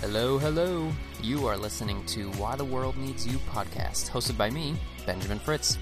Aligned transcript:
Hello, 0.00 0.38
hello. 0.38 0.92
You 1.20 1.48
are 1.48 1.56
listening 1.56 2.06
to 2.06 2.30
Why 2.32 2.54
the 2.54 2.64
World 2.64 2.96
Needs 2.96 3.26
You 3.26 3.36
podcast, 3.50 4.08
hosted 4.08 4.38
by 4.38 4.48
me, 4.48 4.76
Benjamin 5.04 5.40
Fritz. 5.40 5.76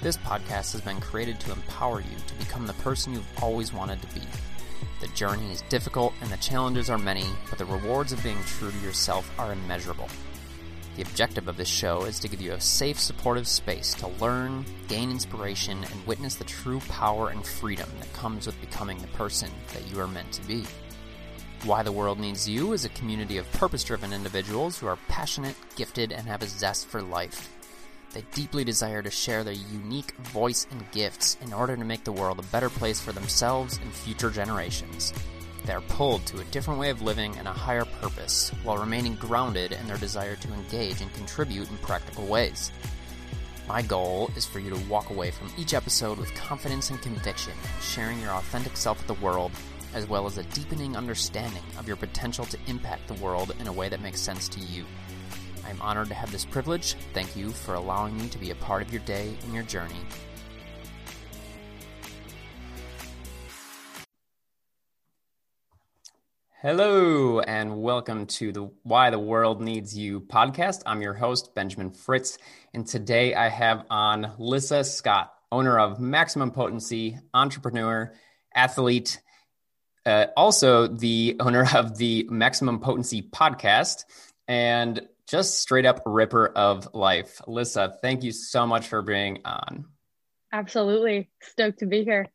This 0.00 0.16
podcast 0.16 0.70
has 0.70 0.80
been 0.80 1.00
created 1.00 1.40
to 1.40 1.50
empower 1.50 2.00
you 2.00 2.16
to 2.28 2.34
become 2.34 2.64
the 2.64 2.74
person 2.74 3.12
you've 3.12 3.42
always 3.42 3.72
wanted 3.72 4.00
to 4.02 4.14
be. 4.14 4.22
The 5.00 5.08
journey 5.08 5.50
is 5.50 5.62
difficult 5.62 6.14
and 6.20 6.30
the 6.30 6.36
challenges 6.36 6.88
are 6.88 6.96
many, 6.96 7.26
but 7.50 7.58
the 7.58 7.64
rewards 7.64 8.12
of 8.12 8.22
being 8.22 8.38
true 8.46 8.70
to 8.70 8.78
yourself 8.78 9.28
are 9.36 9.52
immeasurable. 9.52 10.08
The 10.94 11.02
objective 11.02 11.48
of 11.48 11.56
this 11.56 11.66
show 11.66 12.04
is 12.04 12.20
to 12.20 12.28
give 12.28 12.40
you 12.40 12.52
a 12.52 12.60
safe, 12.60 13.00
supportive 13.00 13.48
space 13.48 13.94
to 13.94 14.06
learn, 14.20 14.64
gain 14.86 15.10
inspiration, 15.10 15.82
and 15.82 16.06
witness 16.06 16.36
the 16.36 16.44
true 16.44 16.78
power 16.88 17.30
and 17.30 17.44
freedom 17.44 17.90
that 17.98 18.12
comes 18.12 18.46
with 18.46 18.60
becoming 18.60 18.98
the 18.98 19.08
person 19.08 19.50
that 19.72 19.90
you 19.90 19.98
are 19.98 20.06
meant 20.06 20.30
to 20.34 20.46
be. 20.46 20.64
Why 21.64 21.82
the 21.82 21.92
World 21.92 22.20
Needs 22.20 22.46
You 22.46 22.74
is 22.74 22.84
a 22.84 22.90
community 22.90 23.38
of 23.38 23.50
purpose 23.52 23.84
driven 23.84 24.12
individuals 24.12 24.78
who 24.78 24.86
are 24.86 24.98
passionate, 25.08 25.56
gifted, 25.76 26.12
and 26.12 26.26
have 26.26 26.42
a 26.42 26.46
zest 26.46 26.86
for 26.86 27.00
life. 27.00 27.50
They 28.12 28.22
deeply 28.34 28.64
desire 28.64 29.02
to 29.02 29.10
share 29.10 29.42
their 29.42 29.54
unique 29.54 30.14
voice 30.16 30.66
and 30.70 30.90
gifts 30.90 31.38
in 31.40 31.54
order 31.54 31.74
to 31.74 31.84
make 31.84 32.04
the 32.04 32.12
world 32.12 32.38
a 32.38 32.52
better 32.52 32.68
place 32.68 33.00
for 33.00 33.12
themselves 33.12 33.78
and 33.82 33.90
future 33.94 34.28
generations. 34.28 35.14
They 35.64 35.72
are 35.72 35.80
pulled 35.80 36.26
to 36.26 36.40
a 36.40 36.44
different 36.44 36.80
way 36.80 36.90
of 36.90 37.00
living 37.00 37.34
and 37.38 37.48
a 37.48 37.52
higher 37.52 37.86
purpose 37.86 38.50
while 38.62 38.76
remaining 38.76 39.14
grounded 39.14 39.72
in 39.72 39.86
their 39.86 39.96
desire 39.96 40.36
to 40.36 40.52
engage 40.52 41.00
and 41.00 41.14
contribute 41.14 41.70
in 41.70 41.78
practical 41.78 42.26
ways. 42.26 42.72
My 43.66 43.80
goal 43.80 44.30
is 44.36 44.44
for 44.44 44.58
you 44.58 44.68
to 44.68 44.88
walk 44.90 45.08
away 45.08 45.30
from 45.30 45.50
each 45.56 45.72
episode 45.72 46.18
with 46.18 46.34
confidence 46.34 46.90
and 46.90 47.00
conviction, 47.00 47.54
sharing 47.80 48.20
your 48.20 48.32
authentic 48.32 48.76
self 48.76 48.98
with 48.98 49.06
the 49.18 49.24
world, 49.24 49.52
as 49.94 50.08
well 50.08 50.26
as 50.26 50.36
a 50.36 50.42
deepening 50.42 50.96
understanding 50.96 51.62
of 51.78 51.86
your 51.86 51.96
potential 51.96 52.44
to 52.44 52.58
impact 52.66 53.06
the 53.06 53.14
world 53.14 53.54
in 53.60 53.68
a 53.68 53.72
way 53.72 53.88
that 53.88 54.02
makes 54.02 54.20
sense 54.20 54.48
to 54.48 54.60
you. 54.60 54.84
I 55.64 55.70
am 55.70 55.80
honored 55.80 56.08
to 56.08 56.14
have 56.14 56.32
this 56.32 56.44
privilege. 56.44 56.94
Thank 57.14 57.36
you 57.36 57.50
for 57.50 57.74
allowing 57.74 58.16
me 58.18 58.28
to 58.28 58.38
be 58.38 58.50
a 58.50 58.56
part 58.56 58.82
of 58.82 58.92
your 58.92 59.02
day 59.02 59.34
and 59.44 59.54
your 59.54 59.62
journey. 59.62 59.94
Hello, 66.60 67.40
and 67.40 67.82
welcome 67.82 68.26
to 68.26 68.50
the 68.50 68.70
Why 68.84 69.10
the 69.10 69.18
World 69.18 69.60
Needs 69.60 69.96
You 69.96 70.20
podcast. 70.20 70.82
I'm 70.86 71.02
your 71.02 71.12
host, 71.12 71.54
Benjamin 71.54 71.90
Fritz, 71.90 72.38
and 72.72 72.86
today 72.86 73.34
I 73.34 73.50
have 73.50 73.84
on 73.90 74.32
Lissa 74.38 74.82
Scott, 74.82 75.34
owner 75.52 75.78
of 75.78 76.00
Maximum 76.00 76.50
Potency, 76.50 77.18
entrepreneur, 77.34 78.14
athlete, 78.54 79.20
uh, 80.06 80.26
also 80.36 80.86
the 80.86 81.36
owner 81.40 81.66
of 81.74 81.96
the 81.96 82.26
Maximum 82.30 82.80
Potency 82.80 83.22
podcast, 83.22 84.04
and 84.48 85.06
just 85.28 85.58
straight 85.58 85.86
up 85.86 86.02
ripper 86.04 86.46
of 86.46 86.94
life. 86.94 87.40
Lissa, 87.46 87.96
thank 88.02 88.22
you 88.22 88.32
so 88.32 88.66
much 88.66 88.88
for 88.88 89.02
being 89.02 89.40
on. 89.44 89.86
Absolutely. 90.52 91.30
Stoked 91.42 91.80
to 91.80 91.86
be 91.86 92.04
here. 92.04 92.28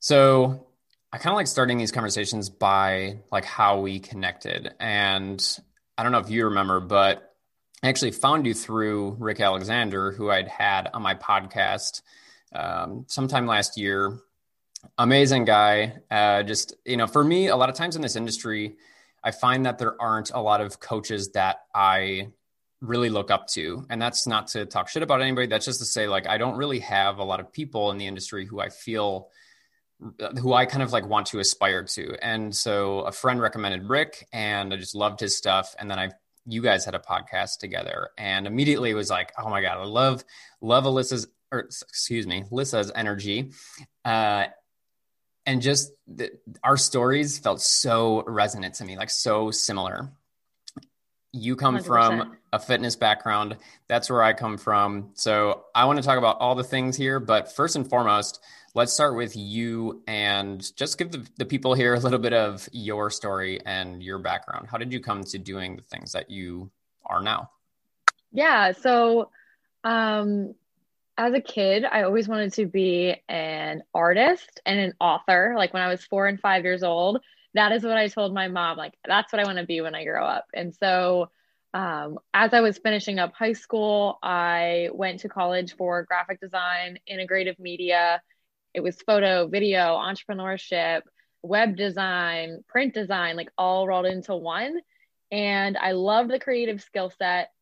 So, 0.00 0.66
I 1.12 1.18
kind 1.18 1.32
of 1.32 1.36
like 1.36 1.46
starting 1.46 1.78
these 1.78 1.92
conversations 1.92 2.50
by 2.50 3.20
like 3.30 3.44
how 3.44 3.80
we 3.80 4.00
connected. 4.00 4.74
And 4.80 5.40
I 5.96 6.02
don't 6.02 6.12
know 6.12 6.18
if 6.18 6.30
you 6.30 6.46
remember, 6.46 6.80
but 6.80 7.34
I 7.82 7.88
actually 7.88 8.10
found 8.10 8.46
you 8.46 8.54
through 8.54 9.16
Rick 9.18 9.40
Alexander, 9.40 10.12
who 10.12 10.30
I'd 10.30 10.48
had 10.48 10.90
on 10.92 11.02
my 11.02 11.14
podcast 11.14 12.02
um, 12.52 13.04
sometime 13.08 13.46
last 13.46 13.78
year. 13.78 14.18
Amazing 14.98 15.44
guy. 15.44 15.94
Uh, 16.10 16.42
just, 16.42 16.74
you 16.84 16.96
know, 16.96 17.06
for 17.06 17.24
me, 17.24 17.48
a 17.48 17.56
lot 17.56 17.68
of 17.68 17.74
times 17.74 17.96
in 17.96 18.02
this 18.02 18.16
industry, 18.16 18.76
I 19.22 19.30
find 19.30 19.66
that 19.66 19.78
there 19.78 20.00
aren't 20.00 20.30
a 20.30 20.40
lot 20.40 20.60
of 20.60 20.80
coaches 20.80 21.32
that 21.32 21.64
I 21.74 22.28
really 22.80 23.10
look 23.10 23.30
up 23.30 23.46
to. 23.48 23.84
And 23.90 24.00
that's 24.00 24.26
not 24.26 24.48
to 24.48 24.66
talk 24.66 24.88
shit 24.88 25.02
about 25.02 25.22
anybody. 25.22 25.46
That's 25.46 25.64
just 25.64 25.80
to 25.80 25.84
say, 25.86 26.08
like, 26.08 26.26
I 26.26 26.38
don't 26.38 26.56
really 26.56 26.80
have 26.80 27.18
a 27.18 27.24
lot 27.24 27.40
of 27.40 27.52
people 27.52 27.90
in 27.90 27.98
the 27.98 28.06
industry 28.06 28.46
who 28.46 28.60
I 28.60 28.68
feel 28.68 29.30
who 30.40 30.52
I 30.52 30.66
kind 30.66 30.82
of 30.82 30.92
like 30.92 31.08
want 31.08 31.26
to 31.28 31.38
aspire 31.38 31.82
to. 31.82 32.16
And 32.22 32.54
so 32.54 33.00
a 33.00 33.12
friend 33.12 33.40
recommended 33.40 33.88
Rick 33.88 34.26
and 34.32 34.72
I 34.72 34.76
just 34.76 34.94
loved 34.94 35.20
his 35.20 35.36
stuff. 35.36 35.74
And 35.78 35.90
then 35.90 35.98
I, 35.98 36.10
you 36.44 36.60
guys 36.62 36.84
had 36.84 36.94
a 36.94 36.98
podcast 36.98 37.58
together 37.58 38.10
and 38.18 38.46
immediately 38.46 38.92
was 38.94 39.10
like, 39.10 39.32
oh 39.38 39.48
my 39.48 39.62
God, 39.62 39.78
I 39.78 39.84
love, 39.84 40.22
love 40.60 40.84
Alyssa's, 40.84 41.26
or 41.50 41.60
excuse 41.60 42.26
me, 42.26 42.44
Lissa's 42.50 42.92
energy. 42.94 43.52
Uh, 44.04 44.46
and 45.46 45.62
just 45.62 45.92
the, 46.06 46.32
our 46.62 46.76
stories 46.76 47.38
felt 47.38 47.62
so 47.62 48.24
resonant 48.26 48.74
to 48.74 48.84
me, 48.84 48.96
like 48.96 49.10
so 49.10 49.50
similar. 49.50 50.10
You 51.32 51.54
come 51.54 51.78
100%. 51.78 51.84
from 51.86 52.36
a 52.52 52.58
fitness 52.58 52.96
background. 52.96 53.56
That's 53.88 54.10
where 54.10 54.22
I 54.22 54.32
come 54.32 54.58
from. 54.58 55.10
So 55.14 55.64
I 55.74 55.84
want 55.84 55.98
to 55.98 56.02
talk 56.02 56.18
about 56.18 56.38
all 56.40 56.54
the 56.54 56.64
things 56.64 56.96
here, 56.96 57.20
but 57.20 57.54
first 57.54 57.76
and 57.76 57.88
foremost, 57.88 58.42
let's 58.74 58.92
start 58.92 59.16
with 59.16 59.36
you 59.36 60.02
and 60.06 60.64
just 60.76 60.98
give 60.98 61.12
the, 61.12 61.26
the 61.36 61.44
people 61.44 61.74
here 61.74 61.94
a 61.94 62.00
little 62.00 62.18
bit 62.18 62.32
of 62.32 62.68
your 62.72 63.10
story 63.10 63.60
and 63.64 64.02
your 64.02 64.18
background. 64.18 64.68
How 64.68 64.78
did 64.78 64.92
you 64.92 65.00
come 65.00 65.24
to 65.24 65.38
doing 65.38 65.76
the 65.76 65.82
things 65.82 66.12
that 66.12 66.30
you 66.30 66.70
are 67.04 67.22
now? 67.22 67.50
Yeah. 68.32 68.72
So, 68.72 69.30
um, 69.84 70.54
as 71.18 71.34
a 71.34 71.40
kid, 71.40 71.84
I 71.84 72.02
always 72.02 72.28
wanted 72.28 72.52
to 72.54 72.66
be 72.66 73.16
an 73.28 73.82
artist 73.94 74.60
and 74.66 74.78
an 74.78 74.92
author. 75.00 75.54
Like 75.56 75.72
when 75.72 75.82
I 75.82 75.88
was 75.88 76.04
four 76.04 76.26
and 76.26 76.40
five 76.40 76.64
years 76.64 76.82
old, 76.82 77.20
that 77.54 77.72
is 77.72 77.82
what 77.82 77.96
I 77.96 78.08
told 78.08 78.34
my 78.34 78.48
mom. 78.48 78.76
Like, 78.76 78.94
that's 79.06 79.32
what 79.32 79.40
I 79.40 79.44
want 79.44 79.58
to 79.58 79.66
be 79.66 79.80
when 79.80 79.94
I 79.94 80.04
grow 80.04 80.24
up. 80.24 80.46
And 80.52 80.74
so, 80.74 81.30
um, 81.72 82.18
as 82.32 82.52
I 82.54 82.60
was 82.60 82.78
finishing 82.78 83.18
up 83.18 83.34
high 83.34 83.54
school, 83.54 84.18
I 84.22 84.88
went 84.92 85.20
to 85.20 85.28
college 85.28 85.74
for 85.76 86.04
graphic 86.04 86.40
design, 86.40 86.98
integrative 87.10 87.58
media, 87.58 88.20
it 88.76 88.82
was 88.82 89.00
photo, 89.00 89.48
video, 89.48 89.96
entrepreneurship, 89.96 91.00
web 91.42 91.76
design, 91.76 92.62
print 92.68 92.92
design, 92.92 93.34
like 93.34 93.48
all 93.56 93.88
rolled 93.88 94.04
into 94.04 94.36
one. 94.36 94.78
And 95.32 95.78
I 95.78 95.92
loved 95.92 96.30
the 96.30 96.38
creative 96.38 96.82
skill 96.82 97.10
set. 97.18 97.52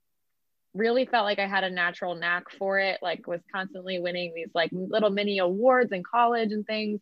Really 0.74 1.06
felt 1.06 1.24
like 1.24 1.38
I 1.38 1.46
had 1.46 1.64
a 1.64 1.70
natural 1.70 2.14
knack 2.14 2.50
for 2.50 2.78
it, 2.78 2.98
like 3.00 3.26
was 3.26 3.40
constantly 3.54 4.00
winning 4.00 4.32
these 4.34 4.50
like 4.54 4.70
little 4.72 5.10
mini 5.10 5.38
awards 5.38 5.92
in 5.92 6.02
college 6.02 6.52
and 6.52 6.66
things. 6.66 7.00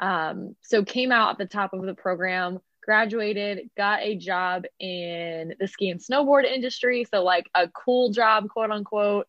Um, 0.00 0.54
so 0.62 0.84
came 0.84 1.10
out 1.10 1.32
at 1.32 1.38
the 1.38 1.46
top 1.46 1.72
of 1.72 1.82
the 1.82 1.94
program, 1.94 2.60
graduated, 2.84 3.70
got 3.76 4.00
a 4.02 4.16
job 4.16 4.64
in 4.78 5.54
the 5.58 5.66
ski 5.66 5.90
and 5.90 6.00
snowboard 6.00 6.44
industry. 6.44 7.04
So 7.12 7.24
like 7.24 7.46
a 7.54 7.68
cool 7.68 8.12
job, 8.12 8.48
quote 8.48 8.70
unquote. 8.70 9.26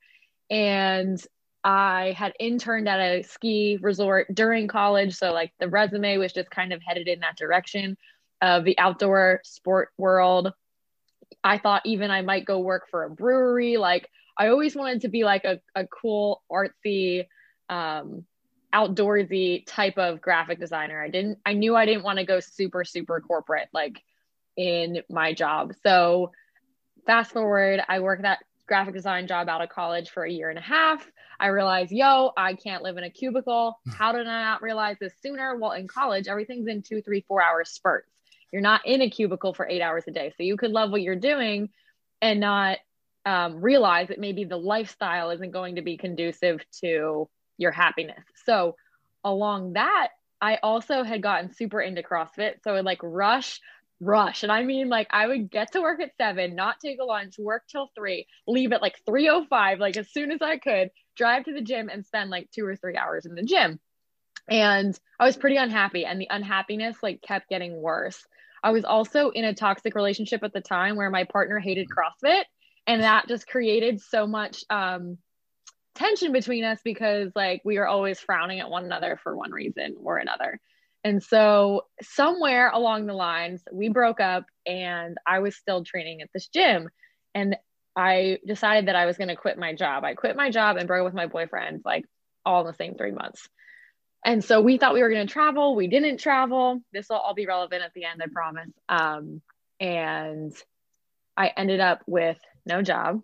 And 0.52 1.20
I 1.64 2.16
had 2.18 2.34
interned 2.40 2.88
at 2.88 3.00
a 3.00 3.24
ski 3.24 3.80
resort 3.82 4.34
during 4.34 4.68
college. 4.68 5.16
So, 5.16 5.32
like, 5.34 5.52
the 5.60 5.68
resume 5.68 6.18
was 6.18 6.32
just 6.32 6.50
kind 6.50 6.72
of 6.72 6.82
headed 6.82 7.08
in 7.08 7.20
that 7.20 7.38
direction 7.38 7.98
of 8.42 8.64
the 8.64 8.78
outdoor 8.80 9.42
sport 9.44 9.90
world. 9.98 10.54
I 11.44 11.58
thought 11.58 11.84
even 11.86 12.12
I 12.12 12.22
might 12.22 12.46
go 12.46 12.60
work 12.60 12.88
for 12.90 13.04
a 13.04 13.10
brewery. 13.10 13.78
Like, 13.78 14.10
I 14.38 14.50
always 14.50 14.76
wanted 14.76 15.02
to 15.02 15.10
be 15.10 15.24
like 15.24 15.46
a, 15.46 15.60
a 15.76 15.86
cool, 15.88 16.42
artsy, 16.52 17.26
um, 17.70 18.26
outdoorsy 18.74 19.64
type 19.66 19.98
of 19.98 20.22
graphic 20.22 20.60
designer. 20.60 21.02
I 21.02 21.10
didn't, 21.10 21.40
I 21.46 21.54
knew 21.54 21.76
I 21.76 21.86
didn't 21.86 22.04
want 22.04 22.20
to 22.20 22.26
go 22.26 22.40
super, 22.40 22.84
super 22.84 23.20
corporate, 23.20 23.70
like 23.74 24.02
in 24.56 25.02
my 25.10 25.34
job. 25.34 25.74
So, 25.84 26.32
fast 27.06 27.32
forward, 27.32 27.82
I 27.88 28.00
worked 28.00 28.24
that 28.24 28.40
graphic 28.68 28.94
design 28.94 29.28
job 29.28 29.50
out 29.50 29.62
of 29.62 29.70
college 29.70 30.12
for 30.12 30.24
a 30.24 30.32
year 30.32 30.50
and 30.50 30.60
a 30.60 30.62
half. 30.62 31.10
I 31.40 31.48
realized, 31.48 31.92
yo, 31.92 32.32
I 32.38 32.54
can't 32.54 32.84
live 32.84 32.98
in 32.98 33.04
a 33.04 33.10
cubicle. 33.10 33.80
How 33.90 34.12
did 34.12 34.28
I 34.28 34.42
not 34.44 34.62
realize 34.62 34.98
this 35.00 35.14
sooner? 35.22 35.58
Well, 35.58 35.72
in 35.72 35.88
college, 35.88 36.28
everything's 36.28 36.68
in 36.68 36.84
two, 36.84 37.02
three, 37.02 37.26
four 37.28 37.42
hour 37.42 37.64
spurts. 37.66 38.12
You're 38.52 38.62
not 38.62 38.86
in 38.86 39.02
a 39.02 39.10
cubicle 39.10 39.54
for 39.54 39.68
eight 39.68 39.82
hours 39.82 40.04
a 40.08 40.12
day. 40.12 40.34
So 40.38 40.44
you 40.44 40.58
could 40.58 40.72
love 40.72 40.92
what 40.92 41.02
you're 41.02 41.16
doing 41.16 41.70
and 42.22 42.40
not 42.40 42.78
um, 43.26 43.62
realize 43.62 44.08
that 44.08 44.20
maybe 44.20 44.44
the 44.46 44.58
lifestyle 44.58 45.30
isn't 45.32 45.52
going 45.52 45.76
to 45.76 45.82
be 45.82 45.98
conducive 45.98 46.64
to 46.82 47.30
your 47.58 47.72
happiness. 47.72 48.24
So, 48.46 48.76
along 49.24 49.74
that, 49.74 50.10
I 50.42 50.58
also 50.64 51.04
had 51.04 51.22
gotten 51.22 51.54
super 51.54 51.82
into 51.82 52.02
CrossFit. 52.02 52.64
So, 52.64 52.72
I 52.72 52.76
would 52.76 52.86
like 52.86 53.00
rush 53.04 53.60
rush. 54.02 54.44
And 54.44 54.52
I 54.52 54.64
mean, 54.64 54.90
like, 54.90 55.08
I 55.12 55.28
would 55.28 55.52
get 55.52 55.74
to 55.74 55.82
work 55.82 56.02
at 56.02 56.16
seven, 56.18 56.56
not 56.56 56.80
take 56.80 57.00
a 57.00 57.06
lunch, 57.06 57.38
work 57.38 57.64
till 57.70 57.90
three, 57.96 58.28
leave 58.48 58.72
at 58.72 58.82
like 58.82 58.96
3.05, 59.08 59.80
like 59.80 59.98
as 59.98 60.10
soon 60.12 60.32
as 60.32 60.42
I 60.42 60.58
could, 60.58 60.92
drive 61.16 61.46
to 61.46 61.54
the 61.54 61.62
gym 61.62 61.90
and 61.90 62.06
spend 62.06 62.30
like 62.30 62.50
two 62.52 62.66
or 62.66 62.76
three 62.76 62.96
hours 62.96 63.26
in 63.26 63.36
the 63.36 63.44
gym. 63.44 63.80
And 64.50 64.98
I 65.20 65.26
was 65.26 65.38
pretty 65.38 65.58
unhappy. 65.58 66.06
And 66.06 66.20
the 66.20 66.28
unhappiness 66.30 66.98
like 67.04 67.22
kept 67.22 67.50
getting 67.50 67.76
worse. 67.82 68.26
I 68.64 68.72
was 68.72 68.86
also 68.86 69.30
in 69.30 69.46
a 69.46 69.54
toxic 69.54 69.96
relationship 69.96 70.44
at 70.44 70.54
the 70.54 70.62
time 70.62 70.96
where 70.96 71.10
my 71.10 71.24
partner 71.24 71.60
hated 71.60 71.88
CrossFit. 71.90 72.44
And 72.88 73.04
that 73.04 73.28
just 73.28 73.48
created 73.48 74.02
so 74.02 74.26
much 74.26 74.64
um, 74.70 75.18
tension 75.96 76.32
between 76.32 76.64
us 76.64 76.80
because 76.84 77.32
like 77.36 77.62
we 77.64 77.78
were 77.78 77.88
always 77.88 78.20
frowning 78.20 78.60
at 78.60 78.70
one 78.70 78.86
another 78.86 79.20
for 79.22 79.36
one 79.36 79.52
reason 79.52 79.96
or 80.02 80.18
another. 80.18 80.60
And 81.04 81.24
so 81.24 81.84
somewhere 82.02 82.70
along 82.70 83.06
the 83.06 83.14
lines, 83.14 83.64
we 83.72 83.90
broke 83.90 84.20
up 84.20 84.46
and 84.66 85.18
I 85.26 85.40
was 85.40 85.56
still 85.56 85.84
training 85.84 86.22
at 86.22 86.30
this 86.34 86.48
gym. 86.48 86.90
And 87.34 87.56
I 87.96 88.40
decided 88.46 88.88
that 88.88 88.96
I 88.96 89.06
was 89.06 89.18
going 89.18 89.30
to 89.30 89.36
quit 89.36 89.58
my 89.58 89.76
job. 89.76 90.04
I 90.04 90.14
quit 90.14 90.36
my 90.36 90.50
job 90.50 90.78
and 90.78 90.88
broke 90.88 91.02
up 91.02 91.06
with 91.06 91.14
my 91.14 91.28
boyfriend 91.28 91.82
like 91.86 92.06
all 92.46 92.62
in 92.62 92.68
the 92.68 92.74
same 92.74 92.96
three 92.96 93.12
months. 93.12 93.48
And 94.26 94.44
so 94.44 94.62
we 94.62 94.78
thought 94.78 94.94
we 94.94 95.02
were 95.02 95.10
going 95.10 95.26
to 95.26 95.32
travel. 95.32 95.76
We 95.76 95.88
didn't 95.88 96.18
travel. 96.18 96.82
This 96.92 97.08
will 97.10 97.18
all 97.18 97.34
be 97.34 97.46
relevant 97.46 97.84
at 97.84 97.94
the 97.94 98.06
end, 98.06 98.22
I 98.22 98.28
promise. 98.32 98.70
Um, 98.90 99.42
and 99.80 100.54
I 101.38 101.48
ended 101.56 101.80
up 101.80 102.02
with 102.06 102.38
no 102.66 102.82
job. 102.82 103.22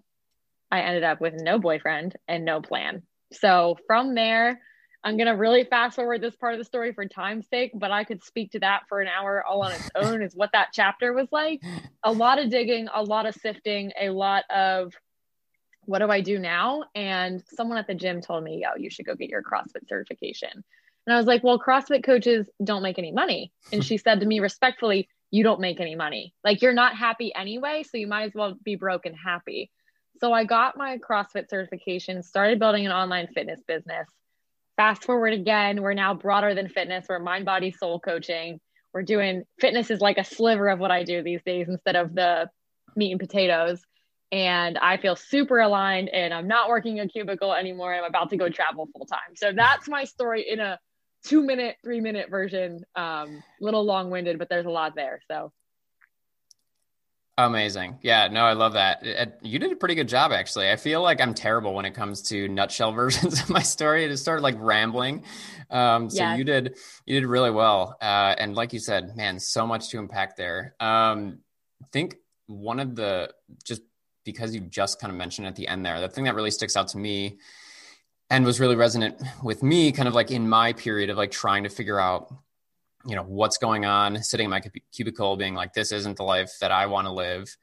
I 0.71 0.81
ended 0.81 1.03
up 1.03 1.19
with 1.19 1.33
no 1.35 1.59
boyfriend 1.59 2.15
and 2.27 2.45
no 2.45 2.61
plan. 2.61 3.03
So 3.33 3.77
from 3.87 4.15
there, 4.15 4.61
I'm 5.03 5.17
going 5.17 5.27
to 5.27 5.33
really 5.33 5.65
fast 5.65 5.97
forward 5.97 6.21
this 6.21 6.35
part 6.35 6.53
of 6.53 6.59
the 6.59 6.65
story 6.65 6.93
for 6.93 7.05
time's 7.05 7.47
sake, 7.49 7.71
but 7.75 7.91
I 7.91 8.05
could 8.05 8.23
speak 8.23 8.51
to 8.51 8.59
that 8.61 8.83
for 8.89 9.01
an 9.01 9.07
hour 9.07 9.43
all 9.45 9.61
on 9.63 9.71
its 9.71 9.89
own, 9.95 10.23
is 10.23 10.35
what 10.35 10.53
that 10.53 10.69
chapter 10.73 11.13
was 11.13 11.27
like. 11.31 11.61
A 12.03 12.11
lot 12.11 12.39
of 12.39 12.49
digging, 12.49 12.87
a 12.91 13.03
lot 13.03 13.27
of 13.27 13.35
sifting, 13.35 13.91
a 13.99 14.09
lot 14.09 14.45
of 14.49 14.93
what 15.85 15.99
do 15.99 16.09
I 16.09 16.21
do 16.21 16.39
now? 16.39 16.85
And 16.95 17.43
someone 17.53 17.77
at 17.77 17.85
the 17.85 17.93
gym 17.93 18.21
told 18.21 18.43
me, 18.43 18.63
yo, 18.63 18.69
you 18.77 18.89
should 18.89 19.05
go 19.05 19.13
get 19.13 19.29
your 19.29 19.43
CrossFit 19.43 19.87
certification. 19.87 20.63
And 21.05 21.13
I 21.13 21.17
was 21.17 21.27
like, 21.27 21.43
well, 21.43 21.59
CrossFit 21.59 22.03
coaches 22.03 22.49
don't 22.63 22.83
make 22.83 22.97
any 22.97 23.11
money. 23.11 23.51
And 23.71 23.83
she 23.85 23.97
said 23.97 24.19
to 24.19 24.25
me 24.25 24.39
respectfully, 24.39 25.07
you 25.31 25.43
don't 25.43 25.59
make 25.59 25.79
any 25.79 25.95
money. 25.95 26.33
Like 26.43 26.61
you're 26.61 26.73
not 26.73 26.95
happy 26.95 27.33
anyway. 27.35 27.83
So 27.83 27.97
you 27.97 28.07
might 28.07 28.23
as 28.23 28.33
well 28.33 28.57
be 28.63 28.75
broke 28.75 29.05
and 29.05 29.15
happy. 29.15 29.71
So 30.19 30.31
I 30.31 30.45
got 30.45 30.77
my 30.77 30.97
CrossFit 30.97 31.49
certification, 31.49 32.23
started 32.23 32.57
building 32.57 32.85
an 32.85 32.91
online 32.91 33.27
fitness 33.27 33.59
business 33.67 34.07
fast 34.75 35.03
forward 35.03 35.33
again, 35.33 35.81
we're 35.81 35.93
now 35.93 36.13
broader 36.13 36.53
than 36.53 36.67
fitness. 36.67 37.05
We're 37.07 37.19
mind, 37.19 37.45
body, 37.45 37.71
soul 37.71 37.99
coaching. 37.99 38.59
We're 38.93 39.03
doing 39.03 39.43
fitness 39.59 39.91
is 39.91 39.99
like 39.99 40.17
a 40.17 40.23
sliver 40.23 40.69
of 40.69 40.79
what 40.79 40.91
I 40.91 41.03
do 41.03 41.21
these 41.21 41.43
days 41.43 41.67
instead 41.67 41.95
of 41.95 42.13
the 42.15 42.49
meat 42.95 43.11
and 43.11 43.19
potatoes. 43.19 43.81
And 44.31 44.77
I 44.77 44.97
feel 44.97 45.15
super 45.15 45.59
aligned 45.59 46.09
and 46.09 46.33
I'm 46.33 46.47
not 46.47 46.69
working 46.69 46.99
a 46.99 47.07
cubicle 47.07 47.53
anymore. 47.53 47.93
I'm 47.93 48.03
about 48.03 48.29
to 48.31 48.37
go 48.37 48.49
travel 48.49 48.87
full 48.93 49.05
time. 49.05 49.35
So 49.35 49.51
that's 49.53 49.87
my 49.87 50.03
story 50.03 50.45
in 50.49 50.59
a 50.59 50.79
two 51.25 51.43
minute, 51.43 51.77
three 51.83 52.01
minute 52.01 52.29
version. 52.29 52.83
Um, 52.95 53.43
little 53.59 53.83
long 53.83 54.09
winded, 54.09 54.39
but 54.39 54.49
there's 54.49 54.65
a 54.65 54.71
lot 54.71 54.95
there. 54.95 55.21
So 55.29 55.51
Amazing. 57.37 57.99
Yeah, 58.01 58.29
no, 58.29 58.45
I 58.45 58.53
love 58.53 58.73
that. 58.73 59.05
It, 59.05 59.37
you 59.41 59.59
did 59.59 59.73
a 59.73 59.75
pretty 59.75 59.95
good 59.95 60.07
job, 60.07 60.31
actually. 60.31 60.71
I 60.71 60.77
feel 60.77 61.01
like 61.01 61.19
I'm 61.19 61.33
terrible 61.33 61.73
when 61.73 61.83
it 61.83 61.93
comes 61.93 62.21
to 62.29 62.47
nutshell 62.47 62.91
versions 62.93 63.41
of 63.41 63.49
my 63.49 63.61
story. 63.61 64.05
I 64.05 64.07
just 64.07 64.23
started 64.23 64.41
like 64.41 64.55
rambling. 64.57 65.25
Um, 65.69 66.09
so 66.09 66.23
yes. 66.23 66.37
you 66.37 66.45
did, 66.45 66.77
you 67.05 67.19
did 67.19 67.27
really 67.27 67.51
well. 67.51 67.97
Uh, 68.01 68.35
and 68.37 68.55
like 68.55 68.71
you 68.71 68.79
said, 68.79 69.17
man, 69.17 69.37
so 69.39 69.67
much 69.67 69.89
to 69.89 69.99
unpack 69.99 70.37
there. 70.37 70.75
Um, 70.79 71.39
I 71.83 71.87
think 71.91 72.15
one 72.47 72.79
of 72.79 72.95
the, 72.95 73.33
just 73.65 73.81
because 74.23 74.55
you 74.55 74.61
just 74.61 75.01
kind 75.01 75.11
of 75.11 75.17
mentioned 75.17 75.45
at 75.45 75.57
the 75.57 75.67
end 75.67 75.85
there, 75.85 75.99
the 75.99 76.07
thing 76.07 76.23
that 76.23 76.35
really 76.35 76.51
sticks 76.51 76.77
out 76.77 76.87
to 76.89 76.97
me 76.97 77.37
and 78.29 78.45
was 78.45 78.59
really 78.59 78.75
resonant 78.75 79.21
with 79.43 79.61
me, 79.61 79.91
kind 79.91 80.07
of 80.07 80.13
like 80.13 80.31
in 80.31 80.49
my 80.49 80.73
period 80.73 81.09
of 81.09 81.17
like 81.17 81.31
trying 81.31 81.63
to 81.63 81.69
figure 81.69 81.99
out 81.99 82.33
you 83.05 83.15
know 83.15 83.23
what's 83.23 83.57
going 83.57 83.85
on 83.85 84.21
sitting 84.23 84.45
in 84.45 84.49
my 84.49 84.61
cubicle 84.91 85.37
being 85.37 85.53
like 85.53 85.73
this 85.73 85.91
isn't 85.91 86.17
the 86.17 86.23
life 86.23 86.51
that 86.59 86.71
i 86.71 86.87
want 86.87 87.05
to 87.07 87.13
live. 87.13 87.55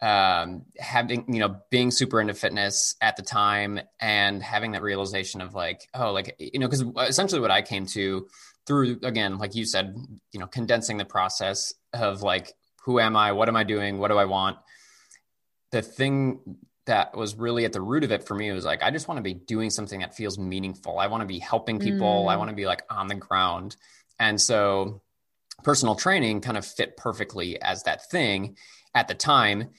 Um, 0.00 0.66
having 0.78 1.24
you 1.34 1.40
know 1.40 1.56
being 1.70 1.90
super 1.90 2.20
into 2.20 2.32
fitness 2.32 2.94
at 3.00 3.16
the 3.16 3.22
time 3.24 3.80
and 4.00 4.40
having 4.40 4.70
that 4.72 4.82
realization 4.82 5.40
of 5.40 5.54
like 5.54 5.88
oh 5.92 6.12
like 6.12 6.36
you 6.38 6.60
know 6.60 6.68
because 6.68 6.84
essentially 7.08 7.40
what 7.40 7.50
i 7.50 7.62
came 7.62 7.84
to 7.86 8.28
through 8.64 9.00
again 9.02 9.38
like 9.38 9.56
you 9.56 9.64
said 9.64 9.96
you 10.30 10.38
know 10.38 10.46
condensing 10.46 10.98
the 10.98 11.04
process 11.04 11.74
of 11.92 12.22
like 12.22 12.52
who 12.84 13.00
am 13.00 13.16
i 13.16 13.32
what 13.32 13.48
am 13.48 13.56
i 13.56 13.64
doing 13.64 13.98
what 13.98 14.08
do 14.08 14.18
i 14.18 14.24
want? 14.24 14.56
The 15.72 15.82
thing 15.82 16.58
that 16.88 17.16
was 17.16 17.36
really 17.36 17.64
at 17.64 17.72
the 17.72 17.80
root 17.80 18.04
of 18.04 18.12
it 18.12 18.26
for 18.26 18.34
me 18.34 18.48
It 18.48 18.52
was 18.52 18.64
like 18.64 18.82
i 18.82 18.90
just 18.90 19.08
want 19.08 19.18
to 19.18 19.22
be 19.22 19.34
doing 19.34 19.70
something 19.70 20.00
that 20.00 20.14
feels 20.14 20.38
meaningful 20.38 20.98
i 20.98 21.06
want 21.06 21.22
to 21.22 21.26
be 21.26 21.38
helping 21.38 21.78
people 21.78 22.26
mm. 22.26 22.32
i 22.32 22.36
want 22.36 22.50
to 22.50 22.56
be 22.56 22.66
like 22.66 22.82
on 22.90 23.06
the 23.06 23.14
ground 23.14 23.76
and 24.18 24.40
so 24.40 25.00
personal 25.62 25.94
training 25.94 26.40
kind 26.40 26.56
of 26.56 26.66
fit 26.66 26.96
perfectly 26.96 27.60
as 27.60 27.84
that 27.84 28.08
thing 28.10 28.56
at 28.94 29.08
the 29.08 29.14
time. 29.14 29.70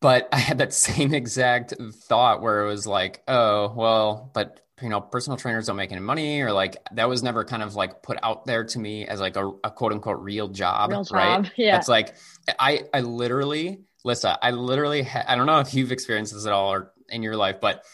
But 0.00 0.28
I 0.32 0.38
had 0.38 0.58
that 0.58 0.72
same 0.72 1.14
exact 1.14 1.74
thought 2.04 2.42
where 2.42 2.64
it 2.64 2.68
was 2.68 2.86
like, 2.86 3.22
oh, 3.28 3.72
well, 3.74 4.30
but 4.32 4.60
you 4.80 4.88
know, 4.88 5.00
personal 5.00 5.36
trainers 5.36 5.66
don't 5.66 5.74
make 5.74 5.90
any 5.90 6.00
money, 6.00 6.40
or 6.40 6.52
like 6.52 6.76
that 6.92 7.08
was 7.08 7.20
never 7.20 7.44
kind 7.44 7.64
of 7.64 7.74
like 7.74 8.00
put 8.00 8.16
out 8.22 8.46
there 8.46 8.62
to 8.62 8.78
me 8.78 9.08
as 9.08 9.18
like 9.18 9.36
a, 9.36 9.48
a 9.64 9.72
quote 9.72 9.92
unquote 9.92 10.20
real 10.20 10.46
job, 10.46 10.90
real 10.90 11.04
right? 11.10 11.42
Job. 11.42 11.52
Yeah. 11.56 11.78
It's 11.78 11.88
like 11.88 12.14
I 12.60 12.84
I 12.94 13.00
literally, 13.00 13.80
Lissa, 14.04 14.38
I 14.40 14.52
literally 14.52 15.02
ha- 15.02 15.24
I 15.26 15.36
don't 15.36 15.46
know 15.46 15.60
if 15.60 15.74
you've 15.74 15.92
experienced 15.92 16.32
this 16.32 16.46
at 16.46 16.52
all 16.52 16.72
or 16.72 16.92
in 17.08 17.22
your 17.22 17.36
life, 17.36 17.60
but 17.60 17.84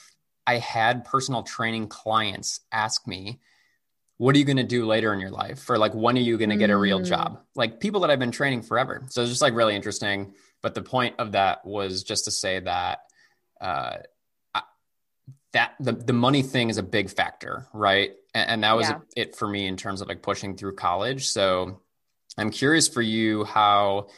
I 0.47 0.59
had 0.59 1.05
personal 1.05 1.43
training 1.43 1.89
clients 1.89 2.61
ask 2.71 3.07
me, 3.07 3.41
what 4.19 4.35
are 4.37 4.39
you 4.39 4.45
going 4.45 4.59
to 4.59 4.63
do 4.63 4.87
later 4.87 5.13
in 5.13 5.21
your 5.21 5.31
life? 5.31 5.69
Or 5.69 5.79
like 5.79 5.95
when 5.95 6.17
are 6.17 6.21
you 6.21 6.39
going 6.39 6.51
to 6.51 6.57
get 6.57 6.71
a 6.71 6.77
real 6.77 7.01
mm. 7.01 7.07
job? 7.07 7.41
Like 7.57 7.81
people 7.81 8.03
that 8.03 8.11
i've 8.11 8.19
been 8.19 8.31
training 8.31 8.63
forever. 8.63 9.05
So 9.09 9.23
it's 9.23 9.31
just 9.31 9.43
like 9.43 9.55
really 9.55 9.75
interesting. 9.75 10.35
But 10.63 10.75
the 10.75 10.83
point 10.83 11.17
of 11.19 11.33
that 11.33 11.67
was 11.67 12.05
just 12.05 12.27
to 12.27 12.31
say 12.31 12.61
that 12.61 13.01
uh, 13.61 13.99
that 15.53 15.75
the, 15.79 15.93
the 15.93 16.13
money 16.13 16.43
thing 16.43 16.69
is 16.69 16.79
a 16.79 16.83
big 16.83 17.11
factor 17.11 17.67
right? 17.73 18.13
And, 18.35 18.51
and 18.51 18.65
that 18.65 18.77
was 18.77 18.89
yeah. 18.89 18.99
it 19.17 19.37
for 19.37 19.49
me 19.49 19.67
in 19.67 19.77
terms 19.77 20.01
of 20.01 20.09
like 20.09 20.23
pushing 20.23 20.57
through 20.57 20.75
college. 20.77 21.29
So 21.29 21.81
i'm 22.37 22.51
curious 22.51 22.89
for 22.89 23.03
you 23.03 23.45
how 23.45 24.09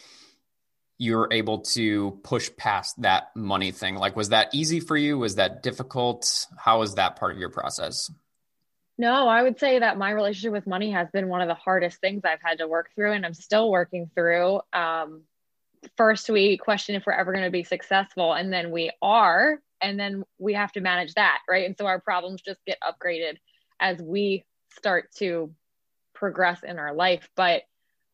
you're 0.99 1.29
able 1.31 1.61
to 1.61 2.19
push 2.23 2.51
past 2.57 3.01
that 3.03 3.35
money 3.37 3.71
thing 3.71 3.97
like 3.97 4.17
was 4.17 4.31
that 4.31 4.49
easy 4.55 4.81
for 4.81 4.97
you 4.97 5.19
was 5.19 5.35
that 5.37 5.63
difficult 5.63 6.47
how 6.59 6.79
was 6.79 6.95
that 6.95 7.17
part 7.17 7.33
of 7.33 7.39
your 7.39 7.51
process 7.51 8.11
no, 8.99 9.29
I 9.29 9.43
would 9.43 9.59
say 9.59 9.79
that 9.79 9.99
my 9.99 10.11
relationship 10.11 10.53
with 10.53 10.67
money 10.67 10.91
has 10.93 11.11
been 11.11 11.29
one 11.29 11.43
of 11.43 11.49
the 11.49 11.55
hardest 11.55 12.01
things 12.01 12.23
I've 12.25 12.41
had 12.43 12.59
to 12.59 12.69
work 12.69 12.91
through, 12.95 13.13
and 13.13 13.27
I'm 13.27 13.35
still 13.35 13.71
working 13.71 14.11
through. 14.15 14.61
Um, 14.73 15.23
first, 15.97 16.31
we 16.31 16.57
question 16.57 16.95
if 16.95 17.05
we're 17.07 17.13
ever 17.13 17.33
going 17.33 17.45
to 17.45 17.51
be 17.51 17.65
successful, 17.65 18.33
and 18.33 18.51
then 18.51 18.71
we 18.71 18.91
are, 19.03 19.61
and 19.83 20.01
then 20.01 20.25
we 20.39 20.55
have 20.55 20.73
to 20.73 20.81
manage 20.81 21.13
that, 21.15 21.41
right? 21.49 21.67
And 21.67 21.77
so 21.77 21.87
our 21.87 22.01
problems 22.01 22.41
just 22.41 22.65
get 22.67 22.79
upgraded 22.81 23.37
as 23.79 24.01
we 24.01 24.45
start 24.71 25.13
to 25.17 25.53
progress 26.15 26.63
in 26.63 26.79
our 26.79 26.95
life. 26.95 27.29
But 27.37 27.63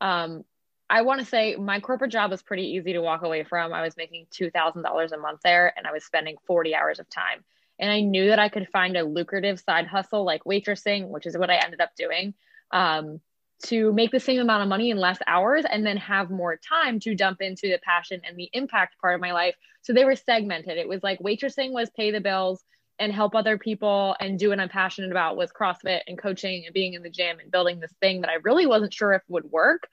um, 0.00 0.44
I 0.92 1.02
want 1.02 1.20
to 1.20 1.26
say 1.26 1.56
my 1.56 1.80
corporate 1.80 2.12
job 2.12 2.30
was 2.30 2.42
pretty 2.42 2.64
easy 2.74 2.92
to 2.92 3.00
walk 3.00 3.22
away 3.22 3.44
from. 3.44 3.72
I 3.72 3.82
was 3.82 3.96
making 3.96 4.26
$2,000 4.32 5.12
a 5.12 5.16
month 5.16 5.40
there, 5.42 5.72
and 5.76 5.86
I 5.86 5.92
was 5.92 6.04
spending 6.04 6.36
40 6.46 6.74
hours 6.74 7.00
of 7.00 7.08
time 7.08 7.44
and 7.82 7.90
I 7.90 8.00
knew 8.00 8.28
that 8.28 8.38
I 8.38 8.48
could 8.48 8.68
find 8.68 8.96
a 8.96 9.04
lucrative 9.04 9.58
side 9.60 9.88
hustle 9.88 10.24
like 10.24 10.44
waitressing, 10.44 11.08
which 11.08 11.26
is 11.26 11.36
what 11.36 11.50
I 11.50 11.56
ended 11.56 11.80
up 11.80 11.94
doing, 11.96 12.32
um, 12.70 13.20
to 13.64 13.92
make 13.92 14.12
the 14.12 14.20
same 14.20 14.40
amount 14.40 14.62
of 14.62 14.68
money 14.68 14.90
in 14.90 14.98
less 14.98 15.18
hours 15.26 15.64
and 15.68 15.84
then 15.84 15.96
have 15.96 16.30
more 16.30 16.56
time 16.56 17.00
to 17.00 17.14
dump 17.14 17.40
into 17.40 17.68
the 17.68 17.78
passion 17.82 18.20
and 18.24 18.36
the 18.36 18.50
impact 18.52 19.00
part 19.00 19.16
of 19.16 19.20
my 19.20 19.32
life. 19.32 19.56
So 19.82 19.92
they 19.92 20.04
were 20.04 20.14
segmented. 20.14 20.78
It 20.78 20.88
was 20.88 21.02
like 21.02 21.18
waitressing 21.18 21.72
was 21.72 21.90
pay 21.90 22.12
the 22.12 22.20
bills 22.20 22.62
and 23.00 23.12
help 23.12 23.34
other 23.34 23.58
people 23.58 24.14
and 24.20 24.38
do 24.38 24.50
what 24.50 24.60
I'm 24.60 24.68
passionate 24.68 25.10
about 25.10 25.36
was 25.36 25.50
CrossFit 25.50 26.00
and 26.06 26.16
coaching 26.16 26.64
and 26.66 26.74
being 26.74 26.94
in 26.94 27.02
the 27.02 27.10
gym 27.10 27.40
and 27.40 27.50
building 27.50 27.80
this 27.80 27.94
thing 28.00 28.20
that 28.20 28.30
I 28.30 28.34
really 28.44 28.66
wasn't 28.66 28.94
sure 28.94 29.12
if 29.12 29.22
would 29.28 29.50
work. 29.50 29.88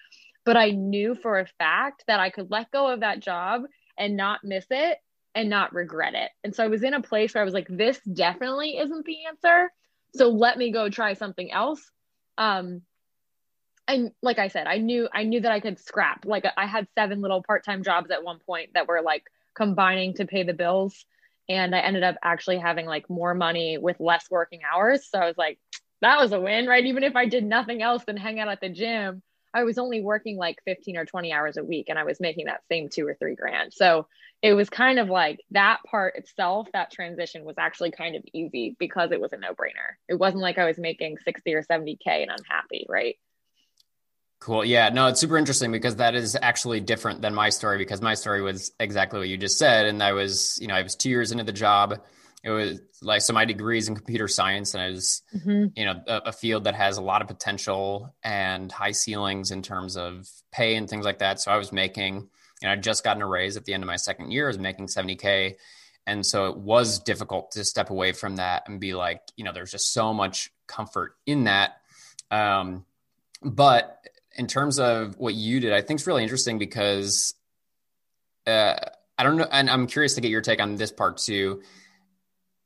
But 0.49 0.57
I 0.57 0.71
knew 0.71 1.13
for 1.13 1.37
a 1.37 1.45
fact 1.45 2.05
that 2.07 2.19
I 2.19 2.31
could 2.31 2.49
let 2.49 2.71
go 2.71 2.87
of 2.87 3.01
that 3.01 3.19
job 3.19 3.65
and 3.99 4.17
not 4.17 4.39
miss 4.43 4.65
it 4.71 4.97
and 5.35 5.47
not 5.47 5.75
regret 5.75 6.15
it. 6.15 6.31
And 6.43 6.55
so 6.55 6.63
I 6.63 6.69
was 6.69 6.81
in 6.81 6.95
a 6.95 7.03
place 7.03 7.35
where 7.35 7.43
I 7.43 7.45
was 7.45 7.53
like, 7.53 7.67
this 7.69 7.99
definitely 7.99 8.79
isn't 8.79 9.05
the 9.05 9.27
answer. 9.27 9.71
So 10.15 10.29
let 10.29 10.57
me 10.57 10.71
go 10.71 10.89
try 10.89 11.13
something 11.13 11.51
else. 11.51 11.91
Um, 12.39 12.81
and 13.87 14.09
like 14.23 14.39
I 14.39 14.47
said, 14.47 14.65
I 14.65 14.79
knew 14.79 15.07
I 15.13 15.21
knew 15.21 15.39
that 15.41 15.51
I 15.51 15.59
could 15.59 15.77
scrap. 15.77 16.25
Like 16.25 16.45
I 16.57 16.65
had 16.65 16.87
seven 16.95 17.21
little 17.21 17.43
part-time 17.43 17.83
jobs 17.83 18.09
at 18.09 18.23
one 18.23 18.39
point 18.39 18.71
that 18.73 18.87
were 18.87 19.03
like 19.03 19.25
combining 19.53 20.15
to 20.15 20.25
pay 20.25 20.41
the 20.41 20.55
bills. 20.55 21.05
And 21.47 21.75
I 21.75 21.81
ended 21.81 22.01
up 22.01 22.15
actually 22.23 22.57
having 22.57 22.87
like 22.87 23.07
more 23.07 23.35
money 23.35 23.77
with 23.77 23.99
less 23.99 24.25
working 24.31 24.61
hours. 24.63 25.07
So 25.11 25.19
I 25.19 25.27
was 25.27 25.37
like, 25.37 25.59
that 26.01 26.19
was 26.19 26.31
a 26.31 26.41
win, 26.41 26.65
right? 26.65 26.87
Even 26.87 27.03
if 27.03 27.15
I 27.15 27.27
did 27.27 27.43
nothing 27.43 27.83
else 27.83 28.03
than 28.03 28.17
hang 28.17 28.39
out 28.39 28.47
at 28.47 28.61
the 28.61 28.69
gym, 28.69 29.21
I 29.53 29.63
was 29.63 29.77
only 29.77 30.01
working 30.01 30.37
like 30.37 30.59
15 30.65 30.97
or 30.97 31.05
20 31.05 31.33
hours 31.33 31.57
a 31.57 31.63
week 31.63 31.87
and 31.89 31.97
I 31.97 32.03
was 32.03 32.19
making 32.19 32.45
that 32.45 32.61
same 32.69 32.89
two 32.89 33.07
or 33.07 33.15
three 33.15 33.35
grand. 33.35 33.73
So 33.73 34.07
it 34.41 34.53
was 34.53 34.69
kind 34.69 34.99
of 34.99 35.09
like 35.09 35.41
that 35.51 35.79
part 35.89 36.15
itself, 36.15 36.67
that 36.73 36.91
transition 36.91 37.43
was 37.43 37.57
actually 37.57 37.91
kind 37.91 38.15
of 38.15 38.23
easy 38.33 38.75
because 38.79 39.11
it 39.11 39.19
was 39.19 39.33
a 39.33 39.37
no 39.37 39.49
brainer. 39.49 39.97
It 40.07 40.15
wasn't 40.15 40.43
like 40.43 40.57
I 40.57 40.65
was 40.65 40.77
making 40.77 41.17
60 41.17 41.53
or 41.53 41.63
70K 41.63 41.97
and 42.07 42.31
unhappy, 42.31 42.85
right? 42.87 43.15
Cool. 44.39 44.63
Yeah. 44.63 44.87
No, 44.89 45.07
it's 45.07 45.19
super 45.19 45.37
interesting 45.37 45.71
because 45.71 45.97
that 45.97 46.15
is 46.15 46.37
actually 46.41 46.79
different 46.79 47.21
than 47.21 47.35
my 47.35 47.49
story 47.49 47.77
because 47.77 48.01
my 48.01 48.13
story 48.13 48.41
was 48.41 48.71
exactly 48.79 49.19
what 49.19 49.27
you 49.27 49.35
just 49.35 49.57
said. 49.57 49.85
And 49.85 50.01
I 50.01 50.13
was, 50.13 50.57
you 50.61 50.67
know, 50.67 50.75
I 50.75 50.81
was 50.81 50.95
two 50.95 51.09
years 51.09 51.33
into 51.33 51.43
the 51.43 51.51
job. 51.51 51.99
It 52.43 52.49
was 52.49 52.79
like 53.01 53.21
so 53.21 53.33
my 53.33 53.45
degree 53.45 53.77
is 53.77 53.87
in 53.87 53.95
computer 53.95 54.27
science 54.27 54.73
and 54.73 54.83
it 54.83 54.91
was 54.91 55.21
mm-hmm. 55.35 55.65
you 55.75 55.85
know 55.85 56.01
a, 56.07 56.17
a, 56.25 56.31
field 56.31 56.63
that 56.65 56.75
has 56.75 56.97
a 56.97 57.01
lot 57.01 57.21
of 57.21 57.27
potential 57.27 58.13
and 58.23 58.71
high 58.71 58.91
ceilings 58.91 59.51
in 59.51 59.61
terms 59.61 59.97
of 59.97 60.27
pay 60.51 60.75
and 60.75 60.89
things 60.89 61.05
like 61.05 61.19
that. 61.19 61.39
So 61.39 61.51
i 61.51 61.57
was 61.57 61.71
making 61.71 62.29
and 62.61 62.71
i'd 62.71 62.83
just 62.83 63.03
gotten 63.03 63.21
a 63.21 63.27
raise 63.27 63.57
at 63.57 63.65
the 63.65 63.73
end 63.73 63.83
of 63.83 63.87
my 63.87 63.95
second 63.95 64.31
year 64.31 64.45
i 64.45 64.47
was 64.47 64.59
making 64.59 64.87
70k 64.87 65.55
and 66.07 66.25
so 66.25 66.47
it 66.47 66.57
was 66.57 66.99
difficult 66.99 67.51
to 67.51 67.63
step 67.63 67.89
away 67.89 68.13
from 68.13 68.37
that 68.37 68.63
and 68.67 68.79
be 68.79 68.93
like 68.93 69.21
you 69.35 69.43
know 69.43 69.51
there's 69.53 69.71
just 69.71 69.93
so 69.93 70.13
much 70.13 70.51
comfort 70.67 71.15
in 71.25 71.45
that. 71.45 71.81
Um, 72.31 72.85
but 73.41 74.05
in 74.35 74.47
terms 74.47 74.79
of 74.79 75.17
what 75.17 75.33
you 75.33 75.59
did 75.59 75.73
i 75.73 75.81
think 75.81 75.99
it's 75.99 76.07
really 76.07 76.23
interesting 76.23 76.59
because 76.59 77.33
uh, 78.47 78.75
i 79.17 79.23
don't 79.23 79.37
know 79.37 79.47
and 79.51 79.69
i'm 79.69 79.87
curious 79.87 80.15
to 80.15 80.21
get 80.21 80.29
your 80.29 80.41
take 80.41 80.61
on 80.61 80.75
this 80.75 80.91
part 80.91 81.17
too 81.17 81.61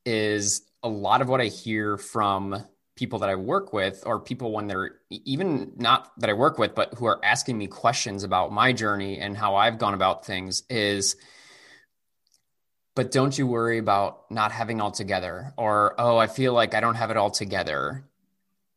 is 0.06 0.62
a 0.82 0.90
lot 0.90 1.22
of 1.22 1.30
what 1.30 1.42
I 1.42 1.46
hear 1.46 1.98
from 1.98 2.66
people 2.96 3.20
that 3.20 3.30
I 3.30 3.36
work 3.36 3.74
with, 3.74 4.04
or 4.06 4.20
people 4.20 4.52
when 4.52 4.68
they're 4.68 4.96
even 5.10 5.74
not 5.78 6.12
that 6.20 6.30
I 6.30 6.34
work 6.34 6.60
with, 6.60 6.76
but 6.76 6.94
who 6.96 7.06
are 7.06 7.24
asking 7.24 7.58
me 7.58 7.68
questions 7.68 8.24
about 8.24 8.52
my 8.52 8.74
journey 8.74 9.20
and 9.20 9.36
how 9.36 9.56
I've 9.56 9.80
gone 9.80 9.94
about 9.94 10.26
things 10.26 10.64
is, 10.70 11.16
but 12.96 13.12
don't 13.12 13.36
you 13.36 13.48
worry 13.48 13.80
about 13.80 14.30
not 14.30 14.52
having 14.52 14.80
all 14.80 14.92
together, 14.92 15.54
or 15.58 15.96
oh, 15.98 16.18
I 16.18 16.28
feel 16.28 16.54
like 16.54 16.76
I 16.76 16.82
don't 16.82 16.96
have 16.96 17.10
it 17.10 17.18
all 17.18 17.32
together. 17.32 18.06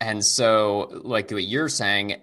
And 0.01 0.25
so, 0.25 1.01
like 1.05 1.31
what 1.31 1.45
you're 1.45 1.69
saying, 1.69 2.23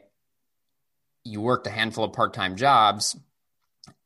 you 1.24 1.42
worked 1.42 1.68
a 1.68 1.72
handful 1.72 2.04
of 2.06 2.14
part 2.14 2.34
time 2.34 2.56
jobs 2.56 3.16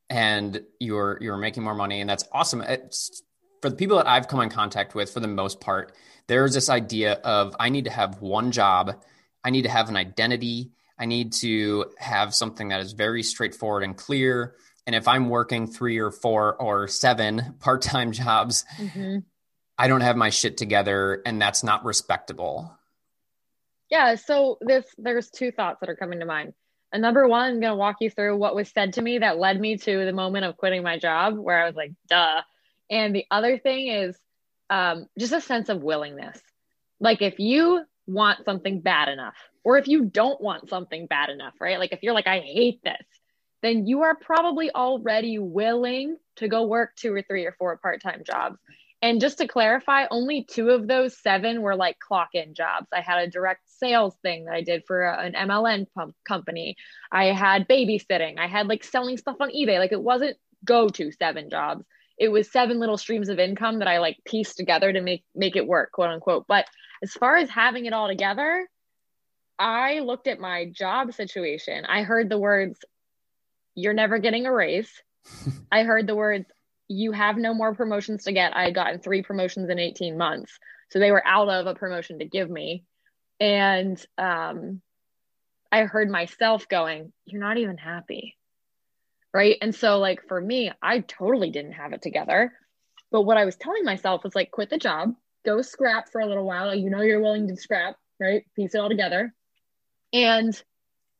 and 0.09 0.61
you're 0.79 1.17
you're 1.21 1.37
making 1.37 1.63
more 1.63 1.75
money 1.75 1.99
and 2.01 2.09
that's 2.09 2.23
awesome 2.31 2.61
it's 2.61 3.21
for 3.61 3.69
the 3.69 3.75
people 3.75 3.97
that 3.97 4.07
I've 4.07 4.27
come 4.27 4.41
in 4.41 4.49
contact 4.49 4.95
with, 4.95 5.11
for 5.11 5.19
the 5.19 5.27
most 5.27 5.59
part, 5.59 5.93
there's 6.27 6.53
this 6.53 6.69
idea 6.69 7.13
of 7.13 7.55
I 7.59 7.69
need 7.69 7.85
to 7.85 7.91
have 7.91 8.21
one 8.21 8.51
job, 8.51 9.01
I 9.43 9.49
need 9.49 9.63
to 9.63 9.69
have 9.69 9.89
an 9.89 9.95
identity, 9.95 10.71
I 10.99 11.05
need 11.05 11.33
to 11.33 11.85
have 11.97 12.33
something 12.33 12.69
that 12.69 12.81
is 12.81 12.93
very 12.93 13.23
straightforward 13.23 13.83
and 13.83 13.95
clear. 13.95 14.55
And 14.85 14.95
if 14.95 15.07
I'm 15.07 15.29
working 15.29 15.67
three 15.67 15.99
or 15.99 16.11
four 16.11 16.55
or 16.55 16.87
seven 16.87 17.55
part 17.59 17.81
time 17.81 18.11
jobs, 18.11 18.65
mm-hmm. 18.77 19.19
I 19.77 19.87
don't 19.87 20.01
have 20.01 20.17
my 20.17 20.31
shit 20.31 20.57
together, 20.57 21.21
and 21.25 21.41
that's 21.41 21.63
not 21.63 21.85
respectable. 21.85 22.71
Yeah. 23.89 24.15
So 24.15 24.57
this 24.59 24.85
there's 24.97 25.29
two 25.29 25.51
thoughts 25.51 25.79
that 25.81 25.89
are 25.89 25.95
coming 25.95 26.19
to 26.19 26.25
mind. 26.25 26.53
And 26.91 27.01
number 27.01 27.27
one, 27.27 27.51
I'm 27.51 27.59
going 27.59 27.73
to 27.73 27.75
walk 27.75 27.97
you 27.99 28.09
through 28.09 28.37
what 28.37 28.55
was 28.55 28.69
said 28.69 28.93
to 28.93 29.01
me 29.01 29.19
that 29.19 29.37
led 29.37 29.59
me 29.59 29.77
to 29.77 30.05
the 30.05 30.13
moment 30.13 30.45
of 30.45 30.57
quitting 30.57 30.83
my 30.83 30.97
job, 30.97 31.37
where 31.37 31.61
I 31.61 31.67
was 31.67 31.75
like, 31.75 31.91
"Duh." 32.07 32.41
And 32.89 33.15
the 33.15 33.25
other 33.31 33.57
thing 33.57 33.87
is 33.87 34.17
um, 34.69 35.07
just 35.17 35.33
a 35.33 35.41
sense 35.41 35.69
of 35.69 35.81
willingness. 35.81 36.39
Like 36.99 37.21
if 37.21 37.39
you 37.39 37.83
want 38.07 38.45
something 38.45 38.81
bad 38.81 39.09
enough, 39.09 39.35
or 39.63 39.77
if 39.77 39.87
you 39.87 40.05
don't 40.05 40.39
want 40.41 40.69
something 40.69 41.07
bad 41.07 41.29
enough, 41.29 41.53
right? 41.59 41.79
Like 41.79 41.91
if 41.91 42.01
you're 42.01 42.13
like, 42.13 42.27
I 42.27 42.39
hate 42.39 42.81
this, 42.83 43.05
then 43.61 43.85
you 43.85 44.03
are 44.03 44.15
probably 44.15 44.71
already 44.73 45.39
willing 45.39 46.17
to 46.37 46.47
go 46.47 46.65
work 46.65 46.95
two 46.95 47.13
or 47.13 47.21
three 47.21 47.45
or 47.45 47.55
four 47.57 47.75
part 47.77 48.01
time 48.01 48.23
jobs. 48.25 48.57
And 49.01 49.21
just 49.21 49.37
to 49.37 49.47
clarify, 49.47 50.05
only 50.09 50.43
two 50.43 50.69
of 50.69 50.87
those 50.87 51.17
seven 51.21 51.61
were 51.61 51.75
like 51.75 51.99
clock 51.99 52.29
in 52.33 52.55
jobs. 52.55 52.87
I 52.91 53.01
had 53.01 53.19
a 53.19 53.29
direct 53.29 53.61
sales 53.69 54.15
thing 54.23 54.45
that 54.45 54.55
I 54.55 54.61
did 54.61 54.85
for 54.87 55.03
a, 55.03 55.19
an 55.19 55.33
MLM 55.33 55.85
pump 55.93 56.15
company. 56.27 56.77
I 57.11 57.25
had 57.25 57.67
babysitting. 57.67 58.39
I 58.39 58.47
had 58.47 58.67
like 58.67 58.83
selling 58.83 59.17
stuff 59.17 59.37
on 59.39 59.51
eBay. 59.51 59.77
Like 59.77 59.91
it 59.91 60.01
wasn't 60.01 60.37
go 60.65 60.89
to 60.89 61.11
seven 61.11 61.49
jobs 61.51 61.85
it 62.17 62.29
was 62.29 62.51
seven 62.51 62.79
little 62.79 62.97
streams 62.97 63.29
of 63.29 63.39
income 63.39 63.79
that 63.79 63.87
I 63.87 63.99
like 63.99 64.17
pieced 64.25 64.57
together 64.57 64.91
to 64.91 65.01
make 65.01 65.23
make 65.35 65.55
it 65.55 65.67
work, 65.67 65.91
quote 65.91 66.09
unquote. 66.09 66.45
But 66.47 66.65
as 67.03 67.13
far 67.13 67.37
as 67.37 67.49
having 67.49 67.85
it 67.85 67.93
all 67.93 68.07
together, 68.07 68.67
I 69.59 69.99
looked 69.99 70.27
at 70.27 70.39
my 70.39 70.71
job 70.71 71.13
situation. 71.13 71.85
I 71.85 72.03
heard 72.03 72.29
the 72.29 72.39
words, 72.39 72.83
"You're 73.75 73.93
never 73.93 74.17
getting 74.17 74.45
a 74.45 74.53
raise." 74.53 74.91
I 75.71 75.83
heard 75.83 76.07
the 76.07 76.15
words, 76.15 76.45
"You 76.87 77.11
have 77.11 77.37
no 77.37 77.53
more 77.53 77.75
promotions 77.75 78.23
to 78.23 78.31
get." 78.31 78.55
I 78.55 78.65
had 78.65 78.75
gotten 78.75 78.99
three 78.99 79.21
promotions 79.21 79.69
in 79.69 79.77
18 79.77 80.17
months, 80.17 80.57
so 80.89 80.99
they 80.99 81.11
were 81.11 81.25
out 81.25 81.49
of 81.49 81.67
a 81.67 81.75
promotion 81.75 82.19
to 82.19 82.25
give 82.25 82.49
me, 82.49 82.83
and 83.39 84.03
um, 84.17 84.81
I 85.71 85.83
heard 85.83 86.09
myself 86.09 86.67
going, 86.67 87.13
"You're 87.25 87.41
not 87.41 87.57
even 87.57 87.77
happy." 87.77 88.36
Right? 89.37 89.57
And 89.61 89.73
so 89.73 89.99
like 89.99 90.27
for 90.27 90.41
me 90.41 90.71
i 90.81 90.99
totally 90.99 91.51
didn't 91.51 91.73
have 91.73 91.93
it 91.93 92.01
together. 92.01 92.51
But 93.11 93.21
what 93.21 93.37
i 93.37 93.45
was 93.45 93.55
telling 93.55 93.85
myself 93.85 94.23
was 94.23 94.35
like 94.35 94.51
quit 94.51 94.69
the 94.69 94.77
job 94.77 95.15
go 95.45 95.61
scrap 95.61 96.11
for 96.11 96.19
a 96.19 96.25
little 96.25 96.43
while. 96.43 96.75
You 96.75 96.89
know 96.89 97.01
you're 97.01 97.21
willing 97.21 97.47
to 97.47 97.55
scrap 97.55 97.95
right? 98.19 98.43
Piece 98.55 98.75
it 98.75 98.79
all 98.79 98.89
together. 98.89 99.33
And 100.13 100.59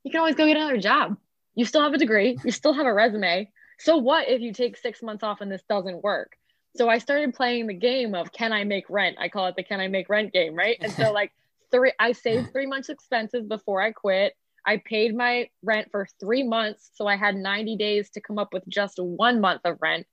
you 0.03 0.11
can 0.11 0.19
always 0.19 0.35
go 0.35 0.45
get 0.45 0.57
another 0.57 0.77
job. 0.77 1.17
You 1.55 1.65
still 1.65 1.81
have 1.81 1.93
a 1.93 1.97
degree. 1.97 2.37
You 2.43 2.51
still 2.51 2.73
have 2.73 2.85
a 2.85 2.93
resume. 2.93 3.49
So 3.79 3.97
what 3.97 4.27
if 4.27 4.41
you 4.41 4.53
take 4.53 4.77
six 4.77 5.01
months 5.03 5.23
off 5.23 5.41
and 5.41 5.51
this 5.51 5.63
doesn't 5.69 6.03
work? 6.03 6.35
So 6.75 6.89
i 6.89 6.99
started 6.99 7.33
playing 7.33 7.67
the 7.67 7.73
game 7.73 8.13
of 8.15 8.31
can 8.31 8.53
i 8.53 8.63
make 8.63 8.89
rent? 8.89 9.17
I 9.19 9.29
call 9.29 9.47
it 9.47 9.55
the 9.55 9.63
can 9.63 9.79
i 9.79 9.87
make 9.87 10.09
rent 10.09 10.33
game 10.33 10.55
right? 10.55 10.77
And 10.79 10.91
so 10.91 11.11
like 11.13 11.31
three 11.71 11.93
i 11.99 12.11
saved 12.11 12.51
three 12.51 12.65
months 12.65 12.89
expenses 12.89 13.45
before 13.45 13.81
i 13.81 13.91
quit 13.91 14.33
I 14.67 14.81
paid 14.83 15.15
my 15.15 15.49
rent 15.63 15.87
for 15.91 16.07
three 16.19 16.43
months. 16.43 16.91
So 16.93 17.07
I 17.07 17.15
had 17.15 17.35
90 17.35 17.77
days 17.77 18.09
to 18.11 18.21
come 18.21 18.37
up 18.37 18.53
with 18.53 18.67
just 18.67 18.99
one 18.99 19.39
month 19.39 19.61
of 19.63 19.77
rent, 19.81 20.05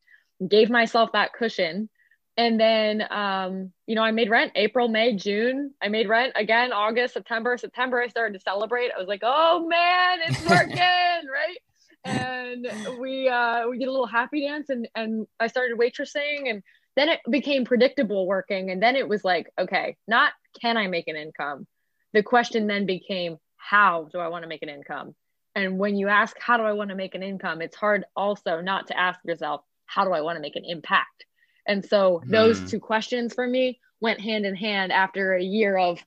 gave 0.49 0.71
myself 0.71 1.11
that 1.13 1.33
cushion. 1.33 1.91
And 2.37 2.59
then, 2.59 3.05
um, 3.11 3.73
you 3.87 3.97
know, 3.97 4.03
I 4.03 4.13
made 4.13 4.31
rent 4.31 4.53
April, 4.55 4.89
May, 4.89 5.17
June. 5.17 5.73
I 5.83 5.89
made 5.89 6.09
rent 6.09 6.33
again, 6.37 6.73
August, 6.73 7.15
September. 7.15 7.57
September, 7.59 8.01
I 8.01 8.09
started 8.09 8.35
to 8.35 8.41
celebrate. 8.41 8.91
I 8.95 8.99
was 8.99 9.09
like, 9.09 9.23
oh 9.25 9.67
man, 9.69 10.19
it's 10.27 10.45
working, 10.49 10.79
right? 10.79 11.59
And 12.05 12.67
we 13.01 13.29
uh, 13.29 13.69
we 13.69 13.79
did 13.79 13.89
a 13.89 13.91
little 13.91 14.07
happy 14.07 14.47
dance, 14.47 14.69
and 14.69 14.89
and 14.97 15.27
I 15.39 15.47
started 15.47 15.79
waitressing, 15.79 16.51
and 16.51 16.63
then 16.97 17.09
it 17.09 17.21
became 17.31 17.65
predictable 17.65 18.27
working, 18.27 18.71
and 18.71 18.83
then 18.83 18.97
it 18.97 19.09
was 19.09 19.25
like, 19.25 19.49
okay, 19.59 19.97
not 20.09 20.33
can 20.61 20.77
I 20.77 20.89
make 20.89 21.07
an 21.09 21.17
income? 21.17 21.67
The 22.15 22.23
question 22.23 22.67
then 22.67 22.85
became, 22.85 23.39
how 23.65 24.09
do 24.13 24.19
I 24.19 24.29
want 24.29 24.43
to 24.43 24.49
make 24.49 24.63
an 24.63 24.69
income? 24.69 25.15
And 25.55 25.79
when 25.79 25.97
you 25.97 26.09
ask, 26.09 26.37
how 26.39 26.57
do 26.57 26.65
I 26.65 26.73
want 26.73 26.91
to 26.91 26.97
make 26.97 27.15
an 27.15 27.23
income? 27.23 27.63
It's 27.63 27.77
hard 27.77 28.05
also 28.17 28.61
not 28.61 28.89
to 28.89 28.99
ask 28.99 29.21
yourself, 29.25 29.63
how 29.87 30.05
do 30.05 30.13
I 30.13 30.21
want 30.21 30.37
to 30.37 30.43
make 30.43 30.57
an 30.57 30.65
impact? 30.65 31.25
And 31.67 31.85
so 31.85 32.23
those 32.27 32.59
hmm. 32.59 32.67
two 32.67 32.81
questions 32.81 33.33
for 33.33 33.47
me 33.47 33.81
went 34.01 34.21
hand 34.21 34.45
in 34.45 34.55
hand 34.55 34.93
after 34.93 35.35
a 35.35 35.43
year 35.43 35.79
of 35.79 35.99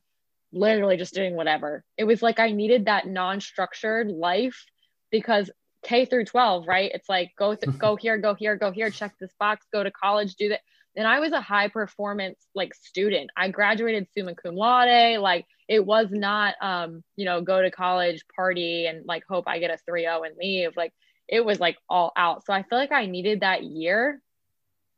literally 0.51 0.97
just 0.97 1.13
doing 1.13 1.35
whatever. 1.35 1.83
It 1.97 2.03
was 2.03 2.21
like 2.21 2.39
I 2.39 2.51
needed 2.51 2.85
that 2.85 3.07
non-structured 3.07 4.09
life 4.09 4.65
because 5.11 5.49
K 5.83 6.05
through 6.05 6.25
12, 6.25 6.67
right? 6.67 6.91
It's 6.93 7.09
like 7.09 7.31
go 7.37 7.55
th- 7.55 7.77
go 7.77 7.95
here, 8.01 8.17
go 8.17 8.35
here, 8.35 8.55
go 8.55 8.71
here, 8.71 8.89
check 8.89 9.15
this 9.19 9.33
box, 9.39 9.65
go 9.73 9.83
to 9.83 9.91
college, 9.91 10.35
do 10.35 10.49
that 10.49 10.61
and 10.97 11.07
I 11.07 11.19
was 11.19 11.31
a 11.31 11.39
high 11.39 11.67
performance 11.67 12.39
like 12.55 12.73
student. 12.73 13.29
I 13.37 13.49
graduated 13.49 14.07
summa 14.17 14.33
cum 14.33 14.55
laude. 14.55 15.19
Like 15.19 15.45
it 15.67 15.85
was 15.85 16.07
not, 16.11 16.55
um, 16.61 17.03
you 17.15 17.25
know, 17.25 17.41
go 17.41 17.61
to 17.61 17.69
college, 17.69 18.23
party, 18.35 18.85
and 18.85 19.05
like 19.05 19.23
hope 19.27 19.45
I 19.47 19.59
get 19.59 19.71
a 19.71 19.91
3-0 19.91 20.25
and 20.25 20.35
leave. 20.37 20.77
Like 20.77 20.93
it 21.27 21.43
was 21.43 21.59
like 21.59 21.77
all 21.89 22.11
out. 22.15 22.45
So 22.45 22.53
I 22.53 22.63
feel 22.63 22.77
like 22.77 22.91
I 22.91 23.05
needed 23.05 23.41
that 23.41 23.63
year. 23.63 24.21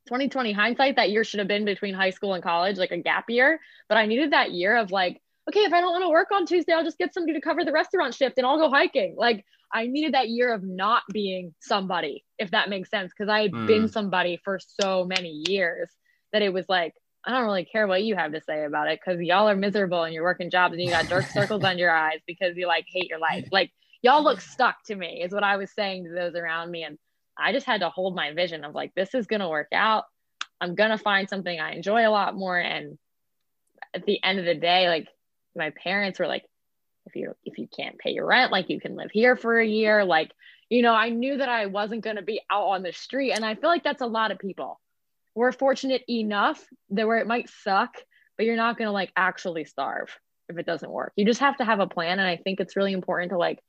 2020 0.07 0.51
hindsight, 0.53 0.95
that 0.95 1.11
year 1.11 1.23
should 1.23 1.39
have 1.39 1.47
been 1.47 1.65
between 1.65 1.93
high 1.93 2.09
school 2.09 2.33
and 2.33 2.43
college, 2.43 2.77
like 2.77 2.91
a 2.91 2.97
gap 2.97 3.29
year. 3.29 3.59
But 3.87 3.97
I 3.97 4.05
needed 4.05 4.31
that 4.31 4.51
year 4.51 4.77
of 4.77 4.91
like, 4.91 5.21
okay, 5.49 5.61
if 5.61 5.73
I 5.73 5.81
don't 5.81 5.91
want 5.91 6.03
to 6.03 6.09
work 6.09 6.29
on 6.31 6.45
Tuesday, 6.45 6.73
I'll 6.73 6.83
just 6.83 6.97
get 6.97 7.13
somebody 7.13 7.33
to 7.33 7.41
cover 7.41 7.65
the 7.65 7.71
restaurant 7.71 8.13
shift 8.13 8.37
and 8.37 8.45
I'll 8.45 8.59
go 8.59 8.69
hiking. 8.69 9.15
Like 9.17 9.45
I 9.73 9.87
needed 9.87 10.13
that 10.13 10.29
year 10.29 10.53
of 10.53 10.63
not 10.63 11.03
being 11.11 11.53
somebody, 11.59 12.23
if 12.37 12.51
that 12.51 12.69
makes 12.69 12.89
sense, 12.89 13.11
because 13.11 13.29
I 13.29 13.41
had 13.41 13.51
mm. 13.51 13.67
been 13.67 13.87
somebody 13.87 14.39
for 14.43 14.59
so 14.81 15.05
many 15.05 15.43
years 15.47 15.89
that 16.31 16.41
it 16.41 16.53
was 16.53 16.65
like, 16.69 16.93
I 17.25 17.31
don't 17.31 17.43
really 17.43 17.65
care 17.65 17.85
what 17.85 18.03
you 18.03 18.15
have 18.15 18.31
to 18.31 18.41
say 18.41 18.63
about 18.63 18.89
it 18.89 18.99
because 19.03 19.21
y'all 19.21 19.49
are 19.49 19.55
miserable 19.55 20.03
and 20.03 20.13
you're 20.13 20.23
working 20.23 20.49
jobs 20.49 20.73
and 20.73 20.81
you 20.81 20.89
got 20.89 21.09
dark 21.09 21.25
circles 21.25 21.63
on 21.63 21.77
your 21.77 21.91
eyes 21.91 22.19
because 22.25 22.55
you 22.55 22.67
like 22.67 22.85
hate 22.87 23.09
your 23.09 23.19
life. 23.19 23.47
Like 23.51 23.71
y'all 24.01 24.23
look 24.23 24.41
stuck 24.41 24.83
to 24.85 24.95
me, 24.95 25.21
is 25.21 25.33
what 25.33 25.43
I 25.43 25.57
was 25.57 25.71
saying 25.71 26.05
to 26.05 26.11
those 26.11 26.35
around 26.35 26.71
me. 26.71 26.83
And 26.83 26.97
I 27.37 27.51
just 27.51 27.65
had 27.65 27.81
to 27.81 27.89
hold 27.89 28.15
my 28.15 28.33
vision 28.33 28.63
of 28.63 28.73
like, 28.73 28.95
this 28.95 29.13
is 29.13 29.27
going 29.27 29.41
to 29.41 29.49
work 29.49 29.69
out. 29.73 30.05
I'm 30.61 30.75
going 30.75 30.91
to 30.91 30.97
find 30.97 31.29
something 31.29 31.59
I 31.59 31.73
enjoy 31.73 32.07
a 32.07 32.11
lot 32.11 32.35
more. 32.35 32.57
And 32.57 32.97
at 33.93 34.05
the 34.05 34.23
end 34.23 34.39
of 34.39 34.45
the 34.45 34.55
day, 34.55 34.87
like 34.87 35.07
my 35.55 35.71
parents 35.71 36.19
were 36.19 36.27
like, 36.27 36.45
if 37.09 37.15
you 37.15 37.35
if 37.43 37.57
you 37.57 37.67
can't 37.67 37.97
pay 37.97 38.11
your 38.11 38.25
rent 38.25 38.51
like 38.51 38.69
you 38.69 38.79
can 38.79 38.95
live 38.95 39.11
here 39.11 39.35
for 39.35 39.59
a 39.59 39.65
year 39.65 40.05
like 40.05 40.31
you 40.69 40.81
know 40.81 40.93
i 40.93 41.09
knew 41.09 41.37
that 41.37 41.49
i 41.49 41.65
wasn't 41.65 42.03
going 42.03 42.15
to 42.15 42.21
be 42.21 42.41
out 42.51 42.67
on 42.67 42.83
the 42.83 42.93
street 42.93 43.31
and 43.31 43.43
i 43.43 43.55
feel 43.55 43.69
like 43.69 43.83
that's 43.83 44.01
a 44.01 44.07
lot 44.07 44.31
of 44.31 44.39
people 44.39 44.79
we're 45.39 45.51
fortunate 45.51 46.03
enough 46.09 46.63
that 46.89 47.07
where 47.07 47.17
it 47.19 47.27
might 47.27 47.49
suck 47.49 47.95
but 48.37 48.45
you're 48.45 48.55
not 48.55 48.77
going 48.77 48.87
to 48.87 48.91
like 48.91 49.11
actually 49.15 49.65
starve 49.65 50.09
if 50.49 50.57
it 50.57 50.65
doesn't 50.65 50.91
work 50.91 51.13
you 51.15 51.25
just 51.25 51.39
have 51.39 51.57
to 51.57 51.65
have 51.65 51.79
a 51.79 51.87
plan 51.87 52.19
and 52.19 52.27
i 52.27 52.37
think 52.37 52.59
it's 52.59 52.75
really 52.75 52.93
important 52.93 53.31
to 53.31 53.37
like 53.37 53.59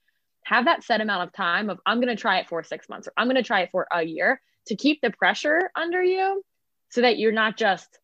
have 0.45 0.65
that 0.65 0.83
set 0.83 1.01
amount 1.01 1.27
of 1.27 1.33
time 1.33 1.71
of 1.71 1.79
i'm 1.87 2.01
going 2.01 2.15
to 2.15 2.21
try 2.21 2.39
it 2.39 2.49
for 2.49 2.63
six 2.63 2.89
months 2.89 3.07
or 3.07 3.13
i'm 3.17 3.27
going 3.27 3.37
to 3.37 3.43
try 3.43 3.61
it 3.61 3.71
for 3.71 3.87
a 3.93 4.03
year 4.03 4.41
to 4.67 4.77
keep 4.77 5.01
the 5.01 5.11
pressure 5.11 5.71
under 5.75 6.03
you 6.03 6.43
so 6.91 7.03
that 7.03 7.19
you're 7.19 7.33
not 7.33 7.57
just 7.57 7.99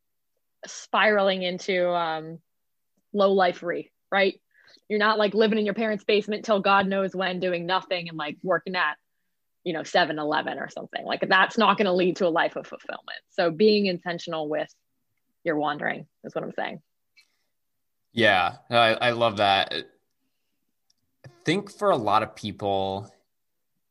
spiraling 0.67 1.43
into 1.43 1.89
um, 1.91 2.39
low 3.13 3.33
life 3.33 3.63
re, 3.63 3.91
right? 4.11 4.41
You're 4.89 4.99
not 4.99 5.19
like 5.19 5.35
living 5.35 5.59
in 5.59 5.65
your 5.65 5.75
parents' 5.75 6.05
basement 6.05 6.45
till 6.45 6.61
God 6.61 6.87
knows 6.87 7.15
when, 7.15 7.41
doing 7.41 7.67
nothing 7.67 8.09
and 8.09 8.17
like 8.17 8.37
working 8.43 8.77
at, 8.77 8.97
you 9.67 9.73
know, 9.73 9.83
7 9.83 10.17
Eleven 10.17 10.61
or 10.61 10.71
something. 10.71 11.05
Like 11.05 11.29
that's 11.29 11.59
not 11.59 11.77
going 11.77 11.87
to 11.87 11.93
lead 11.93 12.17
to 12.17 12.27
a 12.27 12.31
life 12.31 12.55
of 12.55 12.69
fulfillment. 12.69 13.19
So 13.31 13.51
being 13.51 13.87
intentional 13.87 14.49
with 14.49 14.73
your 15.43 15.57
wandering 15.57 16.07
is 16.23 16.37
what 16.37 16.45
I'm 16.45 16.53
saying. 16.53 16.81
Yeah, 18.13 18.55
I, 18.71 18.95
I 18.95 19.11
love 19.11 19.39
that. 19.39 19.75
I 19.75 21.29
think 21.45 21.73
for 21.73 21.91
a 21.91 21.97
lot 21.97 22.23
of 22.23 22.37
people, 22.37 23.13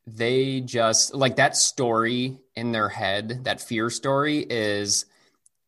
they 0.07 0.61
just 0.61 1.13
like 1.13 1.35
that 1.35 1.57
story 1.57 2.37
in 2.55 2.71
their 2.71 2.87
head, 2.87 3.43
that 3.43 3.59
fear 3.59 3.89
story 3.89 4.45
is 4.49 5.05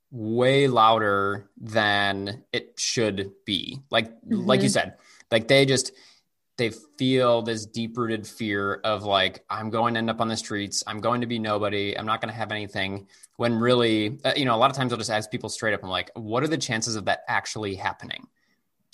way 0.10 0.70
louder 0.70 1.50
than 1.60 2.46
it 2.54 2.76
should 2.78 3.32
be. 3.46 3.82
Like 3.92 4.10
mm-hmm. 4.22 4.46
like 4.46 4.62
you 4.62 4.68
mm-hmm. 4.68 4.74
said, 4.74 4.94
like 5.32 5.50
they 5.50 5.66
just 5.66 5.92
they 6.58 6.72
feel 6.98 7.44
this 7.44 7.66
deep 7.66 7.98
rooted 7.98 8.28
fear 8.28 8.76
of 8.84 9.04
like 9.04 9.44
i'm 9.50 9.70
going 9.70 9.94
to 9.94 10.00
end 10.00 10.10
up 10.10 10.20
on 10.20 10.28
the 10.28 10.38
streets 10.38 10.84
i'm 10.88 11.00
going 11.00 11.22
to 11.22 11.28
be 11.28 11.40
nobody 11.40 11.98
i'm 11.98 12.06
not 12.06 12.20
going 12.20 12.32
to 12.32 12.38
have 12.38 12.52
anything 12.52 13.08
when 13.38 13.56
really 13.56 14.20
uh, 14.26 14.34
you 14.36 14.46
know 14.46 14.56
a 14.56 14.58
lot 14.58 14.70
of 14.70 14.76
times 14.76 14.92
i'll 14.92 14.98
just 14.98 15.12
ask 15.12 15.32
people 15.32 15.50
straight 15.50 15.74
up 15.74 15.84
i'm 15.84 15.90
like 15.90 16.12
what 16.16 16.44
are 16.44 16.48
the 16.48 16.58
chances 16.58 16.96
of 16.96 17.06
that 17.06 17.22
actually 17.28 17.76
happening 17.76 18.28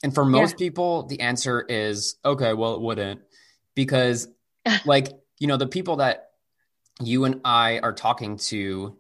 and 0.04 0.14
for 0.14 0.26
most 0.26 0.52
yeah. 0.52 0.68
people 0.68 1.04
the 1.04 1.20
answer 1.22 1.62
is 1.62 2.18
okay 2.24 2.54
well 2.54 2.76
it 2.76 2.82
wouldn't 2.82 3.22
because 3.76 4.28
like 4.86 5.08
you 5.40 5.48
know 5.48 5.58
the 5.58 5.68
people 5.68 5.98
that 5.98 6.32
you 7.02 7.26
and 7.26 7.42
i 7.44 7.80
are 7.80 7.94
talking 7.94 8.38
to 8.38 8.96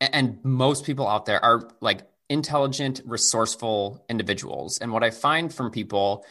and 0.00 0.38
most 0.44 0.84
people 0.84 1.08
out 1.08 1.24
there 1.24 1.42
are 1.42 1.68
like 1.80 2.02
intelligent 2.28 3.00
resourceful 3.04 4.04
individuals 4.08 4.78
and 4.78 4.92
what 4.92 5.02
i 5.02 5.10
find 5.10 5.52
from 5.52 5.70
people 5.70 6.24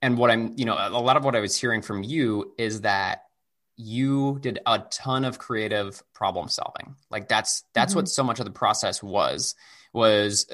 and 0.00 0.16
what 0.16 0.30
I'm, 0.30 0.54
you 0.56 0.64
know, 0.64 0.76
a 0.78 1.00
lot 1.00 1.16
of 1.16 1.24
what 1.24 1.34
I 1.34 1.40
was 1.40 1.56
hearing 1.56 1.82
from 1.82 2.02
you 2.02 2.54
is 2.56 2.82
that 2.82 3.24
you 3.76 4.38
did 4.40 4.58
a 4.66 4.80
ton 4.90 5.24
of 5.24 5.38
creative 5.38 6.02
problem 6.12 6.48
solving. 6.48 6.96
Like 7.10 7.28
that's 7.28 7.64
that's 7.74 7.92
mm-hmm. 7.92 8.00
what 8.00 8.08
so 8.08 8.24
much 8.24 8.40
of 8.40 8.44
the 8.44 8.50
process 8.50 9.02
was 9.02 9.54
was 9.92 10.46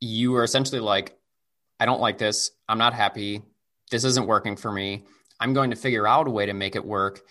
you 0.00 0.32
were 0.32 0.44
essentially 0.44 0.80
like 0.80 1.16
I 1.80 1.86
don't 1.86 2.00
like 2.00 2.18
this. 2.18 2.50
I'm 2.68 2.78
not 2.78 2.94
happy. 2.94 3.42
This 3.90 4.04
isn't 4.04 4.26
working 4.26 4.56
for 4.56 4.70
me. 4.70 5.04
I'm 5.40 5.54
going 5.54 5.70
to 5.70 5.76
figure 5.76 6.06
out 6.06 6.28
a 6.28 6.30
way 6.30 6.46
to 6.46 6.52
make 6.52 6.76
it 6.76 6.84
work. 6.84 7.22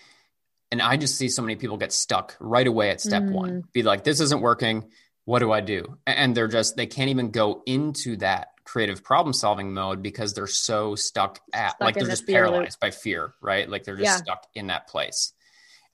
And 0.70 0.80
I 0.82 0.96
just 0.96 1.16
see 1.16 1.28
so 1.28 1.42
many 1.42 1.56
people 1.56 1.76
get 1.76 1.92
stuck 1.92 2.36
right 2.40 2.66
away 2.66 2.90
at 2.90 3.00
step 3.00 3.22
mm. 3.22 3.32
1. 3.32 3.64
Be 3.72 3.82
like 3.82 4.04
this 4.04 4.20
isn't 4.20 4.40
working. 4.40 4.90
What 5.24 5.38
do 5.38 5.52
I 5.52 5.60
do? 5.60 5.98
And 6.06 6.34
they're 6.34 6.48
just 6.48 6.76
they 6.76 6.86
can't 6.86 7.10
even 7.10 7.30
go 7.30 7.62
into 7.66 8.16
that 8.16 8.48
creative 8.64 9.04
problem 9.04 9.32
solving 9.32 9.72
mode 9.72 10.02
because 10.02 10.32
they're 10.32 10.46
so 10.46 10.94
stuck 10.94 11.40
at 11.52 11.70
stuck 11.70 11.80
like 11.80 11.94
they're 11.94 12.06
just 12.06 12.26
paralyzed 12.26 12.76
loop. 12.76 12.80
by 12.80 12.90
fear, 12.90 13.34
right? 13.40 13.68
Like 13.68 13.84
they're 13.84 13.96
just 13.96 14.06
yeah. 14.06 14.16
stuck 14.16 14.46
in 14.54 14.68
that 14.68 14.88
place. 14.88 15.32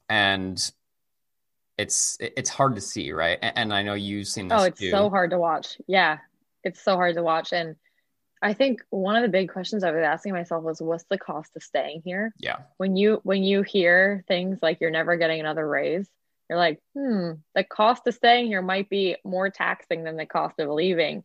And 0.08 0.58
it's 1.76 2.16
it's 2.20 2.50
hard 2.50 2.74
to 2.74 2.80
see, 2.80 3.12
right? 3.12 3.38
And 3.42 3.72
I 3.72 3.82
know 3.82 3.94
you've 3.94 4.28
seen 4.28 4.48
this. 4.48 4.60
Oh, 4.60 4.64
it's 4.64 4.80
too. 4.80 4.90
so 4.90 5.10
hard 5.10 5.30
to 5.30 5.38
watch. 5.38 5.78
Yeah. 5.86 6.18
It's 6.62 6.82
so 6.82 6.94
hard 6.94 7.16
to 7.16 7.22
watch. 7.22 7.52
And 7.52 7.76
I 8.42 8.52
think 8.54 8.82
one 8.90 9.16
of 9.16 9.22
the 9.22 9.28
big 9.28 9.50
questions 9.50 9.84
I 9.84 9.90
was 9.90 10.02
asking 10.02 10.32
myself 10.32 10.62
was 10.62 10.80
what's 10.80 11.04
the 11.10 11.18
cost 11.18 11.56
of 11.56 11.62
staying 11.62 12.02
here? 12.04 12.32
Yeah. 12.38 12.58
When 12.76 12.96
you 12.96 13.20
when 13.22 13.42
you 13.42 13.62
hear 13.62 14.24
things 14.28 14.58
like 14.62 14.80
you're 14.80 14.90
never 14.90 15.16
getting 15.16 15.40
another 15.40 15.66
raise, 15.66 16.08
you're 16.48 16.58
like, 16.58 16.80
hmm, 16.94 17.32
the 17.54 17.64
cost 17.64 18.06
of 18.06 18.14
staying 18.14 18.46
here 18.46 18.62
might 18.62 18.88
be 18.88 19.16
more 19.24 19.50
taxing 19.50 20.04
than 20.04 20.16
the 20.16 20.26
cost 20.26 20.58
of 20.58 20.68
leaving. 20.68 21.24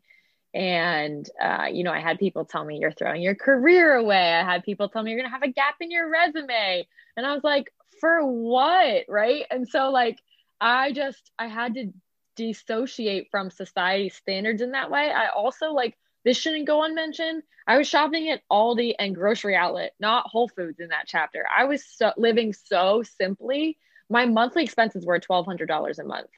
And, 0.56 1.30
uh, 1.42 1.66
you 1.70 1.84
know, 1.84 1.92
I 1.92 2.00
had 2.00 2.18
people 2.18 2.46
tell 2.46 2.64
me 2.64 2.78
you're 2.78 2.94
throwing 2.94 3.22
your 3.22 3.36
career 3.36 3.96
away. 3.96 4.34
I 4.34 4.44
had 4.50 4.64
people 4.64 4.88
tell 4.88 5.04
me 5.04 5.12
you're 5.12 5.20
going 5.20 5.30
to 5.30 5.34
have 5.34 5.44
a 5.44 5.52
gap 5.52 5.76
in 5.82 5.92
your 5.92 6.10
resume. 6.10 6.88
And 7.18 7.26
I 7.26 7.34
was 7.34 7.44
like, 7.44 7.74
for 8.00 8.26
what? 8.26 9.04
Right. 9.10 9.44
And 9.52 9.68
so, 9.68 9.90
like, 9.90 10.18
I 10.62 10.94
just, 10.94 11.30
I 11.38 11.48
had 11.48 11.74
to 11.74 11.92
dissociate 12.38 13.28
from 13.32 13.52
society 13.52 14.08
standards 14.08 14.62
in 14.62 14.72
that 14.72 14.90
way. 14.90 15.12
I 15.12 15.28
also, 15.28 15.74
like, 15.74 15.98
this 16.24 16.38
shouldn't 16.38 16.68
go 16.68 16.84
unmentioned. 16.84 17.44
I 17.68 17.78
was 17.78 17.88
shopping 17.88 18.30
at 18.30 18.42
Aldi 18.50 18.96
and 18.98 19.14
grocery 19.14 19.58
outlet, 19.58 19.92
not 20.00 20.28
Whole 20.28 20.48
Foods 20.48 20.80
in 20.80 20.88
that 20.90 21.06
chapter. 21.06 21.46
I 21.54 21.66
was 21.66 21.86
so, 21.86 22.14
living 22.16 22.54
so 22.54 23.04
simply. 23.04 23.78
My 24.10 24.26
monthly 24.26 24.64
expenses 24.64 25.06
were 25.06 25.20
$1,200 25.20 26.00
a 26.00 26.04
month. 26.06 26.30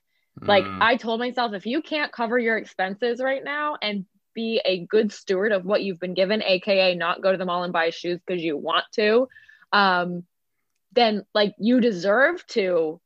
Like 0.41 0.65
mm. 0.65 0.81
I 0.81 0.97
told 0.97 1.19
myself, 1.19 1.53
if 1.53 1.65
you 1.65 1.81
can't 1.81 2.11
cover 2.11 2.37
your 2.37 2.57
expenses 2.57 3.19
right 3.21 3.43
now 3.43 3.77
and 3.81 4.05
be 4.37 4.61
a 4.63 4.85
good 4.85 5.11
steward 5.11 5.51
of 5.51 5.65
what 5.65 5.81
you've 5.81 5.99
been 5.99 6.13
given, 6.13 6.43
aka 6.43 6.93
not 6.93 7.23
go 7.23 7.31
to 7.31 7.39
the 7.39 7.45
mall 7.45 7.63
and 7.63 7.73
buy 7.73 7.89
shoes 7.89 8.19
because 8.25 8.43
you 8.43 8.55
want 8.55 8.85
to, 8.93 9.27
um, 9.73 10.23
then 10.93 11.25
like 11.33 11.55
you 11.57 11.81
deserve 11.81 12.45
to 12.45 13.01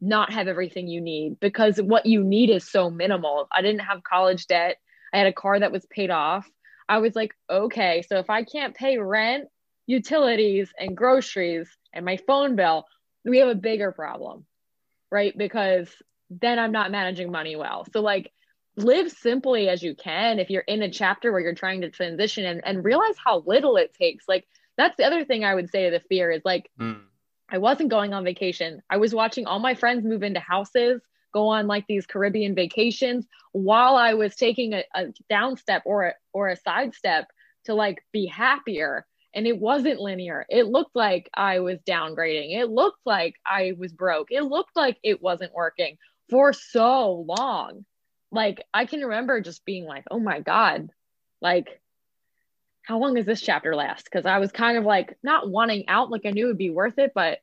not 0.00 0.32
have 0.32 0.46
everything 0.46 0.86
you 0.86 1.00
need 1.00 1.40
because 1.40 1.82
what 1.82 2.06
you 2.06 2.22
need 2.22 2.50
is 2.50 2.70
so 2.70 2.88
minimal. 2.88 3.48
I 3.54 3.62
didn't 3.62 3.80
have 3.80 4.04
college 4.04 4.46
debt. 4.46 4.76
I 5.12 5.18
had 5.18 5.26
a 5.26 5.32
car 5.32 5.58
that 5.58 5.72
was 5.72 5.84
paid 5.86 6.10
off. 6.10 6.48
I 6.88 6.98
was 6.98 7.16
like, 7.16 7.32
okay, 7.50 8.04
so 8.08 8.18
if 8.20 8.30
I 8.30 8.44
can't 8.44 8.76
pay 8.76 8.96
rent, 8.98 9.48
utilities, 9.88 10.72
and 10.78 10.96
groceries 10.96 11.68
and 11.92 12.04
my 12.04 12.16
phone 12.28 12.54
bill, 12.54 12.86
we 13.24 13.38
have 13.38 13.48
a 13.48 13.56
bigger 13.56 13.90
problem, 13.90 14.46
right? 15.10 15.36
Because 15.36 15.90
then 16.30 16.60
I'm 16.60 16.70
not 16.70 16.92
managing 16.92 17.32
money 17.32 17.56
well. 17.56 17.88
So 17.92 18.02
like 18.02 18.30
live 18.76 19.10
simply 19.10 19.68
as 19.68 19.82
you 19.82 19.94
can 19.94 20.38
if 20.38 20.50
you're 20.50 20.62
in 20.62 20.82
a 20.82 20.90
chapter 20.90 21.32
where 21.32 21.40
you're 21.40 21.54
trying 21.54 21.80
to 21.80 21.90
transition 21.90 22.44
and, 22.44 22.60
and 22.64 22.84
realize 22.84 23.16
how 23.22 23.42
little 23.46 23.76
it 23.76 23.94
takes. 23.94 24.28
Like 24.28 24.46
that's 24.76 24.96
the 24.96 25.04
other 25.04 25.24
thing 25.24 25.44
I 25.44 25.54
would 25.54 25.70
say 25.70 25.84
to 25.84 25.90
the 25.90 26.04
fear 26.08 26.30
is 26.30 26.42
like 26.44 26.70
mm. 26.78 27.00
I 27.48 27.58
wasn't 27.58 27.90
going 27.90 28.12
on 28.12 28.24
vacation. 28.24 28.82
I 28.90 28.98
was 28.98 29.14
watching 29.14 29.46
all 29.46 29.58
my 29.58 29.74
friends 29.74 30.04
move 30.04 30.22
into 30.22 30.40
houses, 30.40 31.00
go 31.32 31.48
on 31.48 31.66
like 31.66 31.86
these 31.86 32.06
Caribbean 32.06 32.54
vacations 32.54 33.26
while 33.52 33.96
I 33.96 34.14
was 34.14 34.34
taking 34.36 34.74
a, 34.74 34.84
a 34.94 35.06
down 35.30 35.56
step 35.56 35.82
or 35.86 36.08
a, 36.08 36.14
or 36.32 36.48
a 36.48 36.56
side 36.56 36.94
step 36.94 37.28
to 37.64 37.74
like 37.74 38.02
be 38.12 38.26
happier 38.26 39.06
and 39.34 39.46
it 39.46 39.58
wasn't 39.58 40.00
linear. 40.00 40.46
It 40.48 40.66
looked 40.66 40.96
like 40.96 41.28
I 41.34 41.60
was 41.60 41.78
downgrading. 41.86 42.58
It 42.58 42.70
looked 42.70 43.00
like 43.04 43.34
I 43.44 43.74
was 43.78 43.92
broke. 43.92 44.28
It 44.30 44.42
looked 44.42 44.74
like 44.74 44.98
it 45.02 45.22
wasn't 45.22 45.52
working 45.52 45.98
for 46.30 46.52
so 46.54 47.26
long. 47.28 47.84
Like 48.36 48.64
I 48.72 48.86
can 48.86 49.00
remember 49.00 49.40
just 49.40 49.64
being 49.64 49.84
like, 49.84 50.04
"Oh 50.10 50.20
my 50.20 50.40
god." 50.40 50.90
Like 51.40 51.80
how 52.82 52.98
long 52.98 53.14
does 53.14 53.26
this 53.26 53.40
chapter 53.40 53.74
last? 53.74 54.10
Cuz 54.10 54.26
I 54.26 54.38
was 54.38 54.52
kind 54.52 54.78
of 54.78 54.84
like 54.84 55.18
not 55.22 55.50
wanting 55.50 55.88
out 55.88 56.10
like 56.10 56.24
I 56.24 56.30
knew 56.30 56.46
it 56.46 56.48
would 56.48 56.58
be 56.58 56.70
worth 56.70 56.98
it, 56.98 57.12
but 57.14 57.40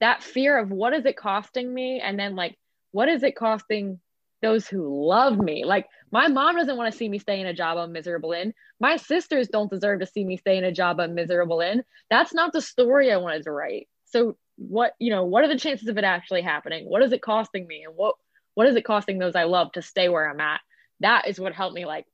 that 0.00 0.22
fear 0.22 0.58
of 0.58 0.70
what 0.70 0.92
is 0.92 1.06
it 1.06 1.16
costing 1.16 1.72
me 1.72 2.00
and 2.00 2.18
then 2.18 2.36
like 2.36 2.58
what 2.90 3.08
is 3.08 3.22
it 3.22 3.36
costing 3.36 4.00
those 4.42 4.66
who 4.66 5.08
love 5.08 5.38
me. 5.38 5.64
Like 5.64 5.86
my 6.10 6.28
mom 6.28 6.56
doesn't 6.56 6.76
want 6.76 6.92
to 6.92 6.98
see 6.98 7.08
me 7.08 7.18
stay 7.18 7.40
in 7.40 7.46
a 7.46 7.54
job 7.54 7.78
I'm 7.78 7.92
miserable 7.92 8.32
in. 8.32 8.52
My 8.80 8.96
sisters 8.96 9.48
don't 9.48 9.70
deserve 9.70 10.00
to 10.00 10.06
see 10.06 10.24
me 10.24 10.36
stay 10.36 10.58
in 10.58 10.64
a 10.64 10.72
job 10.72 11.00
I'm 11.00 11.14
miserable 11.14 11.60
in. 11.60 11.84
That's 12.10 12.34
not 12.34 12.52
the 12.52 12.60
story 12.60 13.10
I 13.10 13.16
wanted 13.16 13.44
to 13.44 13.52
write. 13.52 13.88
So 14.06 14.36
what, 14.56 14.94
you 14.98 15.10
know, 15.10 15.24
what 15.24 15.44
are 15.44 15.48
the 15.48 15.58
chances 15.58 15.88
of 15.88 15.96
it 15.96 16.04
actually 16.04 16.42
happening? 16.42 16.84
What 16.84 17.02
is 17.02 17.12
it 17.12 17.22
costing 17.22 17.66
me? 17.66 17.84
And 17.86 17.96
what 17.96 18.16
what 18.54 18.66
is 18.66 18.76
it 18.76 18.84
costing 18.84 19.18
those 19.18 19.34
I 19.34 19.44
love 19.44 19.72
to 19.72 19.82
stay 19.82 20.08
where 20.08 20.28
I'm 20.28 20.40
at? 20.40 20.60
That 21.00 21.28
is 21.28 21.40
what 21.40 21.54
helped 21.54 21.74
me 21.74 21.84
like 21.84 22.06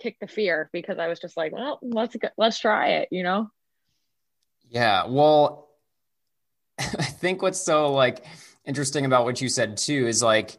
kick 0.00 0.16
the 0.20 0.28
fear 0.28 0.70
because 0.72 0.98
I 0.98 1.08
was 1.08 1.18
just 1.18 1.36
like, 1.36 1.52
well, 1.52 1.78
let's 1.82 2.16
let's 2.36 2.58
try 2.58 2.88
it, 2.90 3.08
you 3.10 3.22
know? 3.22 3.50
Yeah. 4.68 5.06
Well, 5.06 5.68
I 6.78 6.84
think 6.84 7.42
what's 7.42 7.60
so 7.60 7.92
like 7.92 8.24
interesting 8.64 9.04
about 9.04 9.24
what 9.24 9.40
you 9.40 9.48
said 9.48 9.76
too 9.76 10.06
is 10.06 10.22
like 10.22 10.58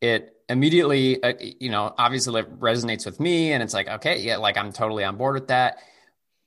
it 0.00 0.36
immediately, 0.48 1.22
uh, 1.22 1.32
you 1.38 1.70
know, 1.70 1.94
obviously 1.96 2.40
it 2.40 2.60
resonates 2.60 3.06
with 3.06 3.20
me 3.20 3.52
and 3.52 3.62
it's 3.62 3.74
like, 3.74 3.88
okay, 3.88 4.20
yeah, 4.20 4.36
like 4.36 4.56
I'm 4.56 4.72
totally 4.72 5.04
on 5.04 5.16
board 5.16 5.34
with 5.34 5.48
that. 5.48 5.78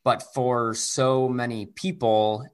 But 0.04 0.24
for 0.34 0.74
so 0.74 1.30
many 1.30 1.66
people, 1.66 2.46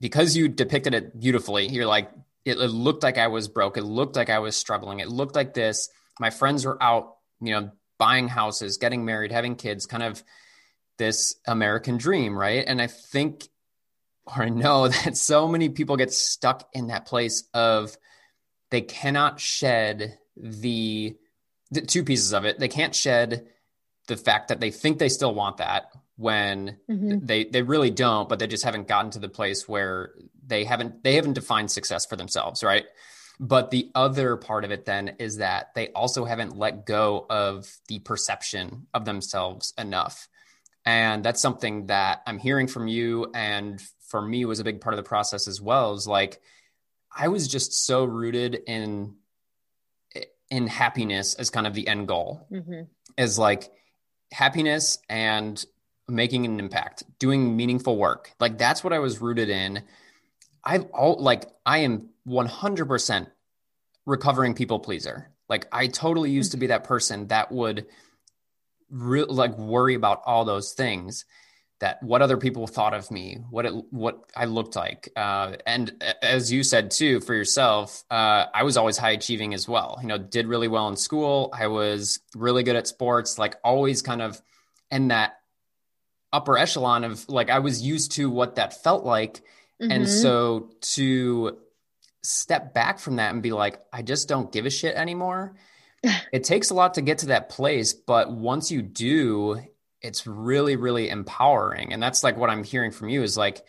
because 0.00 0.36
you 0.36 0.48
depicted 0.48 0.94
it 0.94 1.18
beautifully, 1.18 1.66
you're 1.68 1.86
like, 1.86 2.10
it, 2.44 2.58
it 2.58 2.70
looked 2.70 3.02
like 3.02 3.18
I 3.18 3.28
was 3.28 3.48
broke. 3.48 3.76
It 3.76 3.84
looked 3.84 4.16
like 4.16 4.30
I 4.30 4.38
was 4.38 4.56
struggling. 4.56 5.00
It 5.00 5.08
looked 5.08 5.36
like 5.36 5.54
this. 5.54 5.88
My 6.18 6.30
friends 6.30 6.64
were 6.64 6.82
out, 6.82 7.16
you 7.40 7.52
know, 7.52 7.70
buying 7.98 8.28
houses, 8.28 8.78
getting 8.78 9.04
married, 9.04 9.32
having 9.32 9.56
kids, 9.56 9.86
kind 9.86 10.02
of 10.02 10.22
this 10.98 11.36
American 11.46 11.96
dream, 11.98 12.36
right? 12.36 12.64
And 12.66 12.80
I 12.80 12.86
think, 12.86 13.48
or 14.26 14.42
I 14.42 14.48
know 14.48 14.88
that 15.04 15.16
so 15.16 15.48
many 15.48 15.68
people 15.68 15.96
get 15.96 16.12
stuck 16.12 16.68
in 16.72 16.88
that 16.88 17.06
place 17.06 17.44
of 17.52 17.96
they 18.70 18.80
cannot 18.80 19.40
shed 19.40 20.18
the, 20.36 21.16
the 21.70 21.82
two 21.82 22.04
pieces 22.04 22.32
of 22.32 22.44
it. 22.44 22.58
They 22.58 22.68
can't 22.68 22.94
shed 22.94 23.48
the 24.06 24.16
fact 24.16 24.48
that 24.48 24.60
they 24.60 24.70
think 24.70 24.98
they 24.98 25.08
still 25.08 25.34
want 25.34 25.58
that 25.58 25.90
when 26.20 26.76
mm-hmm. 26.88 27.24
they 27.24 27.44
they 27.44 27.62
really 27.62 27.90
don't, 27.90 28.28
but 28.28 28.38
they 28.38 28.46
just 28.46 28.64
haven't 28.64 28.86
gotten 28.86 29.10
to 29.12 29.18
the 29.18 29.28
place 29.28 29.66
where 29.66 30.12
they 30.46 30.64
haven't 30.64 31.02
they 31.02 31.14
haven't 31.14 31.32
defined 31.32 31.70
success 31.70 32.04
for 32.04 32.16
themselves, 32.16 32.62
right? 32.62 32.84
But 33.40 33.70
the 33.70 33.90
other 33.94 34.36
part 34.36 34.66
of 34.66 34.70
it 34.70 34.84
then 34.84 35.16
is 35.18 35.38
that 35.38 35.74
they 35.74 35.88
also 35.88 36.26
haven't 36.26 36.58
let 36.58 36.84
go 36.84 37.24
of 37.30 37.72
the 37.88 37.98
perception 38.00 38.86
of 38.92 39.06
themselves 39.06 39.72
enough. 39.78 40.28
And 40.84 41.24
that's 41.24 41.40
something 41.40 41.86
that 41.86 42.20
I'm 42.26 42.38
hearing 42.38 42.66
from 42.66 42.86
you 42.86 43.30
and 43.34 43.80
for 44.08 44.20
me 44.20 44.44
was 44.44 44.60
a 44.60 44.64
big 44.64 44.82
part 44.82 44.92
of 44.92 44.98
the 44.98 45.08
process 45.08 45.48
as 45.48 45.58
well 45.58 45.94
is 45.94 46.06
like 46.06 46.40
I 47.16 47.28
was 47.28 47.48
just 47.48 47.72
so 47.86 48.04
rooted 48.04 48.60
in 48.66 49.16
in 50.50 50.66
happiness 50.66 51.34
as 51.34 51.48
kind 51.48 51.66
of 51.66 51.72
the 51.72 51.88
end 51.88 52.08
goal. 52.08 52.46
Mm-hmm. 52.52 52.82
As 53.16 53.38
like 53.38 53.70
happiness 54.32 54.98
and 55.08 55.64
making 56.10 56.44
an 56.44 56.58
impact, 56.58 57.04
doing 57.18 57.56
meaningful 57.56 57.96
work. 57.96 58.32
Like 58.40 58.58
that's 58.58 58.82
what 58.82 58.92
I 58.92 58.98
was 58.98 59.20
rooted 59.20 59.48
in. 59.48 59.82
I've 60.64 60.84
all 60.92 61.16
like 61.22 61.44
I 61.64 61.78
am 61.78 62.10
100% 62.26 63.26
recovering 64.06 64.54
people 64.54 64.78
pleaser. 64.78 65.30
Like 65.48 65.66
I 65.72 65.86
totally 65.86 66.30
used 66.30 66.52
to 66.52 66.58
be 66.58 66.68
that 66.68 66.84
person 66.84 67.28
that 67.28 67.50
would 67.50 67.86
re- 68.90 69.24
like 69.24 69.56
worry 69.58 69.94
about 69.94 70.22
all 70.26 70.44
those 70.44 70.72
things 70.72 71.24
that 71.80 72.02
what 72.02 72.20
other 72.20 72.36
people 72.36 72.66
thought 72.66 72.92
of 72.92 73.10
me, 73.10 73.38
what 73.48 73.64
it 73.64 73.72
what 73.90 74.30
I 74.36 74.44
looked 74.44 74.76
like, 74.76 75.10
uh, 75.16 75.56
and 75.66 76.02
as 76.22 76.52
you 76.52 76.62
said 76.62 76.90
too 76.90 77.20
for 77.20 77.34
yourself, 77.34 78.04
uh, 78.10 78.46
I 78.54 78.62
was 78.64 78.76
always 78.76 78.98
high 78.98 79.12
achieving 79.12 79.54
as 79.54 79.66
well. 79.66 79.98
You 80.02 80.08
know, 80.08 80.18
did 80.18 80.46
really 80.46 80.68
well 80.68 80.88
in 80.88 80.96
school. 80.96 81.50
I 81.58 81.68
was 81.68 82.20
really 82.36 82.62
good 82.62 82.76
at 82.76 82.86
sports. 82.86 83.38
Like 83.38 83.56
always, 83.64 84.02
kind 84.02 84.20
of 84.20 84.40
in 84.90 85.08
that 85.08 85.39
upper 86.32 86.56
echelon 86.56 87.04
of 87.04 87.28
like 87.28 87.50
I 87.50 87.58
was 87.58 87.82
used 87.82 88.12
to 88.12 88.30
what 88.30 88.56
that 88.56 88.82
felt 88.82 89.04
like, 89.04 89.42
mm-hmm. 89.80 89.90
and 89.90 90.08
so 90.08 90.70
to 90.80 91.58
step 92.22 92.74
back 92.74 92.98
from 92.98 93.16
that 93.16 93.32
and 93.32 93.42
be 93.42 93.52
like, 93.52 93.80
I 93.92 94.02
just 94.02 94.28
don't 94.28 94.52
give 94.52 94.66
a 94.66 94.70
shit 94.70 94.94
anymore. 94.94 95.54
it 96.32 96.44
takes 96.44 96.70
a 96.70 96.74
lot 96.74 96.94
to 96.94 97.02
get 97.02 97.18
to 97.18 97.26
that 97.26 97.48
place, 97.48 97.92
but 97.94 98.32
once 98.32 98.70
you 98.70 98.82
do, 98.82 99.60
it's 100.02 100.26
really 100.26 100.76
really 100.76 101.08
empowering 101.08 101.92
and 101.92 102.02
that's 102.02 102.24
like 102.24 102.36
what 102.36 102.50
i'm 102.50 102.64
hearing 102.64 102.90
from 102.90 103.08
you 103.08 103.22
is 103.22 103.36
like 103.36 103.64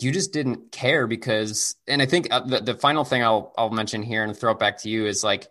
you 0.00 0.10
just 0.10 0.32
didn't 0.32 0.72
care 0.72 1.06
because 1.06 1.76
and 1.86 2.02
i 2.02 2.06
think 2.06 2.28
uh, 2.30 2.40
the, 2.40 2.60
the 2.60 2.74
final 2.74 3.04
thing 3.04 3.22
I'll, 3.22 3.52
I'll 3.56 3.70
mention 3.70 4.02
here 4.02 4.24
and 4.24 4.36
throw 4.36 4.52
it 4.52 4.58
back 4.58 4.78
to 4.78 4.88
you 4.88 5.06
is 5.06 5.22
like 5.22 5.48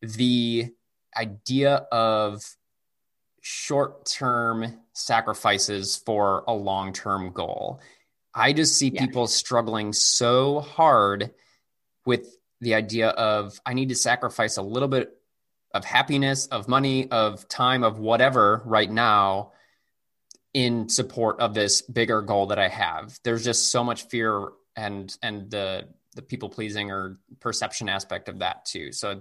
the 0.00 0.72
idea 1.16 1.74
of 1.92 2.42
short-term 3.40 4.80
sacrifices 4.96 5.96
for 5.96 6.44
a 6.46 6.52
long-term 6.52 7.32
goal 7.32 7.80
i 8.34 8.52
just 8.52 8.76
see 8.76 8.90
people 8.90 9.26
struggling 9.26 9.92
so 9.92 10.60
hard 10.60 11.32
with 12.04 12.36
the 12.60 12.74
idea 12.74 13.08
of 13.08 13.60
i 13.66 13.74
need 13.74 13.88
to 13.90 13.94
sacrifice 13.94 14.56
a 14.56 14.62
little 14.62 14.88
bit 14.88 15.16
of 15.76 15.84
happiness, 15.84 16.46
of 16.46 16.68
money, 16.68 17.10
of 17.10 17.46
time, 17.48 17.84
of 17.84 17.98
whatever 17.98 18.62
right 18.64 18.90
now 18.90 19.52
in 20.54 20.88
support 20.88 21.38
of 21.38 21.52
this 21.54 21.82
bigger 21.82 22.22
goal 22.22 22.46
that 22.46 22.58
I 22.58 22.68
have. 22.68 23.18
There's 23.22 23.44
just 23.44 23.70
so 23.70 23.84
much 23.84 24.08
fear 24.08 24.48
and 24.74 25.14
and 25.22 25.50
the 25.50 25.88
the 26.14 26.22
people 26.22 26.48
pleasing 26.48 26.90
or 26.90 27.18
perception 27.40 27.90
aspect 27.90 28.30
of 28.30 28.38
that 28.38 28.64
too. 28.64 28.90
So 28.90 29.20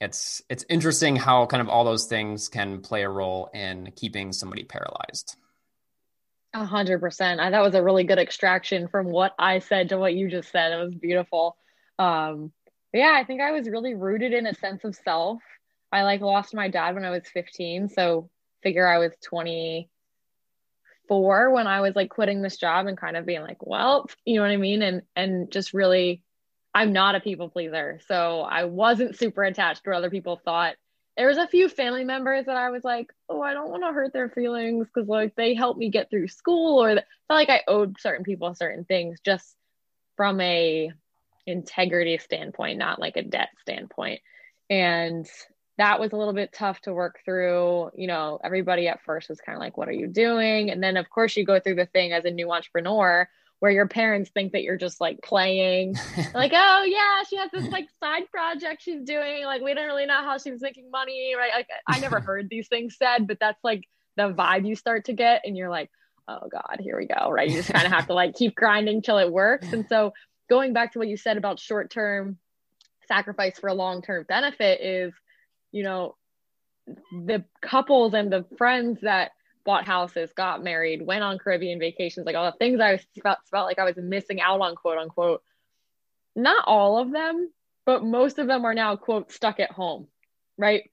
it's 0.00 0.42
it's 0.48 0.64
interesting 0.68 1.16
how 1.16 1.46
kind 1.46 1.60
of 1.60 1.68
all 1.68 1.84
those 1.84 2.06
things 2.06 2.48
can 2.48 2.80
play 2.80 3.02
a 3.02 3.08
role 3.08 3.50
in 3.54 3.92
keeping 3.96 4.32
somebody 4.32 4.64
paralyzed. 4.64 5.36
A 6.54 6.64
hundred 6.64 7.00
percent. 7.00 7.38
That 7.38 7.62
was 7.62 7.74
a 7.74 7.82
really 7.82 8.04
good 8.04 8.18
extraction 8.18 8.88
from 8.88 9.06
what 9.06 9.34
I 9.38 9.60
said 9.60 9.90
to 9.90 9.98
what 9.98 10.14
you 10.14 10.30
just 10.30 10.50
said. 10.50 10.72
It 10.72 10.84
was 10.84 10.94
beautiful. 10.94 11.56
Um, 11.98 12.52
yeah, 12.92 13.14
I 13.14 13.24
think 13.24 13.40
I 13.40 13.52
was 13.52 13.68
really 13.68 13.94
rooted 13.94 14.32
in 14.32 14.46
a 14.46 14.54
sense 14.54 14.84
of 14.84 14.94
self. 14.94 15.40
I 15.92 16.02
like 16.02 16.20
lost 16.20 16.54
my 16.54 16.68
dad 16.68 16.94
when 16.94 17.04
I 17.04 17.10
was 17.10 17.28
15. 17.32 17.88
So 17.88 18.30
figure 18.62 18.86
I 18.86 18.98
was 18.98 19.12
24 19.24 21.50
when 21.50 21.66
I 21.66 21.80
was 21.80 21.94
like 21.94 22.10
quitting 22.10 22.42
this 22.42 22.56
job 22.56 22.86
and 22.86 22.98
kind 22.98 23.16
of 23.16 23.26
being 23.26 23.42
like, 23.42 23.64
well, 23.64 24.08
you 24.24 24.36
know 24.36 24.42
what 24.42 24.50
I 24.50 24.56
mean? 24.56 24.82
And, 24.82 25.02
and 25.14 25.50
just 25.50 25.74
really, 25.74 26.22
I'm 26.76 26.92
not 26.92 27.14
a 27.14 27.20
people 27.20 27.48
pleaser. 27.48 28.00
So 28.06 28.42
I 28.42 28.64
wasn't 28.64 29.16
super 29.16 29.42
attached 29.42 29.84
to 29.84 29.90
what 29.90 29.96
other 29.96 30.10
people 30.10 30.38
thought. 30.44 30.74
There 31.16 31.26
was 31.26 31.38
a 31.38 31.48
few 31.48 31.70
family 31.70 32.04
members 32.04 32.44
that 32.44 32.56
I 32.58 32.68
was 32.68 32.84
like, 32.84 33.10
oh, 33.30 33.40
I 33.40 33.54
don't 33.54 33.70
want 33.70 33.82
to 33.84 33.94
hurt 33.94 34.12
their 34.12 34.28
feelings 34.28 34.86
because 34.86 35.08
like 35.08 35.34
they 35.36 35.54
helped 35.54 35.78
me 35.78 35.88
get 35.88 36.10
through 36.10 36.28
school 36.28 36.84
or 36.84 36.88
felt 36.96 37.04
like 37.30 37.48
I 37.48 37.62
owed 37.66 37.98
certain 37.98 38.26
people 38.26 38.54
certain 38.54 38.84
things 38.84 39.20
just 39.24 39.56
from 40.18 40.38
a 40.42 40.92
integrity 41.46 42.18
standpoint, 42.18 42.76
not 42.76 43.00
like 43.00 43.16
a 43.16 43.22
debt 43.22 43.48
standpoint. 43.62 44.20
And 44.68 45.26
that 45.78 45.98
was 45.98 46.12
a 46.12 46.16
little 46.18 46.34
bit 46.34 46.52
tough 46.52 46.78
to 46.82 46.92
work 46.92 47.20
through. 47.24 47.92
You 47.94 48.06
know, 48.06 48.38
everybody 48.44 48.86
at 48.88 49.02
first 49.02 49.30
was 49.30 49.40
kind 49.40 49.56
of 49.56 49.60
like, 49.60 49.78
what 49.78 49.88
are 49.88 49.92
you 49.92 50.08
doing? 50.08 50.70
And 50.70 50.82
then, 50.82 50.98
of 50.98 51.08
course, 51.08 51.38
you 51.38 51.46
go 51.46 51.58
through 51.58 51.76
the 51.76 51.86
thing 51.86 52.12
as 52.12 52.26
a 52.26 52.30
new 52.30 52.52
entrepreneur 52.52 53.26
where 53.60 53.72
your 53.72 53.88
parents 53.88 54.30
think 54.30 54.52
that 54.52 54.62
you're 54.62 54.76
just 54.76 55.00
like 55.00 55.18
playing, 55.22 55.94
like, 56.34 56.52
oh, 56.54 56.84
yeah, 56.84 57.22
she 57.28 57.36
has 57.36 57.50
this 57.52 57.68
like 57.68 57.88
side 58.00 58.30
project 58.30 58.82
she's 58.82 59.02
doing. 59.02 59.44
Like, 59.44 59.62
we 59.62 59.74
don't 59.74 59.86
really 59.86 60.06
know 60.06 60.22
how 60.22 60.38
she's 60.38 60.60
making 60.60 60.90
money, 60.90 61.34
right? 61.36 61.52
Like, 61.54 61.68
I 61.88 61.98
never 62.00 62.20
heard 62.26 62.48
these 62.50 62.68
things 62.68 62.96
said, 62.98 63.26
but 63.26 63.38
that's 63.40 63.62
like 63.64 63.84
the 64.16 64.32
vibe 64.32 64.66
you 64.66 64.76
start 64.76 65.06
to 65.06 65.12
get. 65.12 65.42
And 65.44 65.56
you're 65.56 65.70
like, 65.70 65.90
oh, 66.28 66.48
God, 66.50 66.78
here 66.80 66.98
we 66.98 67.06
go, 67.06 67.30
right? 67.30 67.48
You 67.48 67.56
just 67.56 67.72
kind 67.72 67.86
of 67.86 67.92
have 67.92 68.08
to 68.08 68.14
like 68.14 68.34
keep 68.34 68.54
grinding 68.54 69.02
till 69.02 69.18
it 69.18 69.32
works. 69.32 69.72
And 69.72 69.86
so, 69.88 70.12
going 70.48 70.72
back 70.72 70.92
to 70.92 70.98
what 70.98 71.08
you 71.08 71.16
said 71.16 71.36
about 71.36 71.58
short 71.58 71.90
term 71.90 72.38
sacrifice 73.08 73.58
for 73.58 73.68
a 73.68 73.74
long 73.74 74.02
term 74.02 74.24
benefit 74.28 74.80
is 74.80 75.14
you 75.76 75.82
know, 75.82 76.16
the 76.86 77.44
couples 77.60 78.14
and 78.14 78.32
the 78.32 78.46
friends 78.56 79.00
that 79.02 79.32
bought 79.66 79.84
houses, 79.84 80.32
got 80.34 80.64
married, 80.64 81.04
went 81.04 81.22
on 81.22 81.38
Caribbean 81.38 81.78
vacations, 81.78 82.24
like 82.24 82.36
all 82.36 82.50
the 82.50 82.56
things 82.56 82.80
I 82.80 82.98
felt, 83.22 83.38
felt 83.50 83.66
like 83.66 83.78
I 83.78 83.84
was 83.84 83.96
missing 83.98 84.40
out 84.40 84.60
on, 84.60 84.74
quote 84.74 84.96
unquote. 84.96 85.42
Not 86.34 86.64
all 86.66 86.98
of 86.98 87.12
them, 87.12 87.50
but 87.84 88.02
most 88.04 88.38
of 88.38 88.46
them 88.46 88.64
are 88.64 88.74
now, 88.74 88.96
quote, 88.96 89.30
stuck 89.30 89.60
at 89.60 89.70
home, 89.70 90.06
right? 90.56 90.90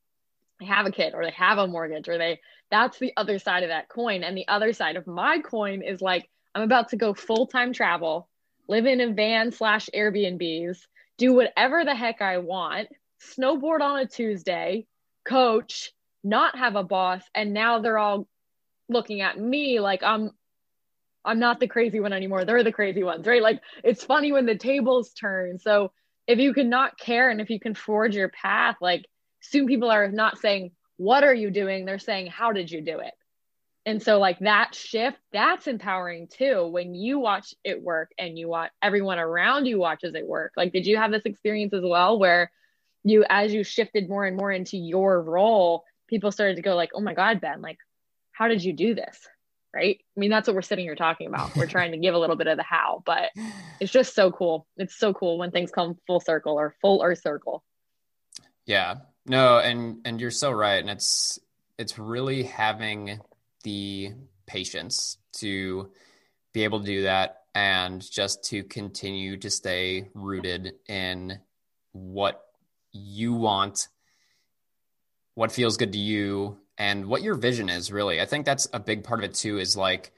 They 0.60 0.66
have 0.66 0.86
a 0.86 0.92
kid 0.92 1.14
or 1.14 1.24
they 1.24 1.32
have 1.32 1.58
a 1.58 1.68
mortgage 1.68 2.10
or 2.10 2.18
they, 2.18 2.42
that's 2.70 3.00
the 3.00 3.14
other 3.16 3.40
side 3.40 3.64
of 3.64 3.70
that 3.70 3.88
coin. 3.88 4.24
And 4.24 4.36
the 4.36 4.48
other 4.48 4.74
side 4.74 4.98
of 4.98 5.08
my 5.08 5.40
coin 5.40 5.82
is 5.82 6.02
like, 6.02 6.30
I'm 6.56 6.64
about 6.64 6.90
to 6.90 6.98
go 6.98 7.14
full 7.14 7.48
time 7.48 7.72
travel, 7.72 8.28
live 8.68 8.86
in 8.86 9.00
a 9.00 9.14
van 9.14 9.52
slash 9.52 9.90
Airbnbs, 9.94 10.80
do 11.18 11.34
whatever 11.34 11.86
the 11.86 11.96
heck 11.96 12.22
I 12.22 12.40
want 12.40 12.90
snowboard 13.24 13.82
on 13.82 14.00
a 14.00 14.06
Tuesday, 14.06 14.86
coach, 15.26 15.92
not 16.24 16.58
have 16.58 16.76
a 16.76 16.84
boss, 16.84 17.22
and 17.34 17.54
now 17.54 17.80
they're 17.80 17.98
all 17.98 18.28
looking 18.90 19.22
at 19.22 19.40
me 19.40 19.80
like 19.80 20.04
I'm 20.04 20.32
I'm 21.26 21.40
not 21.40 21.60
the 21.60 21.68
crazy 21.68 22.00
one 22.00 22.14
anymore. 22.14 22.44
They're 22.44 22.64
the 22.64 22.72
crazy 22.72 23.04
ones, 23.04 23.26
right? 23.26 23.42
Like 23.42 23.62
it's 23.84 24.04
funny 24.04 24.32
when 24.32 24.46
the 24.46 24.58
tables 24.58 25.14
turn. 25.14 25.58
So 25.60 25.92
if 26.28 26.40
you 26.40 26.54
can 26.54 26.70
not 26.70 26.98
care 26.98 27.30
and 27.30 27.40
if 27.40 27.50
you 27.50 27.60
can 27.60 27.76
forge 27.76 28.16
your 28.16 28.30
path, 28.30 28.76
like 28.82 29.06
soon 29.42 29.68
people 29.68 29.90
are 29.90 30.10
not 30.10 30.38
saying, 30.40 30.72
What 30.98 31.24
are 31.24 31.34
you 31.34 31.50
doing? 31.50 31.86
They're 31.86 32.00
saying, 32.00 32.28
How 32.28 32.52
did 32.52 32.70
you 32.70 32.82
do 32.82 33.00
it? 33.00 33.14
And 33.86 34.02
so, 34.02 34.18
like 34.18 34.40
that 34.40 34.76
shift, 34.76 35.18
that's 35.34 35.68
empowering 35.68 36.28
too. 36.28 36.68
When 36.68 36.96
you 36.96 37.20
watch 37.20 37.54
it 37.64 37.82
work 37.82 38.12
and 38.18 38.38
you 38.38 38.48
watch 38.48 38.72
everyone 38.82 39.20
around 39.20 39.66
you 39.66 39.80
watches 39.80 40.16
it 40.16 40.26
work. 40.26 40.54
Like, 40.56 40.72
did 40.72 40.86
you 40.86 40.98
have 40.98 41.12
this 41.12 41.26
experience 41.26 41.74
as 41.74 41.84
well 41.84 42.18
where 42.18 42.50
you 43.04 43.26
as 43.30 43.54
you 43.54 43.64
shifted 43.64 44.10
more 44.10 44.26
and 44.26 44.38
more 44.38 44.52
into 44.52 44.78
your 44.78 45.22
role 45.22 45.84
people 46.08 46.32
started 46.32 46.56
to 46.56 46.62
go 46.62 46.76
like 46.76 46.92
oh 46.96 47.02
my 47.02 47.14
god 47.14 47.42
ben 47.42 47.62
like 47.62 47.78
how 48.34 48.48
did 48.48 48.64
you 48.64 48.74
do 48.74 48.94
this? 48.94 49.18
Right? 49.74 50.00
I 50.16 50.20
mean 50.20 50.30
that's 50.30 50.48
what 50.48 50.56
we're 50.56 50.62
sitting 50.62 50.86
here 50.86 50.96
talking 50.96 51.28
about. 51.28 51.56
We're 51.56 51.66
trying 51.66 51.94
to 51.94 51.98
give 51.98 52.14
a 52.14 52.20
little 52.20 52.36
bit 52.36 52.48
of 52.48 52.58
the 52.58 52.64
how 52.64 53.02
but 53.06 53.32
it's 53.80 53.92
just 53.92 54.14
so 54.14 54.32
cool. 54.32 54.68
It's 54.78 54.96
so 54.96 55.14
cool 55.14 55.38
when 55.38 55.52
things 55.52 55.72
come 55.72 55.98
full 56.06 56.20
circle 56.20 56.60
or 56.60 56.76
full 56.82 57.02
earth 57.04 57.22
circle. 57.22 57.64
Yeah. 58.66 58.96
No 59.26 59.58
and 59.58 60.02
and 60.06 60.22
you're 60.22 60.32
so 60.32 60.52
right. 60.52 60.80
And 60.80 60.90
it's 60.90 61.40
it's 61.80 61.98
really 61.98 62.44
having 62.44 63.20
the 63.64 64.12
patience 64.46 65.18
to 65.34 65.90
be 66.54 66.64
able 66.64 66.82
to 66.82 66.86
do 66.86 67.04
that 67.04 67.44
and 67.56 68.02
just 68.10 68.44
to 68.46 68.64
continue 68.64 69.38
to 69.38 69.50
stay 69.50 70.10
rooted 70.14 70.74
in 70.88 71.40
what 71.92 72.42
you 72.92 73.34
want, 73.34 73.88
what 75.36 75.52
feels 75.52 75.78
good 75.78 75.94
to 75.94 76.00
you, 76.00 76.58
and 76.78 77.06
what 77.06 77.22
your 77.22 77.36
vision 77.36 77.70
is 77.70 77.92
really. 77.92 78.20
I 78.22 78.26
think 78.26 78.46
that's 78.46 78.68
a 78.74 78.80
big 78.80 79.04
part 79.04 79.20
of 79.20 79.30
it 79.30 79.36
too, 79.36 79.60
is 79.60 79.78
like, 79.78 80.12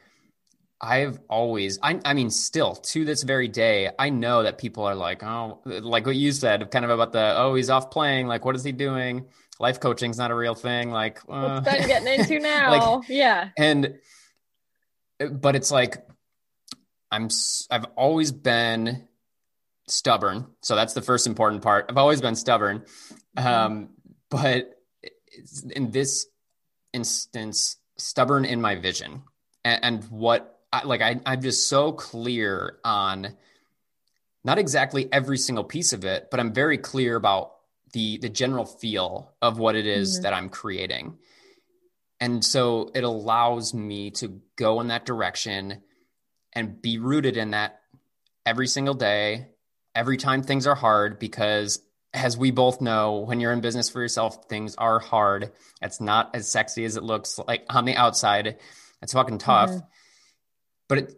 I've 0.81 1.19
always, 1.29 1.79
I, 1.81 1.99
I 2.03 2.13
mean, 2.13 2.29
still 2.29 2.75
to 2.75 3.05
this 3.05 3.23
very 3.23 3.47
day, 3.47 3.89
I 3.97 4.09
know 4.09 4.43
that 4.43 4.57
people 4.57 4.83
are 4.83 4.95
like, 4.95 5.23
oh, 5.23 5.61
like 5.65 6.05
what 6.05 6.15
you 6.15 6.31
said, 6.31 6.69
kind 6.69 6.85
of 6.85 6.91
about 6.91 7.13
the, 7.13 7.33
oh, 7.37 7.55
he's 7.55 7.69
off 7.69 7.91
playing. 7.91 8.27
Like, 8.27 8.45
what 8.45 8.55
is 8.55 8.63
he 8.63 8.71
doing? 8.71 9.25
Life 9.59 9.79
coaching's 9.79 10.17
not 10.17 10.31
a 10.31 10.35
real 10.35 10.55
thing. 10.55 10.91
Like, 10.91 11.19
uh, 11.29 11.61
what's 11.61 11.65
Ben 11.65 11.87
getting 11.87 12.19
into 12.19 12.39
now? 12.45 12.71
like, 12.71 13.09
yeah. 13.09 13.49
And, 13.57 13.95
but 15.31 15.55
it's 15.55 15.71
like, 15.71 16.05
I'm, 17.09 17.29
I've 17.71 17.85
always 17.95 18.33
been 18.33 19.07
stubborn. 19.87 20.47
So 20.61 20.75
that's 20.75 20.93
the 20.93 21.01
first 21.01 21.25
important 21.25 21.61
part. 21.61 21.85
I've 21.89 21.97
always 21.97 22.19
been 22.19 22.35
stubborn. 22.35 22.83
Mm-hmm. 23.37 23.47
Um, 23.47 23.89
but 24.29 24.71
in 25.73 25.91
this 25.91 26.27
instance, 26.95 27.77
stubborn 27.97 28.45
in 28.45 28.61
my 28.61 28.75
vision 28.75 29.21
and, 29.65 29.83
and 29.83 30.03
what 30.05 30.59
I, 30.71 30.83
like 30.83 31.01
I, 31.01 31.19
I'm 31.25 31.41
just 31.41 31.67
so 31.67 31.91
clear 31.91 32.77
on 32.83 33.35
not 34.43 34.59
exactly 34.59 35.11
every 35.11 35.37
single 35.37 35.63
piece 35.63 35.91
of 35.93 36.05
it, 36.05 36.29
but 36.29 36.39
I'm 36.39 36.53
very 36.53 36.77
clear 36.77 37.15
about 37.15 37.51
the 37.93 38.17
the 38.17 38.29
general 38.29 38.65
feel 38.65 39.33
of 39.41 39.57
what 39.57 39.75
it 39.75 39.85
is 39.85 40.15
mm-hmm. 40.15 40.23
that 40.23 40.33
I'm 40.33 40.49
creating. 40.49 41.17
And 42.19 42.43
so 42.43 42.91
it 42.95 43.03
allows 43.03 43.73
me 43.73 44.11
to 44.11 44.41
go 44.55 44.79
in 44.81 44.87
that 44.87 45.05
direction 45.05 45.81
and 46.53 46.81
be 46.81 46.97
rooted 46.97 47.35
in 47.35 47.51
that 47.51 47.81
every 48.45 48.67
single 48.67 48.93
day, 48.93 49.47
every 49.93 50.17
time 50.17 50.41
things 50.41 50.67
are 50.67 50.75
hard, 50.75 51.19
because 51.19 51.81
as 52.15 52.37
we 52.37 52.51
both 52.51 52.81
know, 52.81 53.19
when 53.19 53.39
you're 53.39 53.51
in 53.51 53.61
business 53.61 53.89
for 53.89 54.01
yourself, 54.01 54.45
things 54.47 54.75
are 54.75 54.99
hard. 54.99 55.51
It's 55.81 55.99
not 55.99 56.33
as 56.33 56.49
sexy 56.49 56.85
as 56.85 56.95
it 56.95 57.03
looks 57.03 57.37
like 57.45 57.65
on 57.69 57.85
the 57.85 57.95
outside. 57.95 58.57
It's 59.01 59.13
fucking 59.13 59.39
tough. 59.39 59.69
Mm-hmm. 59.69 59.85
But 60.87 60.97
it, 60.99 61.13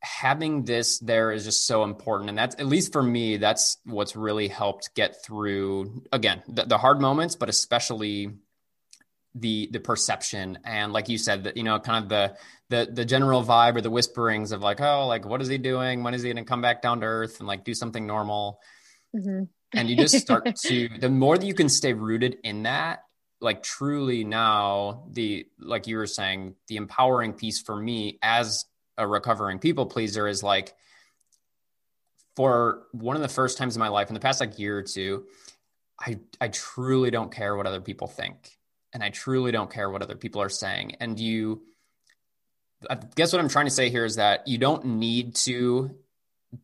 having 0.00 0.64
this 0.64 1.00
there 1.00 1.32
is 1.32 1.44
just 1.44 1.66
so 1.66 1.82
important. 1.82 2.28
And 2.28 2.38
that's, 2.38 2.54
at 2.56 2.66
least 2.66 2.92
for 2.92 3.02
me, 3.02 3.38
that's 3.38 3.78
what's 3.84 4.14
really 4.14 4.46
helped 4.46 4.94
get 4.94 5.24
through, 5.24 6.04
again, 6.12 6.42
the, 6.46 6.64
the 6.64 6.78
hard 6.78 7.00
moments, 7.00 7.34
but 7.34 7.48
especially 7.48 8.30
the 9.38 9.68
the 9.70 9.80
perception 9.80 10.58
and 10.64 10.94
like 10.94 11.10
you 11.10 11.18
said 11.18 11.44
that 11.44 11.58
you 11.58 11.62
know 11.62 11.78
kind 11.78 12.02
of 12.02 12.08
the 12.08 12.34
the 12.70 12.90
the 12.90 13.04
general 13.04 13.44
vibe 13.44 13.76
or 13.76 13.82
the 13.82 13.90
whisperings 13.90 14.50
of 14.50 14.62
like 14.62 14.80
oh 14.80 15.06
like 15.06 15.26
what 15.26 15.42
is 15.42 15.48
he 15.48 15.58
doing 15.58 16.02
when 16.02 16.14
is 16.14 16.22
he 16.22 16.32
going 16.32 16.42
to 16.42 16.48
come 16.48 16.62
back 16.62 16.80
down 16.80 17.00
to 17.00 17.06
earth 17.06 17.38
and 17.38 17.46
like 17.46 17.62
do 17.62 17.74
something 17.74 18.06
normal 18.06 18.58
mm-hmm. 19.14 19.44
And 19.74 19.88
you 19.88 19.96
just 19.96 20.16
start 20.16 20.56
to 20.62 20.88
the 21.00 21.08
more 21.08 21.36
that 21.36 21.46
you 21.46 21.54
can 21.54 21.68
stay 21.68 21.92
rooted 21.92 22.38
in 22.44 22.64
that 22.64 23.04
like 23.40 23.62
truly 23.62 24.24
now 24.24 25.04
the 25.10 25.46
like 25.58 25.86
you 25.86 25.96
were 25.96 26.06
saying 26.06 26.54
the 26.68 26.76
empowering 26.76 27.32
piece 27.32 27.60
for 27.60 27.76
me 27.76 28.18
as 28.22 28.64
a 28.96 29.06
recovering 29.06 29.58
people 29.58 29.86
pleaser 29.86 30.26
is 30.26 30.42
like 30.42 30.74
for 32.34 32.86
one 32.92 33.16
of 33.16 33.22
the 33.22 33.28
first 33.28 33.58
times 33.58 33.76
in 33.76 33.80
my 33.80 33.88
life 33.88 34.08
in 34.08 34.14
the 34.14 34.20
past 34.20 34.40
like 34.40 34.58
year 34.58 34.78
or 34.78 34.82
two 34.82 35.24
i 36.00 36.18
i 36.40 36.48
truly 36.48 37.10
don't 37.10 37.32
care 37.32 37.56
what 37.56 37.66
other 37.66 37.80
people 37.80 38.06
think 38.06 38.56
and 38.96 39.04
I 39.04 39.10
truly 39.10 39.52
don't 39.52 39.70
care 39.70 39.90
what 39.90 40.00
other 40.00 40.16
people 40.16 40.40
are 40.40 40.48
saying. 40.48 40.96
And 41.00 41.20
you, 41.20 41.60
I 42.88 42.96
guess 43.14 43.30
what 43.30 43.40
I'm 43.40 43.48
trying 43.50 43.66
to 43.66 43.70
say 43.70 43.90
here 43.90 44.06
is 44.06 44.16
that 44.16 44.48
you 44.48 44.56
don't 44.56 44.86
need 44.86 45.34
to 45.44 45.90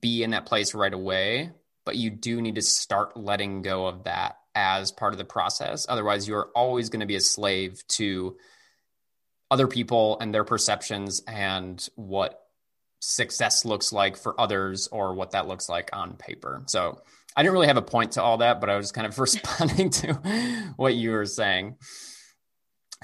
be 0.01 0.23
in 0.23 0.31
that 0.31 0.47
place 0.47 0.75
right 0.75 0.95
away, 0.95 1.51
but 1.85 1.97
you 1.97 2.11
do 2.11 2.41
need 2.41 2.55
to 2.57 2.63
start 2.63 3.17
letting 3.17 3.63
go 3.63 3.87
of 3.87 4.05
that 4.05 4.39
as 4.55 4.93
part 4.93 5.15
of 5.15 5.19
the 5.19 5.25
process. 5.25 5.87
Otherwise, 5.89 6.29
you're 6.29 6.51
always 6.55 6.89
going 6.89 7.01
to 7.01 7.07
be 7.07 7.17
a 7.17 7.21
slave 7.21 7.83
to 7.89 8.37
other 9.51 9.67
people 9.67 10.19
and 10.21 10.33
their 10.33 10.45
perceptions 10.45 11.23
and 11.27 11.89
what 11.97 12.41
success 13.01 13.65
looks 13.65 13.93
like 13.93 14.17
for 14.17 14.41
others 14.41 14.89
or 14.89 15.15
what 15.15 15.33
that 15.33 15.49
looks 15.49 15.69
like 15.69 15.91
on 15.93 16.15
paper. 16.15 16.63
So 16.67 17.03
I 17.37 17.43
didn't 17.43 17.55
really 17.55 17.67
have 17.67 17.77
a 17.77 17.83
point 17.83 18.13
to 18.13 18.23
all 18.23 18.39
that, 18.39 18.61
but 18.61 18.71
I 18.71 18.77
was 18.77 18.93
kind 18.93 19.07
of 19.07 19.19
responding 19.19 19.91
to 19.91 20.73
what 20.77 20.95
you 20.95 21.11
were 21.11 21.27
saying. 21.27 21.77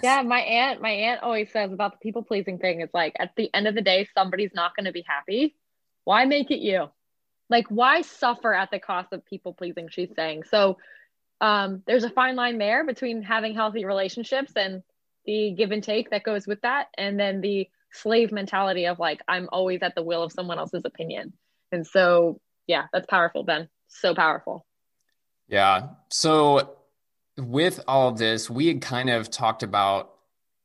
Yeah, 0.03 0.23
my 0.23 0.41
aunt, 0.41 0.81
my 0.81 0.91
aunt 0.91 1.23
always 1.23 1.51
says 1.51 1.73
about 1.73 1.93
the 1.93 1.99
people 1.99 2.23
pleasing 2.23 2.59
thing. 2.59 2.81
It's 2.81 2.95
like 2.95 3.14
at 3.19 3.33
the 3.37 3.53
end 3.53 3.67
of 3.67 3.75
the 3.75 3.83
day, 3.83 4.09
somebody's 4.14 4.55
not 4.55 4.77
going 4.77 4.87
to 4.87 4.93
be 4.93 5.05
happy. 5.07 5.57
Why 6.05 6.25
make 6.25 6.51
it 6.51 6.61
you? 6.61 6.88
Like, 7.51 7.67
why 7.69 8.03
suffer 8.03 8.53
at 8.53 8.71
the 8.71 8.79
cost 8.79 9.13
of 9.13 9.25
people 9.25 9.55
pleasing? 9.55 9.89
She's 9.91 10.11
saying. 10.15 10.45
So, 10.51 10.79
um, 11.41 11.83
there's 11.87 12.05
a 12.05 12.11
fine 12.11 12.37
line 12.37 12.59
there 12.59 12.85
between 12.85 13.23
having 13.23 13.55
healthy 13.55 13.85
relationships 13.85 14.53
and 14.57 14.83
the 15.25 15.55
give 15.57 15.71
and 15.71 15.83
take 15.83 16.11
that 16.11 16.25
goes 16.25 16.47
with 16.47 16.61
that, 16.63 16.89
and 16.97 17.19
then 17.19 17.41
the 17.41 17.69
slave 17.93 18.33
mentality 18.33 18.87
of 18.87 18.99
like, 18.99 19.21
I'm 19.29 19.49
always 19.53 19.83
at 19.83 19.95
the 19.95 20.03
will 20.03 20.23
of 20.23 20.33
someone 20.33 20.59
else's 20.59 20.85
opinion. 20.85 21.33
And 21.73 21.87
so, 21.87 22.41
yeah, 22.67 22.87
that's 22.93 23.07
powerful, 23.07 23.45
Ben. 23.45 23.69
So 23.89 24.15
powerful. 24.15 24.67
Yeah. 25.49 25.89
So 26.11 26.77
with 27.37 27.81
all 27.89 28.09
of 28.09 28.19
this, 28.19 28.51
we 28.51 28.69
had 28.69 28.83
kind 28.83 29.11
of 29.11 29.31
talked 29.31 29.63
about 29.63 30.11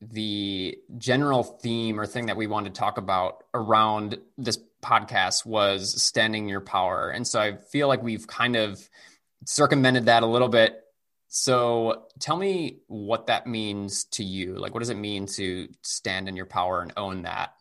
the 0.02 0.78
general 0.98 1.44
theme 1.44 2.00
or 2.00 2.06
thing 2.06 2.26
that 2.26 2.36
we 2.36 2.48
wanted 2.48 2.74
to 2.74 2.80
talk 2.80 2.98
about 2.98 3.44
around 3.54 4.18
this 4.38 4.58
podcast 4.84 5.46
was 5.46 6.02
standing 6.02 6.48
your 6.48 6.62
power. 6.62 7.10
And 7.10 7.26
so 7.26 7.40
I 7.40 7.58
feel 7.58 7.88
like 7.88 8.04
we've 8.04 8.28
kind 8.28 8.56
of 8.56 8.88
circumvented 9.46 10.06
that 10.06 10.24
a 10.24 10.28
little 10.28 10.50
bit. 10.50 10.80
So 11.28 12.06
tell 12.20 12.38
me 12.38 12.82
what 12.88 13.28
that 13.28 13.48
means 13.48 14.04
to 14.12 14.24
you. 14.24 14.56
Like, 14.56 14.74
what 14.74 14.82
does 14.82 14.92
it 14.92 14.98
mean 14.98 15.26
to 15.28 15.68
stand 15.82 16.30
in 16.30 16.36
your 16.36 16.46
power 16.46 16.82
and 16.82 16.94
own 16.96 17.24
that? 17.24 17.56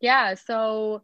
Yeah. 0.00 0.34
So 0.34 1.02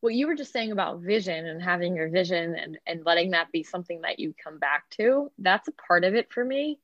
what 0.00 0.14
you 0.14 0.28
were 0.28 0.36
just 0.36 0.52
saying 0.52 0.70
about 0.70 1.00
vision 1.00 1.46
and 1.46 1.60
having 1.60 1.96
your 1.96 2.08
vision 2.08 2.54
and, 2.54 2.78
and 2.86 3.04
letting 3.04 3.32
that 3.32 3.50
be 3.50 3.64
something 3.64 4.02
that 4.02 4.20
you 4.20 4.34
come 4.42 4.58
back 4.58 4.88
to, 4.90 5.32
that's 5.38 5.66
a 5.66 5.72
part 5.72 6.04
of 6.04 6.14
it 6.14 6.32
for 6.32 6.44
me. 6.44 6.78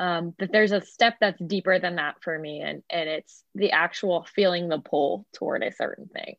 Um, 0.00 0.34
but 0.38 0.50
there's 0.50 0.72
a 0.72 0.80
step 0.80 1.16
that's 1.20 1.40
deeper 1.40 1.78
than 1.78 1.96
that 1.96 2.22
for 2.22 2.38
me. 2.38 2.60
And, 2.60 2.82
and 2.88 3.08
it's 3.08 3.44
the 3.54 3.72
actual 3.72 4.26
feeling 4.34 4.68
the 4.68 4.78
pull 4.78 5.26
toward 5.34 5.62
a 5.62 5.72
certain 5.72 6.08
thing. 6.08 6.36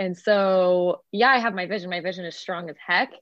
And 0.00 0.18
so, 0.18 1.02
yeah, 1.12 1.30
I 1.30 1.38
have 1.40 1.54
my 1.54 1.66
vision. 1.66 1.90
My 1.90 2.00
vision 2.00 2.26
is 2.26 2.36
strong 2.36 2.70
as 2.70 2.76
heck. 2.84 3.12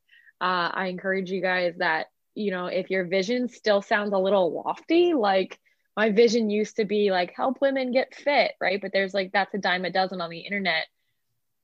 Uh, 0.41 0.71
I 0.73 0.87
encourage 0.87 1.31
you 1.31 1.43
guys 1.43 1.75
that, 1.79 2.07
you 2.37 2.53
know, 2.53 2.67
if 2.69 2.91
your 2.91 3.05
vision 3.07 3.51
still 3.51 3.83
sounds 3.83 4.15
a 4.15 4.19
little 4.19 4.65
lofty, 4.65 5.15
like 5.15 5.61
my 5.97 6.13
vision 6.13 6.51
used 6.51 6.77
to 6.77 6.87
be 6.87 7.11
like 7.13 7.35
help 7.37 7.61
women 7.61 7.93
get 7.93 8.15
fit, 8.15 8.53
right? 8.61 8.81
But 8.81 8.93
there's 8.95 9.15
like, 9.15 9.33
that's 9.33 9.55
a 9.55 9.59
dime 9.59 9.85
a 9.85 9.91
dozen 9.93 10.23
on 10.23 10.31
the 10.31 10.41
internet 10.41 10.87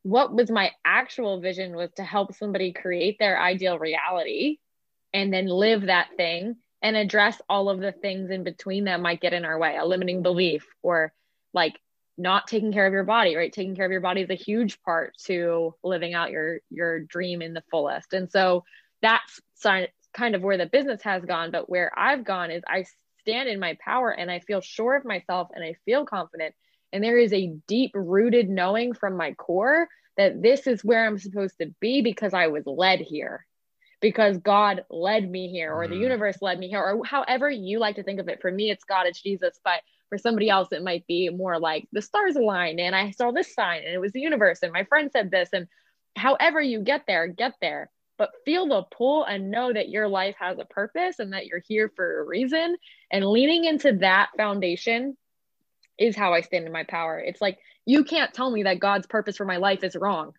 what 0.05 0.35
was 0.35 0.51
my 0.51 0.73
actual 0.85 1.41
vision 1.41 1.75
was 1.75 1.91
to 1.97 2.05
help 2.05 2.35
somebody 2.35 2.73
create 2.73 3.19
their 3.19 3.41
ideal 3.41 3.79
reality 3.79 4.59
and 5.15 5.33
then 5.33 5.47
live 5.47 5.87
that 5.87 6.09
thing 6.17 6.57
and 6.83 6.97
address 6.97 7.41
all 7.49 7.71
of 7.71 7.81
the 7.81 7.93
things 7.93 8.31
in 8.31 8.45
between 8.45 8.85
that 8.85 9.01
might 9.01 9.23
get 9.23 9.33
in 9.33 9.47
our 9.47 9.59
way 9.59 9.77
a 9.79 9.85
limiting 9.85 10.23
belief 10.23 10.67
or 10.83 11.15
like 11.55 11.81
not 12.17 12.47
taking 12.47 12.73
care 12.73 12.87
of 12.87 12.93
your 12.93 13.05
body 13.05 13.35
right 13.37 13.53
taking 13.53 13.75
care 13.75 13.85
of 13.85 13.93
your 13.93 14.01
body 14.01 14.23
is 14.23 14.31
a 14.31 14.35
huge 14.35 14.81
part 14.83 15.13
to 15.19 15.75
living 15.83 16.15
out 16.15 16.31
your 16.31 16.59
your 16.71 17.01
dream 17.01 17.43
in 17.43 17.55
the 17.55 17.63
fullest 17.71 18.13
and 18.13 18.31
so 18.31 18.65
that's 19.03 19.41
kind 19.63 20.35
of 20.35 20.43
where 20.43 20.59
the 20.59 20.67
business 20.67 21.03
has 21.03 21.25
gone 21.25 21.51
but 21.51 21.69
where 21.69 21.91
i've 21.97 22.25
gone 22.25 22.51
is 22.51 22.63
i 22.69 22.85
stand 23.21 23.49
in 23.49 23.59
my 23.59 23.77
power 23.85 24.11
and 24.11 24.31
i 24.31 24.39
feel 24.39 24.61
sure 24.61 24.95
of 24.95 25.05
myself 25.05 25.49
and 25.55 25.65
i 25.65 25.75
feel 25.85 26.05
confident 26.05 26.55
and 26.95 27.03
there 27.03 27.19
is 27.19 27.33
a 27.33 27.53
deep 27.67 27.91
rooted 27.95 28.49
knowing 28.49 28.95
from 28.95 29.17
my 29.17 29.33
core 29.33 29.89
that 30.17 30.41
this 30.41 30.69
is 30.69 30.85
where 30.85 31.05
I'm 31.05 31.19
supposed 31.19 31.57
to 31.61 31.75
be 31.81 32.03
because 32.03 32.33
I 32.33 32.47
was 32.47 32.63
led 32.67 33.01
here, 33.01 33.45
because 34.01 34.39
God 34.39 34.85
led 34.89 35.29
me 35.29 35.49
here, 35.49 35.75
or 35.75 35.87
mm. 35.87 35.91
the 35.91 35.97
universe 35.97 36.37
led 36.41 36.57
me 36.57 36.69
here, 36.69 36.81
or 36.81 37.05
however 37.05 37.51
you 37.51 37.81
like 37.81 37.97
to 37.97 38.05
think 38.05 38.21
of 38.21 38.29
it. 38.29 38.41
For 38.41 38.51
me, 38.51 38.71
it's 38.71 38.85
God, 38.85 39.07
it's 39.07 39.21
Jesus. 39.21 39.59
But 39.65 39.81
for 40.15 40.19
somebody 40.19 40.49
else, 40.49 40.69
it 40.71 40.85
might 40.85 41.05
be 41.09 41.29
more 41.29 41.59
like 41.59 41.89
the 41.91 42.01
stars 42.01 42.37
aligned 42.37 42.79
and 42.79 42.95
I 42.95 43.11
saw 43.11 43.33
this 43.33 43.53
sign 43.53 43.83
and 43.85 43.93
it 43.93 43.99
was 43.99 44.13
the 44.13 44.21
universe 44.21 44.61
and 44.63 44.73
my 44.73 44.85
friend 44.85 45.11
said 45.13 45.29
this. 45.29 45.49
And 45.53 45.67
however 46.15 46.61
you 46.61 46.83
get 46.83 47.03
there, 47.09 47.27
get 47.27 47.55
there. 47.61 47.91
But 48.17 48.31
feel 48.45 48.69
the 48.69 48.83
pull 48.97 49.25
and 49.25 49.51
know 49.51 49.73
that 49.73 49.89
your 49.89 50.07
life 50.07 50.37
has 50.39 50.61
a 50.61 50.65
purpose 50.65 51.19
and 51.19 51.33
that 51.33 51.47
you're 51.47 51.65
here 51.67 51.91
for 51.97 52.21
a 52.21 52.25
reason. 52.25 52.77
And 53.11 53.27
leaning 53.27 53.65
into 53.65 53.95
that 53.95 54.29
foundation 54.37 55.17
is 55.99 56.15
how 56.15 56.33
I 56.33 56.43
stand 56.43 56.65
in 56.65 56.73
my 56.73 56.85
power. 56.85 57.19
It's 57.19 57.41
like 57.41 57.59
you 57.85 58.05
can't 58.05 58.33
tell 58.33 58.49
me 58.49 58.63
that 58.63 58.79
God's 58.79 59.09
purpose 59.09 59.37
for 59.37 59.45
my 59.45 59.57
life 59.57 59.83
is 59.83 59.97
wrong. 59.97 60.35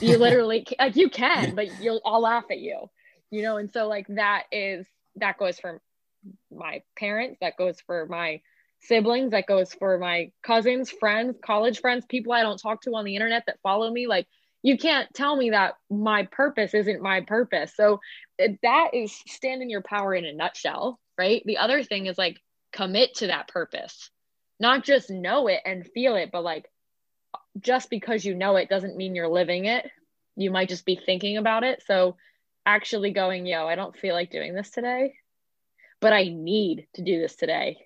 You 0.00 0.16
literally 0.16 0.66
like 0.78 0.96
you 0.96 1.10
can, 1.10 1.54
but 1.54 1.82
you'll 1.82 2.00
I'll 2.02 2.22
laugh 2.22 2.44
at 2.50 2.60
you. 2.60 2.88
You 3.30 3.42
know, 3.42 3.58
and 3.58 3.70
so 3.70 3.88
like 3.88 4.06
that 4.08 4.44
is 4.50 4.86
that 5.16 5.36
goes 5.36 5.58
for 5.58 5.82
my 6.50 6.82
parents, 6.96 7.38
that 7.42 7.58
goes 7.58 7.78
for 7.86 8.06
my 8.06 8.40
siblings, 8.86 9.32
that 9.32 9.46
goes 9.46 9.72
for 9.72 9.98
my 9.98 10.30
cousins, 10.42 10.90
friends, 10.90 11.36
college 11.44 11.80
friends, 11.80 12.04
people 12.08 12.32
I 12.32 12.42
don't 12.42 12.58
talk 12.58 12.82
to 12.82 12.94
on 12.94 13.04
the 13.04 13.16
internet 13.16 13.44
that 13.46 13.60
follow 13.62 13.90
me. 13.90 14.06
Like 14.06 14.26
you 14.62 14.78
can't 14.78 15.12
tell 15.14 15.36
me 15.36 15.50
that 15.50 15.74
my 15.90 16.26
purpose 16.30 16.74
isn't 16.74 17.02
my 17.02 17.20
purpose. 17.22 17.72
So 17.76 18.00
that 18.38 18.90
is 18.92 19.14
stand 19.26 19.62
in 19.62 19.70
your 19.70 19.82
power 19.82 20.14
in 20.14 20.24
a 20.24 20.32
nutshell, 20.32 20.98
right? 21.18 21.42
The 21.44 21.58
other 21.58 21.82
thing 21.82 22.06
is 22.06 22.18
like 22.18 22.38
commit 22.72 23.14
to 23.16 23.28
that 23.28 23.48
purpose 23.48 24.10
not 24.60 24.84
just 24.84 25.10
know 25.10 25.46
it 25.48 25.60
and 25.64 25.86
feel 25.86 26.16
it, 26.16 26.30
but 26.32 26.44
like 26.44 26.70
just 27.60 27.90
because 27.90 28.24
you 28.24 28.34
know 28.34 28.56
it 28.56 28.68
doesn't 28.68 28.96
mean 28.96 29.14
you're 29.14 29.28
living 29.28 29.66
it. 29.66 29.90
You 30.36 30.50
might 30.50 30.68
just 30.68 30.84
be 30.84 30.96
thinking 30.96 31.36
about 31.36 31.64
it. 31.64 31.82
So 31.86 32.16
actually 32.66 33.12
going, 33.12 33.46
yo, 33.46 33.66
I 33.66 33.74
don't 33.74 33.96
feel 33.96 34.14
like 34.14 34.30
doing 34.30 34.54
this 34.54 34.70
today, 34.70 35.14
but 36.00 36.12
I 36.12 36.24
need 36.24 36.86
to 36.94 37.02
do 37.02 37.20
this 37.20 37.36
today 37.36 37.78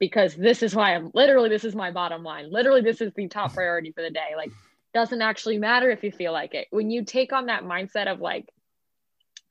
because 0.00 0.34
this 0.34 0.62
is 0.62 0.74
why 0.74 0.94
I'm 0.94 1.12
literally, 1.14 1.50
this 1.50 1.64
is 1.64 1.76
my 1.76 1.92
bottom 1.92 2.24
line. 2.24 2.50
Literally, 2.50 2.80
this 2.80 3.00
is 3.00 3.12
the 3.14 3.28
top 3.28 3.52
priority 3.54 3.92
for 3.92 4.02
the 4.02 4.10
day. 4.10 4.30
Like, 4.36 4.50
doesn't 4.92 5.22
actually 5.22 5.58
matter 5.58 5.90
if 5.90 6.02
you 6.02 6.10
feel 6.10 6.32
like 6.32 6.54
it. 6.54 6.66
When 6.70 6.90
you 6.90 7.04
take 7.04 7.32
on 7.32 7.46
that 7.46 7.62
mindset 7.62 8.10
of 8.10 8.20
like 8.20 8.48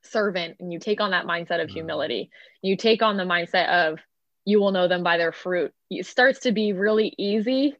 servant 0.03 0.57
and 0.59 0.73
you 0.73 0.79
take 0.79 0.99
on 0.99 1.12
that 1.12 1.25
mindset 1.25 1.62
of 1.62 1.67
mm-hmm. 1.67 1.75
humility, 1.75 2.29
you 2.62 2.75
take 2.75 3.01
on 3.01 3.15
the 3.15 3.23
mindset 3.23 3.69
of 3.69 3.99
you 4.43 4.59
will 4.59 4.71
know 4.71 4.88
them 4.88 5.03
by 5.03 5.17
their 5.17 5.31
fruit. 5.31 5.71
It 5.89 6.05
starts 6.05 6.41
to 6.41 6.51
be 6.51 6.73
really 6.73 7.13
easy 7.17 7.75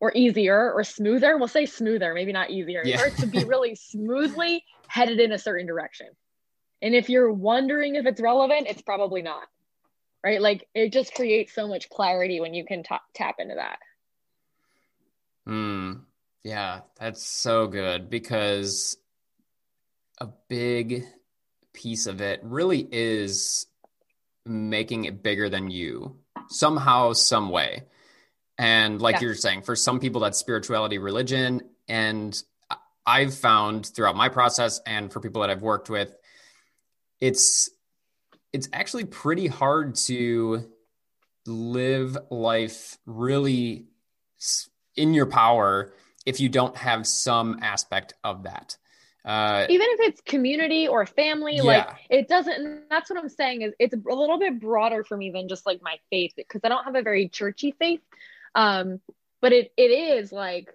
or 0.00 0.12
easier 0.14 0.72
or 0.72 0.84
smoother. 0.84 1.36
We'll 1.36 1.48
say 1.48 1.66
smoother, 1.66 2.14
maybe 2.14 2.32
not 2.32 2.50
easier. 2.50 2.82
Yeah. 2.84 2.94
It 2.94 2.98
starts 2.98 3.20
to 3.20 3.26
be 3.26 3.44
really 3.44 3.74
smoothly 3.90 4.64
headed 4.88 5.20
in 5.20 5.32
a 5.32 5.38
certain 5.38 5.66
direction. 5.66 6.08
And 6.80 6.94
if 6.94 7.08
you're 7.08 7.32
wondering 7.32 7.94
if 7.94 8.06
it's 8.06 8.20
relevant, 8.20 8.66
it's 8.68 8.82
probably 8.82 9.22
not. 9.22 9.44
Right? 10.24 10.40
Like 10.40 10.68
it 10.74 10.92
just 10.92 11.14
creates 11.14 11.52
so 11.52 11.66
much 11.66 11.90
clarity 11.90 12.40
when 12.40 12.54
you 12.54 12.64
can 12.64 12.82
t- 12.82 12.94
tap 13.14 13.36
into 13.38 13.56
that. 13.56 13.78
Hmm. 15.46 15.92
Yeah, 16.44 16.80
that's 16.98 17.22
so 17.22 17.66
good 17.66 18.10
because 18.10 18.96
a 20.18 20.28
big 20.48 21.04
piece 21.72 22.06
of 22.06 22.20
it 22.20 22.40
really 22.42 22.86
is 22.90 23.66
making 24.44 25.04
it 25.04 25.22
bigger 25.22 25.48
than 25.48 25.70
you 25.70 26.16
somehow, 26.48 27.12
some 27.12 27.48
way. 27.50 27.84
And 28.58 29.00
like 29.00 29.16
yeah. 29.16 29.22
you're 29.22 29.34
saying, 29.34 29.62
for 29.62 29.74
some 29.74 30.00
people, 30.00 30.20
that's 30.20 30.38
spirituality, 30.38 30.98
religion. 30.98 31.62
And 31.88 32.40
I've 33.06 33.34
found 33.34 33.86
throughout 33.86 34.16
my 34.16 34.28
process 34.28 34.80
and 34.86 35.12
for 35.12 35.20
people 35.20 35.42
that 35.42 35.50
I've 35.50 35.62
worked 35.62 35.90
with, 35.90 36.14
it's 37.20 37.70
it's 38.52 38.68
actually 38.72 39.04
pretty 39.04 39.46
hard 39.46 39.94
to 39.94 40.70
live 41.46 42.16
life 42.30 42.98
really 43.06 43.86
in 44.96 45.14
your 45.14 45.26
power 45.26 45.92
if 46.26 46.40
you 46.40 46.48
don't 46.48 46.76
have 46.76 47.06
some 47.06 47.58
aspect 47.62 48.14
of 48.22 48.44
that. 48.44 48.76
Uh, 49.24 49.66
Even 49.68 49.86
if 49.90 50.00
it's 50.00 50.20
community 50.22 50.88
or 50.88 51.06
family, 51.06 51.56
yeah. 51.56 51.62
like 51.62 51.88
it 52.10 52.28
doesn't. 52.28 52.88
That's 52.90 53.08
what 53.08 53.18
I'm 53.18 53.28
saying 53.28 53.62
is 53.62 53.72
it's 53.78 53.94
a 53.94 54.14
little 54.14 54.38
bit 54.38 54.60
broader 54.60 55.04
for 55.04 55.16
me 55.16 55.30
than 55.30 55.48
just 55.48 55.64
like 55.64 55.80
my 55.80 55.96
faith 56.10 56.32
because 56.36 56.60
I 56.64 56.68
don't 56.68 56.84
have 56.84 56.96
a 56.96 57.02
very 57.02 57.28
churchy 57.28 57.72
faith. 57.78 58.00
Um, 58.54 59.00
but 59.40 59.52
it 59.52 59.72
it 59.76 59.90
is 59.90 60.32
like 60.32 60.68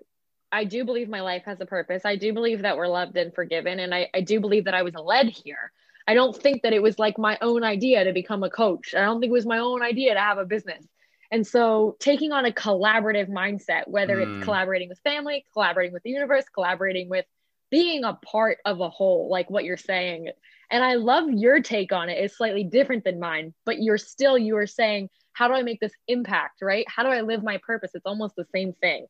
I 0.49 0.63
do 0.63 0.85
believe 0.85 1.09
my 1.09 1.21
life 1.21 1.43
has 1.45 1.59
a 1.59 1.65
purpose. 1.65 2.05
I 2.05 2.15
do 2.15 2.31
believe 2.31 2.61
that 2.61 2.77
we're 2.77 2.87
loved 2.87 3.17
and 3.17 3.33
forgiven, 3.33 3.79
and 3.79 3.93
I 3.93 4.09
I 4.13 4.21
do 4.21 4.39
believe 4.39 4.65
that 4.65 4.73
I 4.73 4.83
was 4.83 4.95
led 4.95 5.27
here. 5.27 5.73
I 6.07 6.13
don't 6.13 6.35
think 6.35 6.63
that 6.63 6.73
it 6.73 6.81
was 6.81 6.97
like 6.97 7.17
my 7.17 7.37
own 7.41 7.63
idea 7.63 8.05
to 8.05 8.13
become 8.13 8.43
a 8.43 8.49
coach. 8.49 8.95
I 8.95 9.01
don't 9.01 9.19
think 9.19 9.31
it 9.31 9.33
was 9.33 9.45
my 9.45 9.59
own 9.59 9.81
idea 9.81 10.13
to 10.13 10.19
have 10.19 10.37
a 10.37 10.45
business. 10.45 10.85
And 11.31 11.45
so 11.45 11.97
taking 11.99 12.31
on 12.31 12.45
a 12.45 12.51
collaborative 12.51 13.29
mindset, 13.29 13.87
whether 13.87 14.15
mm. 14.15 14.37
it's 14.37 14.45
collaborating 14.45 14.87
with 14.87 14.99
family, 14.99 15.45
collaborating 15.51 15.91
with 15.91 16.03
the 16.03 16.11
universe, 16.11 16.45
collaborating 16.53 17.09
with 17.09 17.25
being 17.69 18.05
a 18.05 18.13
part 18.13 18.59
of 18.63 18.79
a 18.79 18.89
whole, 18.89 19.29
like 19.29 19.49
what 19.49 19.65
you're 19.65 19.75
saying. 19.75 20.29
And 20.71 20.83
I 20.83 20.95
love 20.95 21.29
your 21.29 21.61
take 21.61 21.91
on 21.91 22.07
it. 22.07 22.17
It's 22.17 22.37
slightly 22.37 22.63
different 22.63 23.03
than 23.03 23.19
mine, 23.19 23.53
but 23.65 23.81
you're 23.81 23.97
still, 23.97 24.37
you 24.37 24.55
are 24.55 24.67
saying, 24.67 25.09
how 25.33 25.49
do 25.49 25.53
I 25.53 25.63
make 25.63 25.81
this 25.81 25.93
impact, 26.07 26.61
right? 26.61 26.85
How 26.87 27.03
do 27.03 27.09
I 27.09 27.21
live 27.21 27.43
my 27.43 27.59
purpose? 27.61 27.91
It's 27.93 28.05
almost 28.05 28.35
the 28.37 28.47
same 28.55 28.71
thing. 28.71 29.07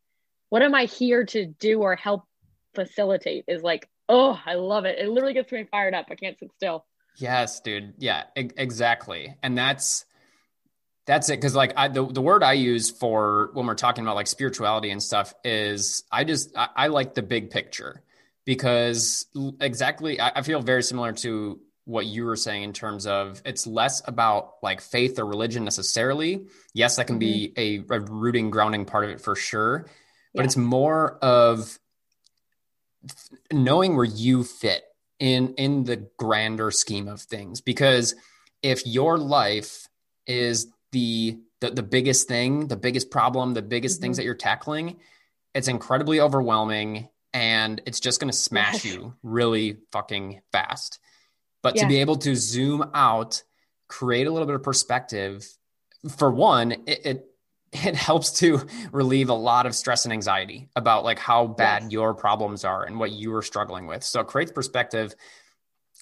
What 0.49 0.63
am 0.63 0.73
I 0.73 0.85
here 0.85 1.25
to 1.25 1.45
do 1.45 1.81
or 1.81 1.95
help 1.95 2.23
facilitate 2.73 3.45
is 3.47 3.61
like, 3.61 3.87
oh, 4.09 4.39
I 4.45 4.55
love 4.55 4.85
it. 4.85 4.99
It 4.99 5.09
literally 5.09 5.33
gets 5.33 5.51
me 5.51 5.65
fired 5.69 5.93
up. 5.93 6.07
I 6.09 6.15
can't 6.15 6.37
sit 6.39 6.51
still. 6.55 6.85
Yes, 7.17 7.59
dude. 7.59 7.93
Yeah, 7.97 8.23
e- 8.37 8.49
exactly. 8.57 9.35
And 9.41 9.57
that's, 9.57 10.05
that's 11.05 11.29
it. 11.29 11.37
Cause 11.41 11.55
like 11.55 11.73
I, 11.75 11.87
the, 11.87 12.05
the 12.05 12.21
word 12.21 12.43
I 12.43 12.53
use 12.53 12.91
for 12.91 13.49
when 13.53 13.65
we're 13.65 13.75
talking 13.75 14.03
about 14.03 14.15
like 14.15 14.27
spirituality 14.27 14.91
and 14.91 15.01
stuff 15.01 15.33
is 15.43 16.03
I 16.11 16.23
just, 16.23 16.55
I, 16.55 16.69
I 16.75 16.87
like 16.87 17.15
the 17.15 17.23
big 17.23 17.49
picture 17.49 18.03
because 18.45 19.25
exactly, 19.59 20.19
I, 20.19 20.31
I 20.35 20.41
feel 20.41 20.61
very 20.61 20.83
similar 20.83 21.13
to 21.13 21.59
what 21.87 22.05
you 22.05 22.25
were 22.25 22.35
saying 22.35 22.63
in 22.63 22.73
terms 22.73 23.07
of 23.07 23.41
it's 23.45 23.65
less 23.65 24.01
about 24.05 24.55
like 24.61 24.81
faith 24.81 25.17
or 25.19 25.25
religion 25.25 25.63
necessarily. 25.63 26.45
Yes, 26.73 26.97
that 26.97 27.07
can 27.07 27.15
mm-hmm. 27.15 27.53
be 27.55 27.85
a, 27.89 27.95
a, 27.95 28.01
rooting, 28.01 28.49
grounding 28.49 28.83
part 28.83 29.05
of 29.05 29.09
it 29.09 29.21
for 29.21 29.35
sure, 29.35 29.87
but 30.35 30.41
yeah. 30.41 30.45
it's 30.45 30.57
more 30.57 31.17
of 31.21 31.79
knowing 33.51 33.95
where 33.95 34.05
you 34.05 34.43
fit 34.43 34.83
in 35.19 35.53
in 35.55 35.83
the 35.83 36.07
grander 36.17 36.71
scheme 36.71 37.07
of 37.07 37.21
things. 37.21 37.61
Because 37.61 38.15
if 38.61 38.85
your 38.85 39.17
life 39.17 39.87
is 40.25 40.67
the 40.91 41.39
the, 41.59 41.71
the 41.71 41.83
biggest 41.83 42.27
thing, 42.27 42.67
the 42.67 42.77
biggest 42.77 43.09
problem, 43.09 43.53
the 43.53 43.61
biggest 43.61 43.95
mm-hmm. 43.95 44.03
things 44.03 44.17
that 44.17 44.23
you're 44.23 44.35
tackling, 44.35 44.97
it's 45.55 45.67
incredibly 45.67 46.19
overwhelming 46.19 47.09
and 47.33 47.81
it's 47.85 47.99
just 47.99 48.19
going 48.19 48.31
to 48.31 48.37
smash 48.37 48.85
you 48.85 49.15
really 49.23 49.77
fucking 49.91 50.41
fast. 50.51 50.99
But 51.63 51.75
yeah. 51.75 51.83
to 51.83 51.87
be 51.87 52.01
able 52.01 52.17
to 52.17 52.35
zoom 52.35 52.89
out, 52.93 53.43
create 53.87 54.27
a 54.27 54.31
little 54.31 54.45
bit 54.45 54.55
of 54.55 54.63
perspective, 54.63 55.47
for 56.17 56.31
one, 56.31 56.71
it, 56.85 57.05
it 57.05 57.25
it 57.71 57.95
helps 57.95 58.39
to 58.39 58.65
relieve 58.91 59.29
a 59.29 59.33
lot 59.33 59.65
of 59.65 59.75
stress 59.75 60.05
and 60.05 60.13
anxiety 60.13 60.69
about 60.75 61.03
like 61.03 61.19
how 61.19 61.47
bad 61.47 61.83
yes. 61.83 61.91
your 61.91 62.13
problems 62.13 62.63
are 62.63 62.83
and 62.83 62.99
what 62.99 63.11
you 63.11 63.33
are 63.35 63.41
struggling 63.41 63.87
with. 63.87 64.03
So 64.03 64.21
it 64.21 64.27
creates 64.27 64.51
perspective, 64.51 65.13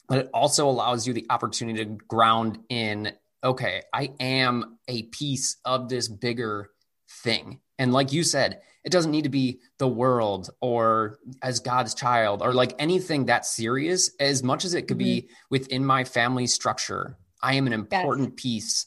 but 0.08 0.20
it 0.20 0.30
also 0.34 0.70
allows 0.70 1.08
you 1.08 1.14
the 1.14 1.26
opportunity 1.30 1.84
to 1.84 1.92
ground 2.08 2.60
in 2.70 3.14
okay, 3.44 3.84
I 3.94 4.12
am 4.20 4.80
a 4.88 5.04
piece 5.04 5.58
of 5.66 5.88
this 5.88 6.08
bigger 6.08 6.72
thing. 7.08 7.60
And 7.78 7.94
like 7.94 8.12
you 8.12 8.24
said, 8.24 8.62
it 8.84 8.92
doesn't 8.92 9.12
need 9.12 9.24
to 9.24 9.30
be 9.30 9.60
the 9.78 9.88
world 9.88 10.50
or 10.62 11.20
as 11.42 11.60
God's 11.60 11.94
child 11.94 12.42
or 12.42 12.54
like 12.54 12.74
anything 12.80 13.26
that 13.26 13.46
serious 13.46 14.12
as 14.20 14.42
much 14.42 14.66
as 14.66 14.74
it 14.74 14.88
could 14.88 14.98
mm-hmm. 14.98 15.28
be 15.28 15.30
within 15.50 15.86
my 15.86 16.04
family 16.04 16.48
structure. 16.48 17.18
I 17.42 17.56
am 17.56 17.68
an 17.68 17.74
important 17.74 18.30
yes. 18.30 18.42
piece, 18.42 18.86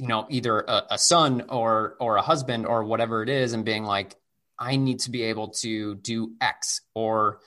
you 0.00 0.06
know, 0.06 0.26
either 0.30 0.60
a, 0.60 0.86
a 0.92 0.98
son 0.98 1.44
or 1.50 1.96
or 2.00 2.16
a 2.16 2.22
husband 2.22 2.66
or 2.66 2.84
whatever 2.84 3.22
it 3.22 3.28
is, 3.28 3.52
and 3.52 3.66
being 3.66 3.84
like, 3.84 4.16
I 4.58 4.76
need 4.76 5.00
to 5.00 5.10
be 5.10 5.24
able 5.24 5.48
to 5.60 5.94
do 5.96 6.32
X 6.40 6.80
or 6.94 7.40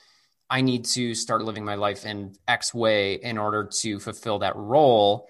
I 0.48 0.60
need 0.60 0.84
to 0.86 1.16
start 1.16 1.42
living 1.42 1.64
my 1.64 1.74
life 1.74 2.06
in 2.06 2.36
X 2.46 2.72
way 2.72 3.14
in 3.14 3.38
order 3.38 3.68
to 3.80 3.98
fulfill 3.98 4.38
that 4.38 4.54
role. 4.54 5.28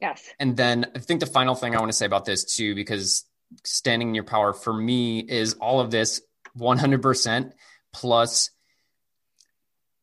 Yes. 0.00 0.26
And 0.38 0.56
then 0.56 0.86
I 0.96 1.00
think 1.00 1.20
the 1.20 1.26
final 1.26 1.54
thing 1.54 1.76
I 1.76 1.78
want 1.78 1.90
to 1.90 1.96
say 1.96 2.06
about 2.06 2.24
this 2.24 2.56
too, 2.56 2.74
because 2.74 3.26
standing 3.64 4.08
in 4.08 4.14
your 4.14 4.24
power 4.24 4.54
for 4.54 4.72
me 4.72 5.18
is 5.20 5.54
all 5.54 5.80
of 5.80 5.90
this 5.90 6.22
100% 6.58 7.52
plus 7.92 8.50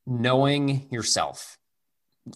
knowing 0.06 0.88
yourself 0.92 1.58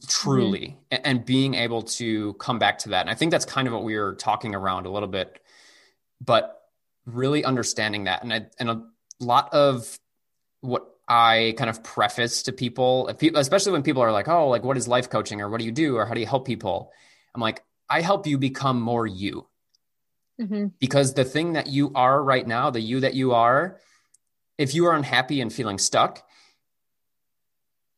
truly 0.08 0.78
mm-hmm. 0.92 1.02
and 1.04 1.26
being 1.26 1.54
able 1.56 1.84
to 1.84 2.34
come 2.36 2.60
back 2.60 2.80
to 2.80 2.90
that. 2.90 3.02
And 3.02 3.10
I 3.10 3.16
think 3.16 3.32
that's 3.32 3.46
kind 3.46 3.68
of 3.68 3.74
what 3.74 3.84
we 3.84 3.98
were 3.98 4.16
talking 4.16 4.56
around 4.56 4.86
a 4.86 4.92
little 4.92 5.10
bit, 5.10 5.40
but 6.24 6.62
really 7.06 7.44
understanding 7.44 8.06
that. 8.06 8.24
And, 8.24 8.34
I, 8.34 8.46
and 8.60 8.70
a 8.70 8.84
lot 9.20 9.54
of 9.54 9.98
what 10.62 10.88
I 11.08 11.56
kind 11.58 11.70
of 11.70 11.84
preface 11.84 12.44
to 12.44 12.54
people, 12.54 13.10
especially 13.36 13.74
when 13.74 13.84
people 13.84 14.02
are 14.04 14.12
like, 14.12 14.28
oh, 14.28 14.48
like, 14.48 14.64
what 14.64 14.78
is 14.78 14.88
life 14.88 15.10
coaching 15.10 15.42
or 15.42 15.50
what 15.50 15.60
do 15.60 15.66
you 15.66 15.72
do 15.72 15.98
or 15.98 16.06
how 16.06 16.14
do 16.14 16.20
you 16.20 16.28
help 16.28 16.46
people? 16.46 16.92
I'm 17.36 17.42
like, 17.42 17.64
I 17.90 18.02
help 18.02 18.28
you 18.28 18.38
become 18.38 18.80
more 18.80 19.06
you. 19.06 19.48
Mm-hmm. 20.40 20.68
Because 20.80 21.14
the 21.14 21.26
thing 21.26 21.54
that 21.54 21.68
you 21.68 21.92
are 21.94 22.24
right 22.24 22.48
now, 22.48 22.70
the 22.70 22.80
you 22.80 23.02
that 23.02 23.14
you 23.14 23.34
are, 23.34 23.80
if 24.58 24.74
you 24.74 24.86
are 24.86 24.96
unhappy 24.96 25.42
and 25.42 25.52
feeling 25.52 25.78
stuck, 25.78 26.24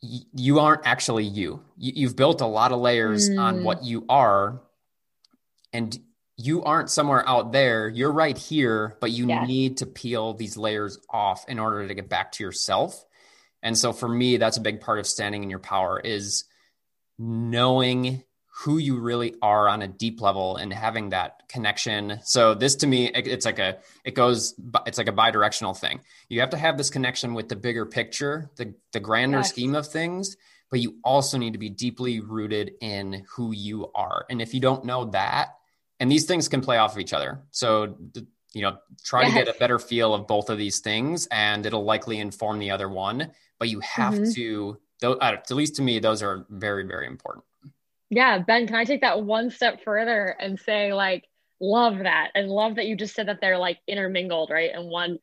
y- 0.03 0.19
you 0.33 0.59
aren't 0.59 0.85
actually 0.85 1.23
you. 1.23 1.63
you. 1.77 1.93
You've 1.95 2.15
built 2.15 2.41
a 2.41 2.45
lot 2.45 2.71
of 2.71 2.79
layers 2.79 3.29
mm. 3.29 3.39
on 3.39 3.63
what 3.63 3.83
you 3.83 4.05
are, 4.09 4.61
and 5.71 5.97
you 6.37 6.63
aren't 6.63 6.89
somewhere 6.89 7.27
out 7.27 7.51
there. 7.51 7.87
You're 7.87 8.11
right 8.11 8.37
here, 8.37 8.97
but 8.99 9.11
you 9.11 9.27
yes. 9.27 9.47
need 9.47 9.77
to 9.77 9.85
peel 9.85 10.33
these 10.33 10.57
layers 10.57 10.99
off 11.09 11.45
in 11.47 11.59
order 11.59 11.87
to 11.87 11.93
get 11.93 12.09
back 12.09 12.33
to 12.33 12.43
yourself. 12.43 13.05
And 13.61 13.77
so 13.77 13.93
for 13.93 14.09
me, 14.09 14.37
that's 14.37 14.57
a 14.57 14.61
big 14.61 14.81
part 14.81 14.99
of 14.99 15.07
standing 15.07 15.43
in 15.43 15.49
your 15.49 15.59
power 15.59 15.99
is 15.99 16.43
knowing 17.17 18.23
who 18.63 18.77
you 18.77 18.99
really 18.99 19.35
are 19.41 19.69
on 19.69 19.81
a 19.81 19.87
deep 19.87 20.21
level 20.21 20.57
and 20.57 20.73
having 20.73 21.09
that 21.09 21.42
connection. 21.53 22.19
So 22.23 22.55
this 22.55 22.75
to 22.77 22.87
me, 22.87 23.11
it's 23.13 23.45
like 23.45 23.59
a, 23.59 23.77
it 24.03 24.15
goes, 24.15 24.55
it's 24.87 24.97
like 24.97 25.07
a 25.07 25.13
bi-directional 25.13 25.75
thing. 25.75 26.01
You 26.27 26.39
have 26.39 26.49
to 26.49 26.57
have 26.57 26.77
this 26.77 26.89
connection 26.89 27.33
with 27.35 27.47
the 27.47 27.55
bigger 27.55 27.85
picture, 27.85 28.49
the, 28.57 28.73
the 28.91 28.99
grander 28.99 29.37
yes. 29.37 29.49
scheme 29.49 29.75
of 29.75 29.87
things, 29.87 30.35
but 30.71 30.79
you 30.79 30.95
also 31.03 31.37
need 31.37 31.53
to 31.53 31.59
be 31.59 31.69
deeply 31.69 32.19
rooted 32.19 32.73
in 32.81 33.23
who 33.29 33.53
you 33.53 33.91
are. 33.93 34.25
And 34.29 34.41
if 34.41 34.53
you 34.53 34.59
don't 34.59 34.83
know 34.83 35.05
that, 35.11 35.49
and 35.99 36.11
these 36.11 36.25
things 36.25 36.49
can 36.49 36.61
play 36.61 36.77
off 36.77 36.93
of 36.93 36.99
each 36.99 37.13
other. 37.13 37.43
So, 37.51 37.95
you 38.53 38.63
know, 38.63 38.77
try 39.03 39.21
yes. 39.21 39.31
to 39.31 39.45
get 39.45 39.55
a 39.55 39.59
better 39.59 39.79
feel 39.79 40.13
of 40.13 40.27
both 40.27 40.49
of 40.49 40.57
these 40.57 40.79
things 40.79 41.27
and 41.27 41.65
it'll 41.65 41.85
likely 41.85 42.19
inform 42.19 42.59
the 42.59 42.71
other 42.71 42.89
one, 42.89 43.31
but 43.59 43.69
you 43.69 43.79
have 43.81 44.15
mm-hmm. 44.15 44.31
to, 44.31 44.77
though, 44.99 45.19
at 45.21 45.49
least 45.51 45.75
to 45.75 45.81
me, 45.81 45.99
those 45.99 46.23
are 46.23 46.45
very, 46.49 46.85
very 46.85 47.07
important. 47.07 47.45
Yeah, 48.09 48.39
Ben, 48.39 48.67
can 48.67 48.75
I 48.75 48.83
take 48.83 49.01
that 49.01 49.23
one 49.23 49.49
step 49.49 49.83
further 49.83 50.35
and 50.39 50.59
say, 50.59 50.93
like, 50.93 51.25
love 51.59 51.99
that 51.99 52.31
and 52.35 52.49
love 52.49 52.75
that 52.75 52.87
you 52.87 52.95
just 52.95 53.15
said 53.15 53.27
that 53.27 53.39
they're 53.41 53.57
like 53.57 53.79
intermingled, 53.87 54.49
right? 54.49 54.71
And 54.73 54.89
one 54.89 55.19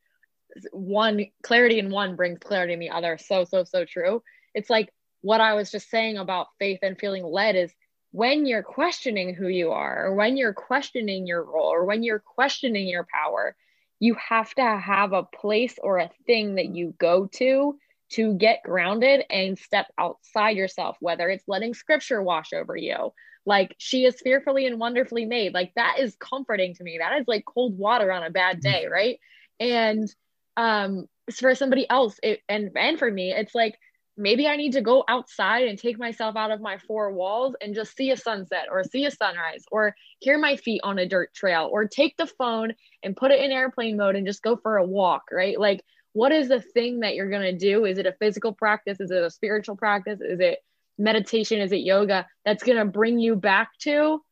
one 0.72 1.26
clarity 1.42 1.78
in 1.78 1.90
one 1.90 2.16
brings 2.16 2.38
clarity 2.40 2.72
in 2.72 2.80
the 2.80 2.90
other. 2.90 3.18
So, 3.18 3.44
so, 3.44 3.64
so 3.64 3.84
true. 3.84 4.22
It's 4.54 4.70
like 4.70 4.92
what 5.20 5.40
I 5.40 5.54
was 5.54 5.70
just 5.70 5.90
saying 5.90 6.16
about 6.16 6.48
faith 6.58 6.80
and 6.82 6.98
feeling 6.98 7.24
led 7.24 7.56
is 7.56 7.72
when 8.12 8.46
you're 8.46 8.62
questioning 8.62 9.34
who 9.34 9.46
you 9.46 9.70
are, 9.70 10.06
or 10.06 10.14
when 10.14 10.36
you're 10.36 10.52
questioning 10.52 11.26
your 11.26 11.44
role, 11.44 11.72
or 11.72 11.84
when 11.84 12.02
you're 12.02 12.18
questioning 12.18 12.88
your 12.88 13.06
power, 13.12 13.54
you 14.00 14.14
have 14.14 14.52
to 14.54 14.62
have 14.62 15.12
a 15.12 15.22
place 15.22 15.78
or 15.80 15.98
a 15.98 16.10
thing 16.26 16.56
that 16.56 16.74
you 16.74 16.94
go 16.98 17.26
to 17.26 17.78
to 18.10 18.34
get 18.34 18.64
grounded 18.64 19.24
and 19.30 19.56
step 19.56 19.86
outside 19.96 20.56
yourself, 20.56 20.96
whether 20.98 21.28
it's 21.28 21.46
letting 21.46 21.74
scripture 21.74 22.20
wash 22.20 22.52
over 22.52 22.76
you. 22.76 23.12
Like 23.46 23.74
she 23.78 24.04
is 24.04 24.20
fearfully 24.20 24.66
and 24.66 24.78
wonderfully 24.78 25.24
made. 25.24 25.54
Like 25.54 25.72
that 25.74 25.98
is 25.98 26.16
comforting 26.16 26.74
to 26.74 26.84
me. 26.84 26.98
That 26.98 27.20
is 27.20 27.26
like 27.26 27.44
cold 27.44 27.76
water 27.78 28.12
on 28.12 28.22
a 28.22 28.30
bad 28.30 28.58
mm. 28.58 28.62
day, 28.62 28.86
right? 28.86 29.18
And 29.58 30.08
um 30.56 31.06
for 31.34 31.54
somebody 31.54 31.88
else 31.88 32.18
it, 32.22 32.40
and 32.48 32.70
and 32.76 32.98
for 32.98 33.10
me, 33.10 33.32
it's 33.32 33.54
like 33.54 33.78
maybe 34.16 34.46
I 34.46 34.56
need 34.56 34.72
to 34.72 34.82
go 34.82 35.04
outside 35.08 35.66
and 35.66 35.78
take 35.78 35.98
myself 35.98 36.36
out 36.36 36.50
of 36.50 36.60
my 36.60 36.78
four 36.78 37.10
walls 37.12 37.56
and 37.60 37.74
just 37.74 37.96
see 37.96 38.10
a 38.10 38.16
sunset 38.16 38.66
or 38.70 38.84
see 38.84 39.06
a 39.06 39.10
sunrise 39.10 39.64
or 39.70 39.94
hear 40.18 40.38
my 40.38 40.56
feet 40.56 40.82
on 40.84 40.98
a 40.98 41.08
dirt 41.08 41.32
trail 41.32 41.68
or 41.72 41.86
take 41.86 42.16
the 42.16 42.26
phone 42.26 42.74
and 43.02 43.16
put 43.16 43.30
it 43.30 43.42
in 43.42 43.50
airplane 43.50 43.96
mode 43.96 44.16
and 44.16 44.26
just 44.26 44.42
go 44.42 44.56
for 44.56 44.76
a 44.76 44.84
walk, 44.84 45.24
right? 45.32 45.58
Like, 45.58 45.82
what 46.12 46.32
is 46.32 46.48
the 46.48 46.60
thing 46.60 47.00
that 47.00 47.14
you're 47.14 47.30
going 47.30 47.42
to 47.42 47.56
do? 47.56 47.86
Is 47.86 47.98
it 47.98 48.06
a 48.06 48.12
physical 48.12 48.52
practice? 48.52 49.00
Is 49.00 49.10
it 49.10 49.22
a 49.22 49.30
spiritual 49.30 49.76
practice? 49.76 50.20
Is 50.20 50.40
it 50.40 50.58
meditation? 51.00 51.60
Is 51.60 51.72
it 51.72 51.78
yoga 51.78 52.26
that's 52.44 52.62
going 52.62 52.78
to 52.78 52.84
bring 52.84 53.18
you 53.18 53.34
back 53.34 53.70
to 53.80 54.22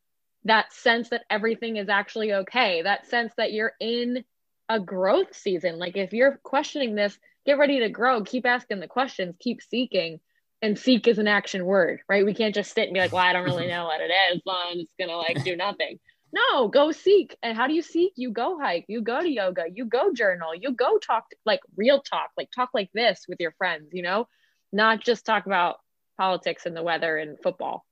that 0.45 0.73
sense 0.73 1.09
that 1.09 1.25
everything 1.29 1.77
is 1.77 1.89
actually 1.89 2.33
okay? 2.33 2.83
That 2.83 3.09
sense 3.09 3.33
that 3.37 3.53
you're 3.53 3.73
in 3.81 4.25
a 4.69 4.79
growth 4.79 5.35
season. 5.35 5.79
Like, 5.79 5.97
if 5.97 6.12
you're 6.12 6.39
questioning 6.43 6.95
this, 6.95 7.19
get 7.47 7.59
ready 7.59 7.81
to 7.81 7.89
grow, 7.89 8.23
keep 8.23 8.47
asking 8.47 8.81
the 8.81 8.87
questions, 8.87 9.35
keep 9.41 9.62
seeking. 9.62 10.21
And 10.61 10.77
seek 10.77 11.07
is 11.07 11.19
an 11.19 11.29
action 11.29 11.64
word, 11.64 12.01
right? 12.09 12.25
We 12.25 12.35
can't 12.35 12.55
just 12.55 12.75
sit 12.75 12.87
and 12.89 12.93
be 12.95 12.99
like, 12.99 13.12
well, 13.12 13.23
I 13.23 13.33
don't 13.33 13.45
really 13.45 13.66
mm-hmm. 13.66 13.71
know 13.71 13.85
what 13.85 14.01
it 14.01 14.11
is. 14.33 14.43
So 14.45 14.53
I'm 14.53 14.79
just 14.79 14.99
going 14.99 15.09
to 15.09 15.16
like 15.16 15.45
do 15.45 15.55
nothing. 15.55 16.01
No, 16.33 16.69
go 16.69 16.91
seek. 16.91 17.37
And 17.43 17.57
how 17.57 17.69
do 17.69 17.75
you 17.75 17.83
seek? 17.83 18.12
You 18.16 18.31
go 18.31 18.59
hike, 18.59 18.85
you 18.89 19.01
go 19.01 19.21
to 19.21 19.31
yoga, 19.31 19.64
you 19.73 19.85
go 19.85 20.12
journal, 20.12 20.55
you 20.55 20.73
go 20.73 20.99
talk 20.99 21.27
like 21.47 21.61
real 21.77 22.03
talk, 22.03 22.31
like 22.37 22.51
talk 22.51 22.71
like 22.75 22.91
this 22.93 23.25
with 23.29 23.41
your 23.41 23.53
friends, 23.53 23.91
you 23.93 24.03
know, 24.03 24.27
not 24.73 25.01
just 25.01 25.25
talk 25.25 25.47
about 25.47 25.77
politics 26.19 26.66
and 26.66 26.77
the 26.77 26.83
weather 26.83 27.16
and 27.16 27.39
football, 27.41 27.87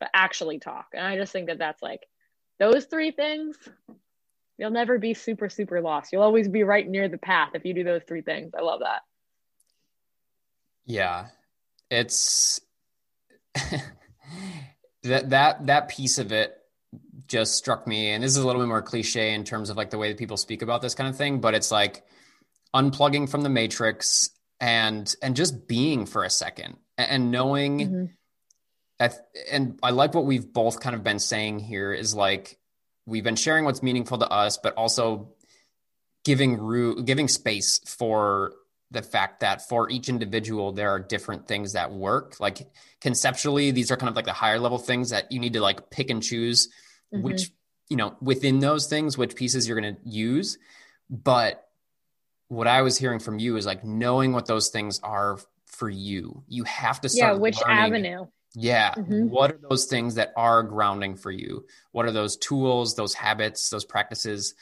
but 0.00 0.08
actually 0.14 0.58
talk. 0.58 0.86
And 0.94 1.04
I 1.06 1.16
just 1.16 1.32
think 1.32 1.48
that 1.48 1.58
that's 1.58 1.82
like 1.82 2.00
those 2.58 2.86
three 2.86 3.10
things 3.10 3.56
You'll 4.62 4.70
never 4.70 4.96
be 4.96 5.12
super, 5.14 5.48
super 5.48 5.80
lost. 5.80 6.12
You'll 6.12 6.22
always 6.22 6.46
be 6.48 6.62
right 6.62 6.88
near 6.88 7.08
the 7.08 7.18
path 7.18 7.50
if 7.54 7.64
you 7.64 7.74
do 7.74 7.84
those 7.84 8.02
three 8.04 8.22
things. 8.22 8.52
I 8.56 8.62
love 8.62 8.78
that. 8.78 9.00
Yeah. 10.84 11.26
It's 11.90 12.60
that 15.02 15.30
that 15.30 15.66
that 15.66 15.88
piece 15.88 16.18
of 16.18 16.30
it 16.30 16.56
just 17.26 17.56
struck 17.56 17.88
me 17.88 18.10
and 18.10 18.22
this 18.22 18.30
is 18.30 18.36
a 18.36 18.46
little 18.46 18.62
bit 18.62 18.68
more 18.68 18.82
cliche 18.82 19.34
in 19.34 19.42
terms 19.42 19.68
of 19.68 19.76
like 19.76 19.90
the 19.90 19.98
way 19.98 20.08
that 20.08 20.18
people 20.18 20.36
speak 20.36 20.62
about 20.62 20.80
this 20.82 20.94
kind 20.94 21.08
of 21.08 21.16
thing 21.16 21.40
but 21.40 21.54
it's 21.54 21.70
like 21.70 22.04
unplugging 22.74 23.28
from 23.28 23.42
the 23.42 23.48
matrix 23.48 24.30
and 24.60 25.14
and 25.22 25.34
just 25.36 25.66
being 25.66 26.04
for 26.04 26.24
a 26.24 26.30
second 26.30 26.76
and 27.08 27.30
knowing 27.30 27.78
mm-hmm. 27.78 28.04
that 28.98 29.14
and 29.50 29.78
i 29.82 29.90
like 29.90 30.14
what 30.14 30.24
we've 30.24 30.52
both 30.52 30.80
kind 30.80 30.94
of 30.94 31.02
been 31.02 31.18
saying 31.18 31.58
here 31.58 31.92
is 31.92 32.14
like 32.14 32.58
we've 33.06 33.24
been 33.24 33.36
sharing 33.36 33.64
what's 33.64 33.82
meaningful 33.82 34.18
to 34.18 34.28
us, 34.28 34.58
but 34.58 34.74
also 34.74 35.32
giving 36.24 36.56
room 36.58 37.04
giving 37.04 37.28
space 37.28 37.80
for 37.86 38.52
the 38.90 39.02
fact 39.02 39.40
that 39.40 39.68
for 39.68 39.90
each 39.90 40.08
individual 40.08 40.72
there 40.72 40.90
are 40.90 41.00
different 41.00 41.48
things 41.48 41.72
that 41.72 41.92
work. 41.92 42.38
Like 42.38 42.70
conceptually, 43.00 43.70
these 43.70 43.90
are 43.90 43.96
kind 43.96 44.10
of 44.10 44.16
like 44.16 44.26
the 44.26 44.32
higher 44.32 44.58
level 44.58 44.78
things 44.78 45.10
that 45.10 45.32
you 45.32 45.40
need 45.40 45.54
to 45.54 45.60
like 45.60 45.90
pick 45.90 46.10
and 46.10 46.22
choose 46.22 46.68
mm-hmm. 47.12 47.22
which 47.22 47.50
you 47.88 47.96
know 47.96 48.16
within 48.20 48.60
those 48.60 48.86
things 48.86 49.18
which 49.18 49.34
pieces 49.34 49.66
you're 49.66 49.80
going 49.80 49.96
to 49.96 50.00
use. 50.04 50.58
But 51.10 51.66
what 52.48 52.66
I 52.66 52.82
was 52.82 52.98
hearing 52.98 53.18
from 53.18 53.38
you 53.38 53.56
is 53.56 53.66
like 53.66 53.84
knowing 53.84 54.32
what 54.32 54.46
those 54.46 54.68
things 54.68 55.00
are 55.02 55.38
for 55.82 55.90
you. 55.90 56.44
You 56.46 56.62
have 56.62 57.00
to 57.00 57.08
start. 57.08 57.34
Yeah, 57.34 57.40
which 57.40 57.60
learning. 57.60 57.76
avenue? 57.76 58.26
Yeah. 58.54 58.94
Mm-hmm. 58.94 59.30
What 59.30 59.50
are 59.50 59.58
those 59.68 59.86
things 59.86 60.14
that 60.14 60.32
are 60.36 60.62
grounding 60.62 61.16
for 61.16 61.32
you? 61.32 61.66
What 61.90 62.06
are 62.06 62.12
those 62.12 62.36
tools, 62.36 62.94
those 62.94 63.14
habits, 63.14 63.68
those 63.68 63.84
practices? 63.84 64.54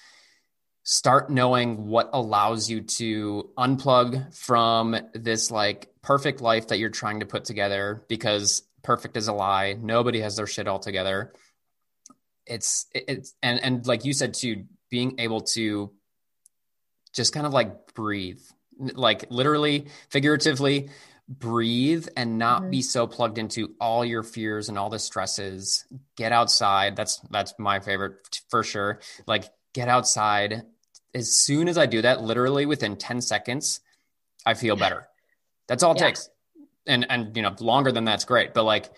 Start 0.83 1.29
knowing 1.29 1.89
what 1.89 2.09
allows 2.15 2.71
you 2.71 2.81
to 2.81 3.51
unplug 3.59 4.35
from 4.35 4.97
this 5.13 5.51
like 5.51 5.91
perfect 6.01 6.41
life 6.41 6.69
that 6.69 6.79
you're 6.79 6.89
trying 6.89 7.21
to 7.21 7.27
put 7.27 7.45
together 7.45 8.03
because 8.09 8.63
perfect 8.83 9.19
is 9.19 9.29
a 9.29 9.35
lie. 9.35 9.77
Nobody 9.79 10.21
has 10.21 10.37
their 10.37 10.47
shit 10.47 10.69
all 10.69 10.79
together. 10.79 11.35
It's 12.47 12.87
it's 12.95 13.35
and 13.43 13.63
and 13.63 13.87
like 13.87 14.07
you 14.07 14.15
said 14.15 14.33
too, 14.33 14.65
being 14.89 15.21
able 15.21 15.43
to 15.53 15.93
just 17.13 17.35
kind 17.35 17.45
of 17.45 17.53
like 17.53 17.93
breathe, 17.93 18.41
like 18.79 19.27
literally, 19.31 19.89
figuratively, 20.09 20.89
breathe 21.31 22.09
and 22.17 22.39
not 22.39 22.63
mm-hmm. 22.63 22.71
be 22.71 22.83
so 22.83 23.07
plugged 23.07 23.39
into 23.39 23.75
all 23.81 24.05
your 24.05 24.25
fears 24.25 24.69
and 24.69 24.77
all 24.77 24.91
the 24.91 24.99
stresses. 24.99 25.85
Get 26.17 26.33
outside. 26.33 26.97
That's 26.97 27.19
that's 27.31 27.55
my 27.59 27.79
favorite 27.79 28.41
for 28.49 28.65
sure. 28.65 29.01
Like 29.27 29.45
get 29.73 29.89
outside. 29.89 30.63
As 31.15 31.41
soon 31.41 31.69
as 31.69 31.79
i 31.79 31.87
do 31.87 32.03
that 32.03 32.23
literally 32.23 32.67
within 32.67 32.97
10 32.97 33.21
seconds 33.21 33.81
i 34.45 34.55
feel 34.55 34.77
better. 34.77 35.07
That's 35.69 35.83
all 35.83 35.93
it 35.93 36.01
yeah. 36.01 36.07
takes. 36.07 36.29
And 36.87 37.07
and 37.09 37.37
you 37.37 37.43
know 37.43 37.55
longer 37.61 37.93
than 37.93 38.05
that's 38.05 38.25
great. 38.25 38.53
But 38.53 38.65
like 38.65 38.91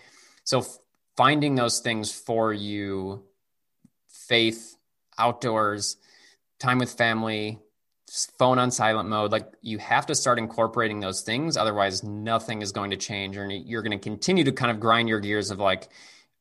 so 0.43 0.65
finding 1.15 1.55
those 1.55 1.79
things 1.79 2.11
for 2.11 2.51
you 2.51 3.23
faith 4.27 4.75
outdoors 5.17 5.97
time 6.59 6.79
with 6.79 6.93
family 6.93 7.59
phone 8.37 8.59
on 8.59 8.69
silent 8.69 9.09
mode 9.09 9.31
like 9.31 9.51
you 9.61 9.79
have 9.79 10.05
to 10.05 10.13
start 10.13 10.37
incorporating 10.37 10.99
those 10.99 11.21
things 11.21 11.57
otherwise 11.57 12.03
nothing 12.03 12.61
is 12.61 12.71
going 12.71 12.91
to 12.91 12.97
change 12.97 13.37
and 13.37 13.51
you're 13.67 13.81
going 13.81 13.97
to 13.97 14.03
continue 14.03 14.43
to 14.43 14.51
kind 14.51 14.69
of 14.69 14.79
grind 14.79 15.09
your 15.09 15.19
gears 15.19 15.49
of 15.49 15.59
like 15.59 15.89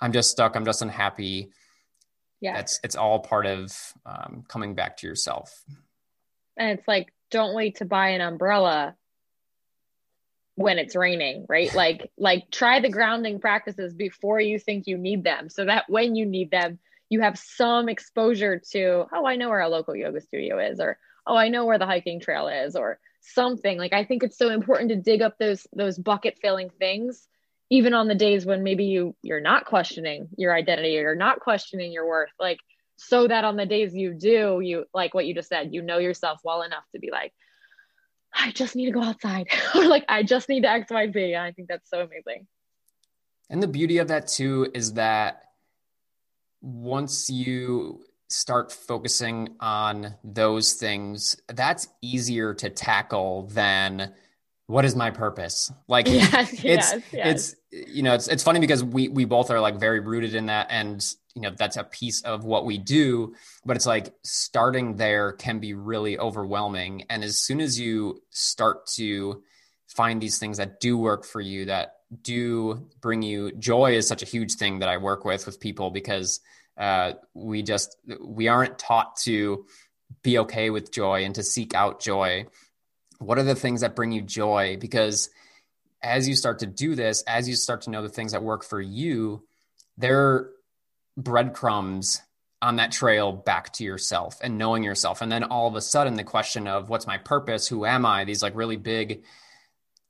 i'm 0.00 0.12
just 0.12 0.30
stuck 0.30 0.54
i'm 0.54 0.64
just 0.64 0.82
unhappy. 0.82 1.50
Yeah. 2.42 2.58
It's 2.58 2.80
it's 2.82 2.96
all 2.96 3.20
part 3.20 3.46
of 3.46 3.72
um, 4.04 4.44
coming 4.48 4.74
back 4.74 4.98
to 4.98 5.06
yourself. 5.06 5.62
And 6.56 6.76
it's 6.76 6.86
like 6.88 7.12
don't 7.30 7.54
wait 7.54 7.76
to 7.76 7.84
buy 7.84 8.08
an 8.10 8.20
umbrella 8.20 8.96
when 10.56 10.78
it's 10.78 10.96
raining 10.96 11.46
right? 11.48 11.72
Like 11.82 12.10
like 12.18 12.50
try 12.50 12.80
the 12.80 12.90
grounding 12.90 13.38
practices 13.38 13.94
before 13.94 14.40
you 14.40 14.58
think 14.58 14.88
you 14.88 14.98
need 14.98 15.22
them 15.22 15.48
so 15.48 15.64
that 15.64 15.84
when 15.88 16.16
you 16.16 16.26
need 16.26 16.50
them 16.50 16.80
you 17.08 17.20
have 17.20 17.38
some 17.38 17.88
exposure 17.88 18.58
to 18.70 19.04
oh 19.12 19.26
i 19.26 19.36
know 19.36 19.50
where 19.50 19.60
a 19.60 19.68
local 19.68 19.94
yoga 19.94 20.18
studio 20.20 20.58
is 20.58 20.80
or 20.80 20.98
oh 21.26 21.36
i 21.36 21.48
know 21.48 21.64
where 21.64 21.78
the 21.78 21.86
hiking 21.86 22.20
trail 22.20 22.48
is 22.48 22.76
or 22.76 22.98
something. 23.24 23.78
Like 23.78 23.92
i 23.92 24.04
think 24.04 24.22
it's 24.22 24.38
so 24.38 24.50
important 24.50 24.90
to 24.90 24.96
dig 24.96 25.22
up 25.22 25.38
those 25.38 25.66
those 25.72 25.98
bucket 25.98 26.38
filling 26.42 26.70
things 26.70 27.28
even 27.70 27.94
on 27.94 28.06
the 28.06 28.14
days 28.14 28.44
when 28.44 28.62
maybe 28.62 28.84
you 28.84 29.16
you're 29.22 29.40
not 29.40 29.64
questioning 29.64 30.28
your 30.36 30.54
identity 30.54 30.98
or 30.98 31.02
you're 31.02 31.14
not 31.14 31.40
questioning 31.40 31.90
your 31.90 32.06
worth 32.06 32.30
like 32.38 32.58
so 32.96 33.26
that 33.26 33.44
on 33.44 33.56
the 33.56 33.64
days 33.64 33.94
you 33.94 34.12
do 34.12 34.60
you 34.62 34.84
like 34.92 35.14
what 35.14 35.24
you 35.24 35.34
just 35.34 35.48
said 35.48 35.72
you 35.72 35.80
know 35.80 35.98
yourself 35.98 36.38
well 36.44 36.62
enough 36.62 36.84
to 36.92 36.98
be 36.98 37.10
like 37.10 37.32
i 38.34 38.50
just 38.50 38.76
need 38.76 38.86
to 38.86 38.92
go 38.92 39.02
outside 39.02 39.46
or 39.74 39.86
like 39.86 40.04
i 40.08 40.22
just 40.22 40.48
need 40.48 40.62
to 40.62 40.68
x 40.68 40.90
y 40.90 41.10
z. 41.10 41.32
And 41.32 41.42
i 41.42 41.52
think 41.52 41.68
that's 41.68 41.88
so 41.88 42.00
amazing. 42.00 42.46
And 43.48 43.62
the 43.62 43.68
beauty 43.68 43.98
of 43.98 44.08
that 44.08 44.28
too 44.28 44.70
is 44.74 44.94
that 44.94 45.42
once 46.60 47.28
you 47.28 48.04
start 48.32 48.72
focusing 48.72 49.56
on 49.60 50.14
those 50.24 50.74
things, 50.74 51.36
that's 51.48 51.88
easier 52.00 52.54
to 52.54 52.70
tackle 52.70 53.48
than 53.48 54.12
what 54.66 54.84
is 54.84 54.96
my 54.96 55.10
purpose? 55.10 55.70
Like 55.88 56.06
yes, 56.08 56.52
it's 56.52 56.62
yes, 56.64 57.02
yes. 57.12 57.54
it's 57.72 57.92
you 57.94 58.02
know 58.02 58.14
it's 58.14 58.28
it's 58.28 58.42
funny 58.42 58.60
because 58.60 58.82
we 58.82 59.08
we 59.08 59.24
both 59.24 59.50
are 59.50 59.60
like 59.60 59.78
very 59.78 60.00
rooted 60.00 60.34
in 60.34 60.46
that 60.46 60.68
and 60.70 61.04
you 61.34 61.42
know 61.42 61.50
that's 61.56 61.76
a 61.76 61.84
piece 61.84 62.22
of 62.22 62.44
what 62.44 62.66
we 62.66 62.76
do 62.76 63.34
but 63.64 63.76
it's 63.76 63.86
like 63.86 64.12
starting 64.22 64.96
there 64.96 65.32
can 65.32 65.58
be 65.58 65.72
really 65.72 66.18
overwhelming 66.18 67.04
and 67.08 67.24
as 67.24 67.38
soon 67.38 67.60
as 67.60 67.80
you 67.80 68.20
start 68.28 68.86
to 68.86 69.42
find 69.88 70.20
these 70.20 70.38
things 70.38 70.58
that 70.58 70.80
do 70.80 70.98
work 70.98 71.24
for 71.24 71.40
you 71.40 71.64
that 71.64 71.96
do 72.20 72.86
bring 73.00 73.22
you 73.22 73.52
joy 73.52 73.94
is 73.94 74.06
such 74.06 74.22
a 74.22 74.26
huge 74.26 74.54
thing 74.54 74.80
that 74.80 74.90
I 74.90 74.98
work 74.98 75.24
with 75.24 75.46
with 75.46 75.58
people 75.58 75.90
because 75.90 76.40
uh, 76.78 77.12
we 77.34 77.62
just 77.62 77.96
we 78.20 78.48
aren't 78.48 78.78
taught 78.78 79.16
to 79.16 79.66
be 80.22 80.38
okay 80.38 80.70
with 80.70 80.92
joy 80.92 81.24
and 81.24 81.34
to 81.34 81.42
seek 81.42 81.74
out 81.74 82.00
joy 82.00 82.44
what 83.18 83.38
are 83.38 83.44
the 83.44 83.54
things 83.54 83.80
that 83.80 83.96
bring 83.96 84.12
you 84.12 84.20
joy 84.20 84.76
because 84.80 85.30
as 86.02 86.28
you 86.28 86.34
start 86.34 86.58
to 86.58 86.66
do 86.66 86.94
this 86.94 87.22
as 87.22 87.48
you 87.48 87.54
start 87.54 87.82
to 87.82 87.90
know 87.90 88.02
the 88.02 88.08
things 88.08 88.32
that 88.32 88.42
work 88.42 88.64
for 88.64 88.80
you 88.80 89.42
they're 89.96 90.50
breadcrumbs 91.16 92.22
on 92.62 92.76
that 92.76 92.92
trail 92.92 93.32
back 93.32 93.72
to 93.72 93.84
yourself 93.84 94.38
and 94.40 94.56
knowing 94.56 94.84
yourself. 94.84 95.20
And 95.20 95.30
then 95.30 95.44
all 95.44 95.66
of 95.66 95.74
a 95.74 95.80
sudden, 95.80 96.14
the 96.14 96.24
question 96.24 96.68
of 96.68 96.88
what's 96.88 97.08
my 97.08 97.18
purpose? 97.18 97.66
Who 97.66 97.84
am 97.84 98.06
I? 98.06 98.24
These 98.24 98.42
like 98.42 98.54
really 98.54 98.76
big 98.76 99.24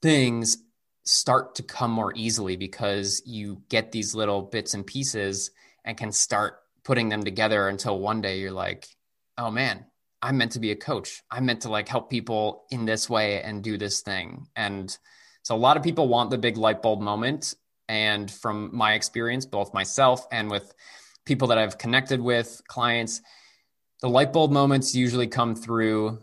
things 0.03 0.59
start 1.05 1.57
to 1.57 1.63
come 1.63 1.91
more 1.91 2.13
easily 2.15 2.57
because 2.57 3.23
you 3.25 3.63
get 3.71 3.91
these 3.91 4.15
little 4.15 4.43
bits 4.43 4.75
and 4.75 4.87
pieces 4.87 5.51
and 5.85 5.97
can 5.97 6.13
start 6.13 6.59
putting 6.85 7.09
them 7.09 7.23
together 7.23 7.69
until 7.69 7.99
one 7.99 8.21
day 8.21 8.39
you're 8.39 8.51
like, 8.51 8.87
oh 9.39 9.51
man, 9.51 9.85
I'm 10.21 10.39
meant 10.39 10.53
to 10.53 10.61
be 10.61 10.71
a 10.71 10.77
coach. 10.77 11.23
I'm 11.31 11.47
meant 11.47 11.63
to 11.63 11.69
like 11.69 11.89
help 11.89 12.11
people 12.11 12.65
in 12.71 12.85
this 12.85 13.11
way 13.11 13.43
and 13.43 13.63
do 13.63 13.77
this 13.77 14.01
thing. 14.01 14.47
And 14.55 14.97
so 15.43 15.55
a 15.55 15.59
lot 15.59 15.77
of 15.77 15.83
people 15.83 16.09
want 16.09 16.31
the 16.31 16.39
big 16.39 16.57
light 16.57 16.83
bulb 16.83 17.01
moment. 17.01 17.55
And 17.89 18.31
from 18.31 18.75
my 18.75 18.95
experience, 18.95 19.45
both 19.47 19.75
myself 19.75 20.27
and 20.31 20.51
with 20.51 20.73
people 21.25 21.49
that 21.49 21.59
I've 21.59 21.79
connected 21.79 22.21
with, 22.21 22.63
clients, 22.69 23.21
the 24.01 24.09
light 24.09 24.33
bulb 24.33 24.51
moments 24.51 24.95
usually 24.95 25.27
come 25.27 25.55
through 25.55 26.21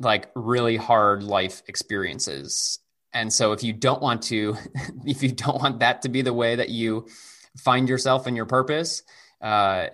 like 0.00 0.30
really 0.34 0.76
hard 0.76 1.22
life 1.22 1.62
experiences. 1.66 2.80
And 3.12 3.32
so 3.32 3.52
if 3.52 3.62
you 3.62 3.72
don't 3.72 4.02
want 4.02 4.22
to, 4.24 4.56
if 5.06 5.22
you 5.22 5.32
don't 5.32 5.60
want 5.60 5.80
that 5.80 6.02
to 6.02 6.08
be 6.08 6.22
the 6.22 6.32
way 6.32 6.56
that 6.56 6.68
you 6.68 7.06
find 7.56 7.88
yourself 7.88 8.26
and 8.26 8.36
your 8.36 8.46
purpose, 8.46 9.02
uh, 9.40 9.86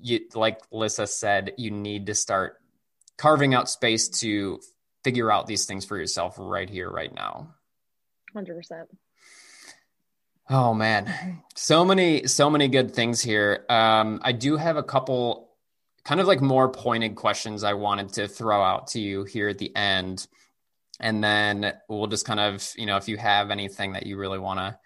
you 0.00 0.20
like 0.34 0.60
Lissa 0.70 1.06
said, 1.06 1.52
you 1.56 1.70
need 1.70 2.06
to 2.06 2.14
start 2.14 2.60
carving 3.16 3.54
out 3.54 3.68
space 3.68 4.08
to 4.08 4.60
figure 5.04 5.30
out 5.30 5.46
these 5.46 5.66
things 5.66 5.84
for 5.84 5.96
yourself 5.96 6.34
right 6.38 6.68
here, 6.68 6.90
right 6.90 7.14
now. 7.14 7.54
Hundred 8.32 8.56
percent. 8.56 8.88
Oh 10.50 10.74
man, 10.74 11.42
so 11.54 11.84
many, 11.84 12.26
so 12.26 12.50
many 12.50 12.68
good 12.68 12.94
things 12.94 13.20
here. 13.20 13.64
Um, 13.68 14.20
I 14.22 14.32
do 14.32 14.56
have 14.56 14.76
a 14.76 14.82
couple 14.82 15.52
kind 16.04 16.20
of 16.20 16.26
like 16.26 16.40
more 16.40 16.68
pointed 16.68 17.14
questions 17.14 17.64
I 17.64 17.74
wanted 17.74 18.12
to 18.14 18.28
throw 18.28 18.62
out 18.62 18.88
to 18.88 19.00
you 19.00 19.24
here 19.24 19.48
at 19.48 19.58
the 19.58 19.74
end. 19.76 20.26
And 21.00 21.22
then 21.22 21.72
we'll 21.88 22.06
just 22.06 22.26
kind 22.26 22.40
of, 22.40 22.66
you 22.76 22.86
know, 22.86 22.96
if 22.96 23.08
you 23.08 23.16
have 23.16 23.50
anything 23.50 23.92
that 23.92 24.06
you 24.06 24.16
really 24.16 24.38
want 24.38 24.60
to 24.60 24.78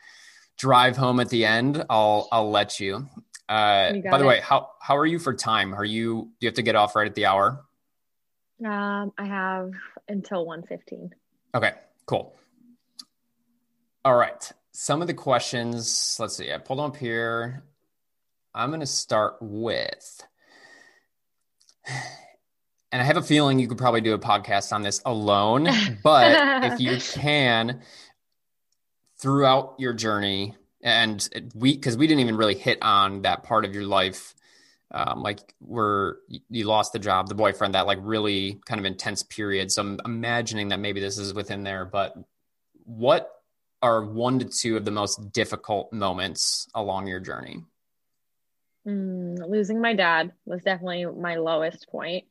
drive 0.56 0.96
home 0.96 1.20
at 1.20 1.28
the 1.28 1.44
end, 1.44 1.84
I'll 1.90 2.28
I'll 2.32 2.50
let 2.50 2.80
you. 2.80 3.08
Uh, 3.48 3.92
you 3.94 4.02
by 4.02 4.18
the 4.18 4.24
it. 4.24 4.28
way, 4.28 4.40
how 4.40 4.72
how 4.80 4.96
are 4.96 5.06
you 5.06 5.18
for 5.18 5.34
time? 5.34 5.74
Are 5.74 5.84
you 5.84 6.30
do 6.40 6.46
you 6.46 6.48
have 6.48 6.54
to 6.54 6.62
get 6.62 6.76
off 6.76 6.96
right 6.96 7.06
at 7.06 7.14
the 7.14 7.26
hour? 7.26 7.64
Um, 8.64 9.12
I 9.18 9.26
have 9.26 9.72
until 10.08 10.46
1.15. 10.46 11.10
Okay, 11.54 11.72
cool. 12.06 12.34
All 14.04 14.16
right. 14.16 14.52
Some 14.72 15.00
of 15.00 15.08
the 15.08 15.14
questions, 15.14 16.16
let's 16.20 16.36
see, 16.36 16.52
I 16.52 16.58
pulled 16.58 16.78
them 16.78 16.86
up 16.86 16.96
here. 16.96 17.64
I'm 18.54 18.70
going 18.70 18.80
to 18.80 18.86
start 18.86 19.36
with, 19.40 20.22
and 21.86 23.02
I 23.02 23.04
have 23.04 23.16
a 23.16 23.22
feeling 23.22 23.58
you 23.58 23.68
could 23.68 23.78
probably 23.78 24.00
do 24.00 24.14
a 24.14 24.18
podcast 24.18 24.72
on 24.72 24.82
this 24.82 25.02
alone, 25.04 25.68
but 26.02 26.64
if 26.72 26.80
you 26.80 26.98
can, 26.98 27.82
throughout 29.18 29.74
your 29.78 29.92
journey, 29.92 30.54
and 30.82 31.28
we, 31.54 31.74
because 31.74 31.96
we 31.96 32.06
didn't 32.06 32.20
even 32.20 32.36
really 32.36 32.54
hit 32.54 32.78
on 32.82 33.22
that 33.22 33.42
part 33.42 33.64
of 33.64 33.74
your 33.74 33.84
life 33.84 34.34
um, 34.92 35.22
like 35.22 35.54
where 35.58 36.18
you 36.48 36.64
lost 36.64 36.92
the 36.92 36.98
job, 36.98 37.28
the 37.28 37.34
boyfriend, 37.34 37.74
that 37.74 37.86
like 37.86 37.98
really 38.00 38.60
kind 38.66 38.78
of 38.78 38.84
intense 38.84 39.22
period. 39.22 39.72
So 39.72 39.82
I'm 39.82 40.00
imagining 40.04 40.68
that 40.68 40.80
maybe 40.80 41.00
this 41.00 41.18
is 41.18 41.34
within 41.34 41.64
there, 41.64 41.84
but 41.84 42.16
what 42.84 43.30
are 43.82 44.04
one 44.04 44.38
to 44.38 44.44
two 44.44 44.76
of 44.76 44.84
the 44.84 44.90
most 44.90 45.32
difficult 45.32 45.92
moments 45.92 46.68
along 46.74 47.08
your 47.08 47.20
journey? 47.20 47.64
Mm, 48.86 49.48
losing 49.48 49.80
my 49.80 49.94
dad 49.94 50.32
was 50.44 50.62
definitely 50.62 51.04
my 51.06 51.34
lowest 51.36 51.88
point. 51.88 52.24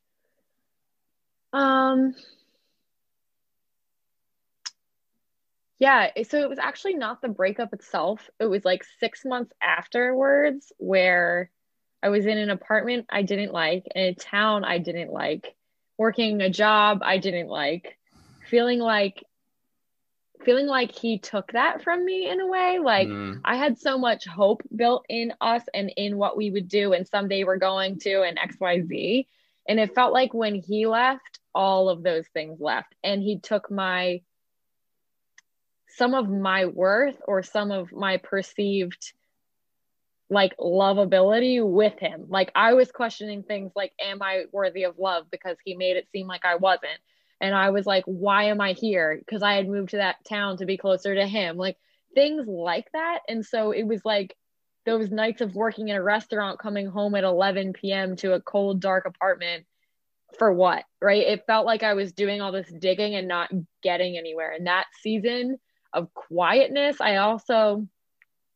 Um, 1.51 2.15
yeah, 5.77 6.09
so 6.27 6.39
it 6.39 6.49
was 6.49 6.59
actually 6.59 6.95
not 6.95 7.21
the 7.21 7.27
breakup 7.27 7.73
itself. 7.73 8.29
It 8.39 8.45
was 8.45 8.63
like 8.63 8.85
six 8.99 9.25
months 9.25 9.51
afterwards 9.61 10.71
where 10.77 11.51
I 12.01 12.09
was 12.09 12.25
in 12.25 12.37
an 12.37 12.49
apartment 12.49 13.07
I 13.09 13.23
didn't 13.23 13.51
like, 13.51 13.83
in 13.93 14.03
a 14.03 14.15
town 14.15 14.63
I 14.63 14.77
didn't 14.77 15.11
like, 15.11 15.55
working 15.97 16.41
a 16.41 16.49
job 16.49 16.99
I 17.01 17.17
didn't 17.17 17.47
like, 17.47 17.97
feeling 18.49 18.79
like 18.79 19.23
feeling 20.43 20.67
like 20.67 20.91
he 20.91 21.17
took 21.17 21.51
that 21.53 21.83
from 21.83 22.05
me 22.05 22.29
in 22.29 22.39
a 22.39 22.47
way. 22.47 22.79
Like 22.79 23.07
mm. 23.07 23.41
I 23.43 23.55
had 23.55 23.79
so 23.79 23.97
much 23.97 24.27
hope 24.27 24.61
built 24.73 25.05
in 25.09 25.33
us 25.41 25.63
and 25.73 25.91
in 25.97 26.17
what 26.17 26.37
we 26.37 26.51
would 26.51 26.67
do 26.67 26.93
and 26.93 27.07
someday 27.07 27.43
we're 27.43 27.57
going 27.57 27.99
to 27.99 28.21
and 28.21 28.37
XYZ. 28.37 29.25
And 29.67 29.79
it 29.79 29.95
felt 29.95 30.13
like 30.13 30.33
when 30.33 30.55
he 30.55 30.85
left, 30.85 31.39
all 31.55 31.89
of 31.89 32.03
those 32.03 32.27
things 32.27 32.59
left. 32.61 32.93
And 33.03 33.23
he 33.23 33.39
took 33.39 33.71
my 33.71 34.21
some 35.97 36.13
of 36.13 36.29
my 36.29 36.65
worth 36.65 37.17
or 37.27 37.43
some 37.43 37.71
of 37.71 37.91
my 37.91 38.17
perceived 38.17 39.13
like 40.29 40.57
lovability 40.57 41.63
with 41.65 41.97
him. 41.99 42.25
Like 42.27 42.51
I 42.55 42.73
was 42.73 42.91
questioning 42.91 43.43
things 43.43 43.71
like, 43.75 43.93
am 43.99 44.21
I 44.21 44.45
worthy 44.51 44.83
of 44.83 44.97
love? 44.97 45.25
Because 45.31 45.57
he 45.63 45.75
made 45.75 45.97
it 45.97 46.07
seem 46.11 46.27
like 46.27 46.45
I 46.45 46.55
wasn't. 46.55 46.99
And 47.39 47.53
I 47.53 47.69
was 47.69 47.85
like, 47.85 48.03
why 48.05 48.45
am 48.45 48.59
I 48.59 48.73
here? 48.73 49.17
Because 49.19 49.43
I 49.43 49.53
had 49.53 49.67
moved 49.67 49.89
to 49.89 49.97
that 49.97 50.25
town 50.27 50.57
to 50.57 50.65
be 50.65 50.77
closer 50.77 51.13
to 51.13 51.27
him. 51.27 51.57
Like 51.57 51.77
things 52.13 52.47
like 52.47 52.87
that. 52.93 53.19
And 53.27 53.45
so 53.45 53.71
it 53.71 53.83
was 53.83 54.03
like 54.03 54.35
those 54.85 55.11
nights 55.11 55.41
of 55.41 55.55
working 55.55 55.89
in 55.89 55.95
a 55.95 56.03
restaurant, 56.03 56.59
coming 56.59 56.87
home 56.87 57.15
at 57.15 57.23
11 57.23 57.73
p.m. 57.73 58.15
to 58.17 58.33
a 58.33 58.41
cold, 58.41 58.79
dark 58.79 59.05
apartment 59.05 59.65
for 60.39 60.51
what? 60.51 60.83
Right. 61.01 61.27
It 61.27 61.45
felt 61.45 61.65
like 61.65 61.83
I 61.83 61.93
was 61.93 62.13
doing 62.13 62.41
all 62.41 62.51
this 62.51 62.71
digging 62.71 63.15
and 63.15 63.27
not 63.27 63.51
getting 63.83 64.17
anywhere. 64.17 64.51
And 64.51 64.67
that 64.67 64.85
season 65.01 65.59
of 65.95 66.13
quietness, 66.13 67.01
I 67.01 67.17
also 67.17 67.87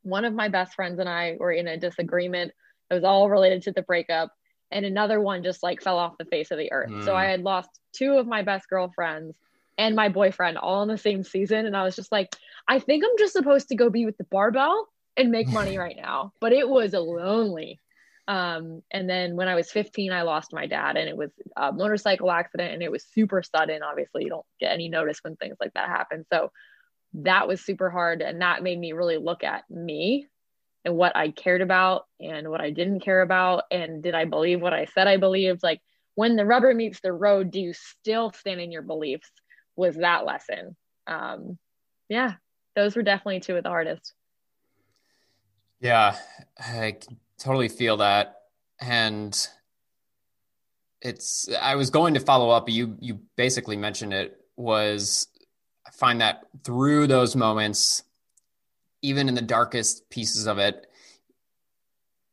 one 0.04 0.26
of 0.26 0.34
my 0.34 0.48
best 0.50 0.76
friends 0.76 1.00
and 1.00 1.10
I 1.10 1.36
were 1.40 1.52
in 1.52 1.68
a 1.68 1.78
disagreement. 1.78 2.52
It 2.90 2.94
was 2.94 3.04
all 3.04 3.30
related 3.30 3.64
to 3.64 3.72
the 3.72 3.82
breakup. 3.82 4.32
And 4.72 4.86
another 4.86 5.20
one 5.20 5.44
just 5.44 5.64
like 5.64 5.82
fell 5.82 5.98
off 5.98 6.18
the 6.18 6.26
face 6.26 6.52
of 6.52 6.58
the 6.58 6.72
earth. 6.72 6.90
Mm. 6.90 7.06
So 7.06 7.16
I 7.16 7.26
had 7.26 7.42
lost 7.42 7.70
two 7.94 8.18
of 8.18 8.28
my 8.28 8.44
best 8.44 8.70
girlfriends 8.70 9.36
and 9.78 9.96
my 9.96 10.10
boyfriend 10.10 10.58
all 10.58 10.84
in 10.84 10.90
the 10.90 10.98
same 10.98 11.24
season. 11.24 11.66
And 11.66 11.76
I 11.76 11.84
was 11.84 11.96
just 11.96 12.12
like, 12.12 12.36
I 12.68 12.80
think 12.80 13.04
I'm 13.04 13.18
just 13.18 13.34
supposed 13.34 13.70
to 13.70 13.76
go 13.76 13.90
be 13.90 14.06
with 14.06 14.18
the 14.18 14.26
barbell 14.26 14.88
and 15.18 15.32
make 15.32 15.48
money 15.48 15.78
right 15.80 15.98
now. 15.98 16.34
But 16.40 16.54
it 16.54 16.70
was 16.70 16.94
lonely. 16.94 17.80
Um, 18.28 18.84
and 18.92 19.10
then 19.10 19.36
when 19.36 19.48
I 19.48 19.56
was 19.56 19.72
15, 19.72 20.12
I 20.12 20.22
lost 20.22 20.54
my 20.54 20.68
dad, 20.68 20.98
and 20.98 21.10
it 21.10 21.18
was 21.18 21.32
a 21.58 21.72
motorcycle 21.72 22.30
accident, 22.30 22.76
and 22.76 22.84
it 22.84 22.92
was 22.92 23.04
super 23.04 23.42
sudden. 23.42 23.82
Obviously, 23.82 24.24
you 24.24 24.30
don't 24.30 24.46
get 24.60 24.72
any 24.72 24.88
notice 24.88 25.18
when 25.24 25.36
things 25.36 25.58
like 25.60 25.74
that 25.74 25.90
happen. 25.90 26.28
So 26.32 26.52
that 27.14 27.48
was 27.48 27.62
super 27.62 27.90
hard 27.90 28.22
and 28.22 28.42
that 28.42 28.64
made 28.64 28.80
me 28.80 28.94
really 28.94 29.18
look 29.18 29.44
at 29.44 29.70
me 29.70 30.28
and 30.86 30.96
what 30.96 31.16
I 31.16 31.32
cared 31.32 31.62
about 31.62 32.06
and 32.20 32.50
what 32.50 32.62
I 32.62 32.70
didn't 32.70 33.02
care 33.02 33.22
about 33.22 33.64
and 33.72 34.02
did 34.04 34.16
I 34.16 34.26
believe 34.26 34.62
what 34.62 34.74
I 34.74 34.86
said 34.86 35.08
I 35.08 35.18
believed? 35.18 35.64
Like 35.64 35.82
when 36.16 36.36
the 36.36 36.46
rubber 36.46 36.74
meets 36.74 37.00
the 37.02 37.12
road 37.12 37.52
do 37.52 37.60
you 37.60 37.74
still 37.74 38.32
stand 38.32 38.62
in 38.62 38.72
your 38.72 38.82
beliefs 38.82 39.32
was 39.76 39.96
that 39.98 40.26
lesson? 40.26 40.76
Um 41.08 41.58
yeah 42.10 42.34
those 42.76 42.96
were 42.96 43.04
definitely 43.04 43.40
two 43.40 43.58
of 43.58 43.64
the 43.64 43.70
hardest. 43.70 44.14
Yeah 45.80 46.16
I 46.60 46.98
totally 47.40 47.70
feel 47.70 47.98
that 47.98 48.36
and 48.80 49.36
it's 51.02 51.50
I 51.60 51.76
was 51.76 51.90
going 51.90 52.14
to 52.14 52.20
follow 52.20 52.50
up 52.50 52.70
you 52.70 52.98
you 53.00 53.20
basically 53.36 53.78
mentioned 53.78 54.14
it 54.14 54.38
was 54.58 55.28
find 56.00 56.22
that 56.22 56.44
through 56.64 57.08
those 57.08 57.36
moments, 57.36 58.04
even 59.02 59.28
in 59.28 59.36
the 59.36 59.42
darkest 59.42 60.10
pieces 60.10 60.48
of 60.48 60.58
it, 60.58 60.88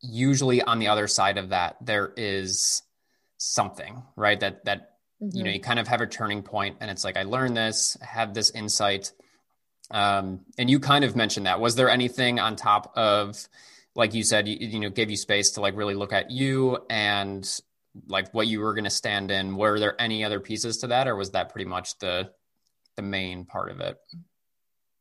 usually 0.00 0.62
on 0.62 0.78
the 0.78 0.88
other 0.88 1.08
side 1.08 1.38
of 1.38 1.50
that, 1.50 1.76
there 1.80 2.12
is 2.16 2.82
something, 3.38 4.02
right? 4.16 4.38
That, 4.40 4.64
that, 4.64 4.92
mm-hmm. 5.22 5.36
you 5.36 5.42
know, 5.42 5.48
mm-hmm. 5.48 5.56
you 5.56 5.60
kind 5.60 5.78
of 5.78 5.88
have 5.88 6.00
a 6.00 6.06
turning 6.06 6.42
point 6.42 6.76
and 6.80 6.90
it's 6.90 7.04
like, 7.04 7.16
I 7.16 7.24
learned 7.24 7.56
this, 7.56 7.96
I 8.00 8.06
have 8.06 8.34
this 8.34 8.50
insight. 8.50 9.12
Um, 9.90 10.40
and 10.58 10.68
you 10.68 10.80
kind 10.80 11.04
of 11.04 11.14
mentioned 11.14 11.46
that. 11.46 11.60
Was 11.60 11.76
there 11.76 11.90
anything 11.90 12.40
on 12.40 12.56
top 12.56 12.92
of, 12.96 13.48
like 13.94 14.14
you 14.14 14.24
said, 14.24 14.48
you, 14.48 14.56
you 14.60 14.80
know, 14.80 14.90
gave 14.90 15.10
you 15.10 15.16
space 15.16 15.52
to 15.52 15.60
like 15.60 15.76
really 15.76 15.94
look 15.94 16.12
at 16.12 16.30
you 16.30 16.78
and 16.90 17.48
like 18.08 18.32
what 18.34 18.46
you 18.46 18.60
were 18.60 18.74
going 18.74 18.84
to 18.84 18.90
stand 18.90 19.30
in? 19.30 19.56
Were 19.56 19.78
there 19.78 20.00
any 20.00 20.24
other 20.24 20.40
pieces 20.40 20.78
to 20.78 20.88
that, 20.88 21.08
or 21.08 21.16
was 21.16 21.30
that 21.30 21.50
pretty 21.50 21.68
much 21.68 21.98
the 21.98 22.30
the 22.96 23.02
main 23.02 23.44
part 23.44 23.70
of 23.70 23.80
it? 23.80 23.96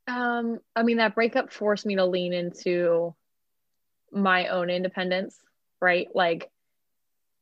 Um, 0.08 0.60
I 0.76 0.84
mean, 0.84 0.98
that 0.98 1.16
breakup 1.16 1.52
forced 1.52 1.86
me 1.86 1.96
to 1.96 2.06
lean 2.06 2.34
into 2.34 3.16
my 4.12 4.48
own 4.48 4.70
independence, 4.70 5.38
right? 5.82 6.08
Like, 6.14 6.52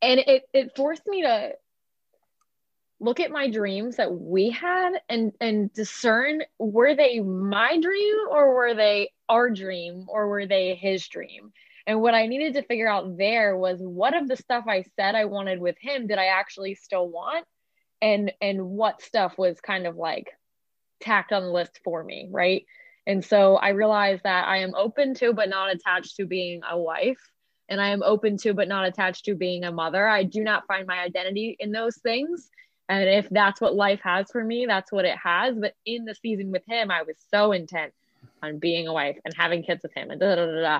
and 0.01 0.19
it 0.19 0.43
it 0.53 0.75
forced 0.75 1.05
me 1.07 1.23
to 1.23 1.53
look 2.99 3.19
at 3.19 3.31
my 3.31 3.49
dreams 3.49 3.97
that 3.97 4.13
we 4.13 4.49
had 4.49 4.93
and 5.09 5.33
and 5.41 5.73
discern 5.73 6.41
were 6.57 6.95
they 6.95 7.19
my 7.19 7.77
dream 7.79 8.15
or 8.31 8.55
were 8.55 8.73
they 8.73 9.11
our 9.27 9.49
dream 9.49 10.05
or 10.07 10.27
were 10.27 10.45
they 10.45 10.75
his 10.75 11.07
dream 11.07 11.51
And 11.85 12.01
what 12.01 12.13
I 12.13 12.27
needed 12.27 12.53
to 12.53 12.63
figure 12.63 12.89
out 12.89 13.17
there 13.17 13.57
was 13.57 13.79
what 13.81 14.15
of 14.15 14.27
the 14.27 14.37
stuff 14.37 14.65
I 14.67 14.83
said 14.95 15.15
I 15.15 15.25
wanted 15.25 15.59
with 15.59 15.75
him 15.79 16.07
did 16.07 16.17
I 16.17 16.27
actually 16.27 16.75
still 16.75 17.09
want? 17.09 17.45
And 18.01 18.31
and 18.41 18.69
what 18.69 19.01
stuff 19.01 19.37
was 19.37 19.59
kind 19.61 19.85
of 19.87 19.95
like 19.97 20.29
tacked 21.03 21.31
on 21.31 21.43
the 21.43 21.51
list 21.51 21.79
for 21.83 22.03
me, 22.03 22.27
right? 22.31 22.65
And 23.05 23.23
so 23.23 23.57
I 23.57 23.69
realized 23.69 24.23
that 24.23 24.47
I 24.47 24.57
am 24.57 24.73
open 24.75 25.13
to 25.15 25.33
but 25.33 25.49
not 25.49 25.73
attached 25.73 26.15
to 26.17 26.25
being 26.25 26.61
a 26.69 26.77
wife 26.77 27.19
and 27.69 27.81
I 27.81 27.89
am 27.89 28.03
open 28.03 28.37
to 28.37 28.53
but 28.53 28.67
not 28.67 28.85
attached 28.85 29.25
to 29.25 29.35
being 29.35 29.63
a 29.63 29.71
mother. 29.71 30.07
I 30.07 30.23
do 30.23 30.43
not 30.43 30.67
find 30.67 30.87
my 30.87 30.99
identity 30.99 31.55
in 31.59 31.71
those 31.71 31.97
things. 31.97 32.49
And 32.89 33.07
if 33.07 33.29
that's 33.29 33.61
what 33.61 33.75
life 33.75 34.01
has 34.03 34.29
for 34.31 34.43
me, 34.43 34.65
that's 34.65 34.91
what 34.91 35.05
it 35.05 35.17
has. 35.17 35.57
But 35.57 35.73
in 35.85 36.05
the 36.05 36.15
season 36.15 36.51
with 36.51 36.63
him, 36.67 36.91
I 36.91 37.03
was 37.03 37.15
so 37.31 37.51
intent 37.51 37.93
on 38.41 38.59
being 38.59 38.87
a 38.87 38.93
wife 38.93 39.17
and 39.23 39.33
having 39.35 39.63
kids 39.63 39.83
with 39.83 39.93
him 39.93 40.11
and 40.11 40.19
da 40.19 40.35
da 40.35 40.45
da 40.45 40.61
da. 40.61 40.79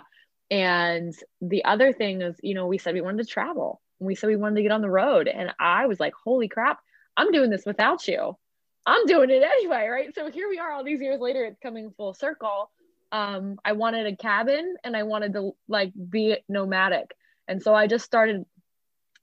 And 0.52 1.14
the 1.42 1.66
other 1.66 1.94
thing 1.94 2.22
is, 2.22 2.36
you 2.44 2.54
know, 2.54 2.68
we 2.68 2.78
said 2.78 2.94
we 2.94 3.02
wanted 3.02 3.26
to 3.26 3.32
travel. 3.32 3.82
We 4.00 4.16
said 4.16 4.28
we 4.28 4.36
wanted 4.36 4.56
to 4.58 4.64
get 4.64 4.72
on 4.72 4.82
the 4.82 4.90
road. 4.90 5.28
And 5.28 5.54
I 5.60 5.88
was 5.88 6.00
like, 6.00 6.14
holy 6.14 6.48
crap, 6.48 6.80
I'm 7.16 7.32
doing 7.32 7.50
this 7.50 7.66
without 7.66 8.08
you. 8.08 8.38
I'm 8.86 9.06
doing 9.06 9.30
it 9.30 9.44
anyway, 9.44 9.88
right? 9.88 10.14
So 10.14 10.30
here 10.30 10.50
we 10.50 10.60
are 10.60 10.72
all 10.72 10.84
these 10.84 11.02
years 11.02 11.20
later, 11.20 11.46
it's 11.46 11.60
coming 11.60 11.94
full 11.96 12.14
circle. 12.14 12.70
Um, 13.12 13.58
I 13.64 13.74
wanted 13.74 14.08
a 14.08 14.16
cabin 14.16 14.76
and 14.84 14.96
I 14.96 15.04
wanted 15.04 15.34
to 15.34 15.52
like 15.68 15.94
be 16.10 16.38
nomadic. 16.50 17.16
And 17.48 17.62
so 17.62 17.74
I 17.74 17.88
just 17.88 18.06
started, 18.06 18.46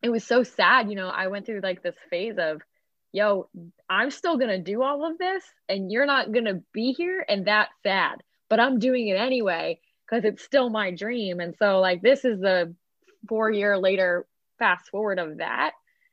it 0.02 0.10
was 0.10 0.24
so 0.24 0.42
sad, 0.42 0.88
you 0.88 0.96
know, 0.96 1.08
I 1.08 1.26
went 1.26 1.46
through 1.46 1.60
like 1.62 1.82
this 1.82 1.96
phase 2.08 2.36
of, 2.38 2.62
yo, 3.12 3.48
I'm 3.88 4.10
still 4.10 4.38
gonna 4.38 4.62
do 4.62 4.82
all 4.82 5.04
of 5.10 5.18
this 5.18 5.44
and 5.68 5.90
you're 5.90 6.06
not 6.06 6.32
gonna 6.32 6.60
be 6.72 6.92
here, 6.92 7.24
and 7.28 7.46
that's 7.46 7.72
sad. 7.82 8.22
But 8.48 8.60
I'm 8.60 8.78
doing 8.78 9.08
it 9.08 9.16
anyway 9.16 9.80
because 10.08 10.24
it's 10.24 10.42
still 10.42 10.70
my 10.70 10.90
dream. 10.92 11.40
And 11.40 11.54
so 11.58 11.80
like 11.80 12.00
this 12.00 12.24
is 12.24 12.40
the 12.40 12.74
four 13.28 13.50
year 13.50 13.76
later 13.76 14.26
fast 14.58 14.88
forward 14.88 15.18
of 15.18 15.38
that. 15.38 15.72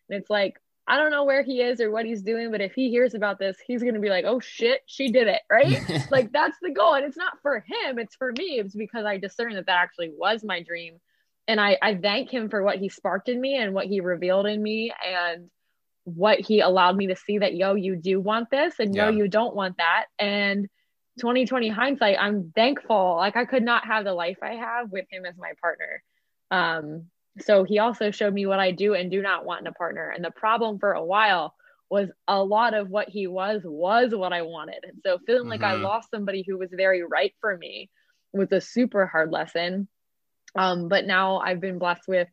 And 0.10 0.20
it's 0.20 0.30
like, 0.30 0.60
I 0.88 0.96
don't 0.96 1.12
know 1.12 1.26
where 1.26 1.44
he 1.44 1.62
is 1.62 1.82
or 1.82 1.92
what 1.92 2.06
he's 2.06 2.22
doing, 2.22 2.50
but 2.50 2.62
if 2.62 2.74
he 2.74 2.90
hears 2.90 3.14
about 3.14 3.40
this, 3.40 3.58
he's 3.66 3.82
going 3.82 3.96
to 3.96 4.00
be 4.00 4.10
like, 4.10 4.24
oh 4.26 4.40
shit, 4.40 4.82
she 4.86 5.12
did 5.12 5.28
it. 5.28 5.42
Right. 5.52 5.82
like 6.12 6.32
that's 6.32 6.58
the 6.62 6.72
goal. 6.72 6.94
And 6.94 7.06
it's 7.06 7.18
not 7.18 7.42
for 7.42 7.58
him, 7.60 8.00
it's 8.00 8.16
for 8.16 8.32
me. 8.32 8.60
It's 8.60 8.76
because 8.76 9.06
I 9.06 9.18
discerned 9.18 9.58
that 9.58 9.66
that 9.66 9.80
actually 9.82 10.12
was 10.16 10.44
my 10.46 10.64
dream. 10.64 11.00
And 11.48 11.60
I, 11.60 11.78
I 11.82 11.96
thank 11.96 12.30
him 12.30 12.50
for 12.50 12.64
what 12.64 12.78
he 12.78 12.90
sparked 12.90 13.28
in 13.30 13.40
me 13.40 13.58
and 13.58 13.74
what 13.74 13.88
he 13.88 14.00
revealed 14.00 14.46
in 14.46 14.62
me 14.62 14.94
and 15.06 15.50
what 16.04 16.40
he 16.40 16.62
allowed 16.62 16.96
me 16.96 17.08
to 17.08 17.18
see 17.18 17.40
that, 17.40 17.54
yo, 17.54 17.76
you 17.76 17.98
do 17.98 18.22
want 18.22 18.50
this 18.50 18.76
and 18.80 18.96
yeah. 18.96 19.10
yo, 19.10 19.18
you 19.18 19.28
don't 19.28 19.56
want 19.56 19.78
that. 19.78 20.06
And 20.18 20.70
2020 21.20 21.68
hindsight, 21.68 22.18
I'm 22.20 22.54
thankful. 22.56 23.16
Like 23.18 23.36
I 23.36 23.44
could 23.44 23.64
not 23.64 23.86
have 23.86 24.06
the 24.06 24.14
life 24.14 24.38
I 24.42 24.54
have 24.54 24.90
with 24.90 25.06
him 25.12 25.26
as 25.26 25.36
my 25.38 25.52
partner. 25.62 26.02
Um, 26.50 27.08
so 27.42 27.64
he 27.64 27.80
also 27.80 28.12
showed 28.12 28.34
me 28.34 28.46
what 28.46 28.60
I 28.60 28.72
do 28.72 28.94
and 28.94 29.12
do 29.12 29.22
not 29.22 29.46
want 29.46 29.62
in 29.62 29.68
a 29.68 29.74
partner. 29.74 30.10
And 30.10 30.24
the 30.24 30.32
problem 30.32 30.80
for 30.80 30.94
a 30.94 31.04
while 31.04 31.54
was 31.90 32.10
a 32.28 32.44
lot 32.44 32.74
of 32.74 32.90
what 32.90 33.10
he 33.10 33.28
was 33.28 33.62
was 33.64 34.14
what 34.14 34.34
I 34.34 34.42
wanted. 34.42 34.84
And 34.84 35.02
so 35.06 35.20
feeling 35.26 35.44
mm-hmm. 35.44 35.50
like 35.50 35.64
I 35.64 35.76
mm-hmm. 35.76 35.84
lost 35.84 36.12
somebody 36.12 36.44
who 36.48 36.58
was 36.58 36.70
very 36.72 37.04
right 37.04 37.34
for 37.40 37.56
me 37.58 37.90
was 38.34 38.52
a 38.52 38.62
super 38.62 39.06
hard 39.06 39.32
lesson. 39.32 39.88
Um, 40.56 40.88
but 40.88 41.06
now 41.06 41.40
I've 41.40 41.62
been 41.62 41.80
blessed 41.80 42.08
with 42.08 42.28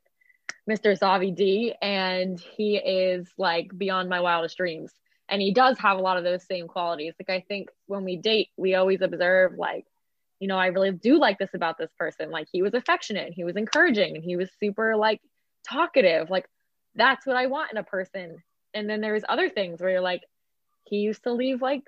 Mr. 0.69 0.99
Zavi 0.99 1.35
D, 1.35 1.75
and 1.81 2.41
he 2.57 2.77
is 2.77 3.29
like 3.39 3.71
beyond 3.77 4.09
my 4.09 4.21
wildest 4.21 4.57
dreams 4.57 4.93
and 5.29 5.41
he 5.41 5.53
does 5.53 5.79
have 5.79 5.99
a 5.99 6.03
lot 6.03 6.17
of 6.17 6.25
those 6.25 6.45
same 6.45 6.69
qualities 6.69 7.15
like 7.19 7.31
i 7.31 7.45
think 7.47 7.69
when 7.87 8.05
we 8.05 8.17
date 8.17 8.49
we 8.57 8.75
always 8.75 9.01
observe 9.01 9.53
like 9.59 9.87
you 10.45 10.49
know 10.49 10.59
i 10.59 10.67
really 10.67 10.91
do 10.91 11.19
like 11.19 11.39
this 11.39 11.55
about 11.55 11.79
this 11.79 11.89
person. 11.99 12.31
Like 12.31 12.49
he 12.53 12.61
was 12.61 12.75
affectionate 12.75 13.25
and 13.25 13.35
he 13.35 13.45
was 13.45 13.57
encouraging 13.57 14.15
and 14.15 14.23
he 14.23 14.37
was 14.37 14.51
super 14.61 14.95
like 14.95 15.23
talkative. 15.67 16.29
Like 16.29 16.47
that's 16.95 17.25
what 17.25 17.35
i 17.35 17.47
want 17.47 17.73
in 17.73 17.79
a 17.79 17.83
person. 17.83 18.43
And 18.75 18.87
then 18.87 19.01
there's 19.01 19.23
other 19.27 19.49
things 19.49 19.81
where 19.81 19.89
you're 19.89 20.01
like 20.03 20.21
he 20.83 20.97
used 20.97 21.23
to 21.23 21.33
leave 21.33 21.63
like 21.63 21.85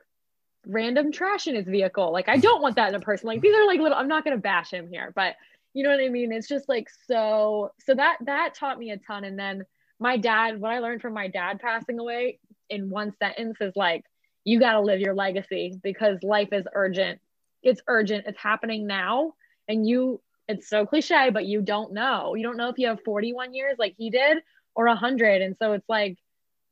random 0.66 1.12
trash 1.12 1.46
in 1.46 1.54
his 1.54 1.66
vehicle. 1.66 2.10
Like 2.10 2.30
i 2.30 2.38
don't 2.38 2.62
want 2.62 2.76
that 2.76 2.88
in 2.88 2.94
a 2.94 3.00
person. 3.00 3.26
Like 3.26 3.42
these 3.42 3.54
are 3.54 3.66
like 3.66 3.78
little 3.78 3.98
i'm 3.98 4.08
not 4.08 4.24
to 4.34 4.40
bash 4.40 4.70
him 4.70 4.88
here 4.88 5.12
but 5.14 5.34
you 5.74 5.84
know 5.84 5.90
what 5.90 6.00
i 6.00 6.08
mean? 6.08 6.32
It's 6.32 6.48
just 6.48 6.66
like 6.66 6.88
so 7.06 7.72
so 7.84 7.94
that 7.94 8.16
that 8.22 8.54
taught 8.54 8.78
me 8.78 8.90
a 8.90 8.96
ton. 8.96 9.24
And 9.24 9.38
then 9.38 9.66
my 9.98 10.16
dad 10.16 10.58
what 10.58 10.72
i 10.72 10.78
learned 10.78 11.02
from 11.02 11.12
my 11.12 11.28
dad 11.28 11.60
passing 11.60 11.98
away 11.98 12.38
in 12.70 12.88
one 12.88 13.12
sentence 13.18 13.58
is 13.60 13.76
like 13.76 14.06
you 14.44 14.58
got 14.58 14.72
to 14.72 14.80
live 14.80 15.00
your 15.00 15.14
legacy 15.14 15.78
because 15.82 16.16
life 16.22 16.48
is 16.52 16.64
urgent 16.72 17.20
it's 17.62 17.80
urgent 17.88 18.24
it's 18.26 18.38
happening 18.38 18.86
now 18.86 19.32
and 19.68 19.86
you 19.86 20.20
it's 20.48 20.68
so 20.68 20.86
cliche 20.86 21.30
but 21.32 21.44
you 21.44 21.60
don't 21.60 21.92
know. 21.92 22.34
You 22.34 22.42
don't 22.44 22.56
know 22.56 22.68
if 22.68 22.78
you 22.78 22.88
have 22.88 23.00
41 23.04 23.54
years 23.54 23.76
like 23.78 23.94
he 23.98 24.10
did 24.10 24.38
or 24.74 24.86
100 24.86 25.42
and 25.42 25.56
so 25.60 25.72
it's 25.72 25.88
like 25.88 26.18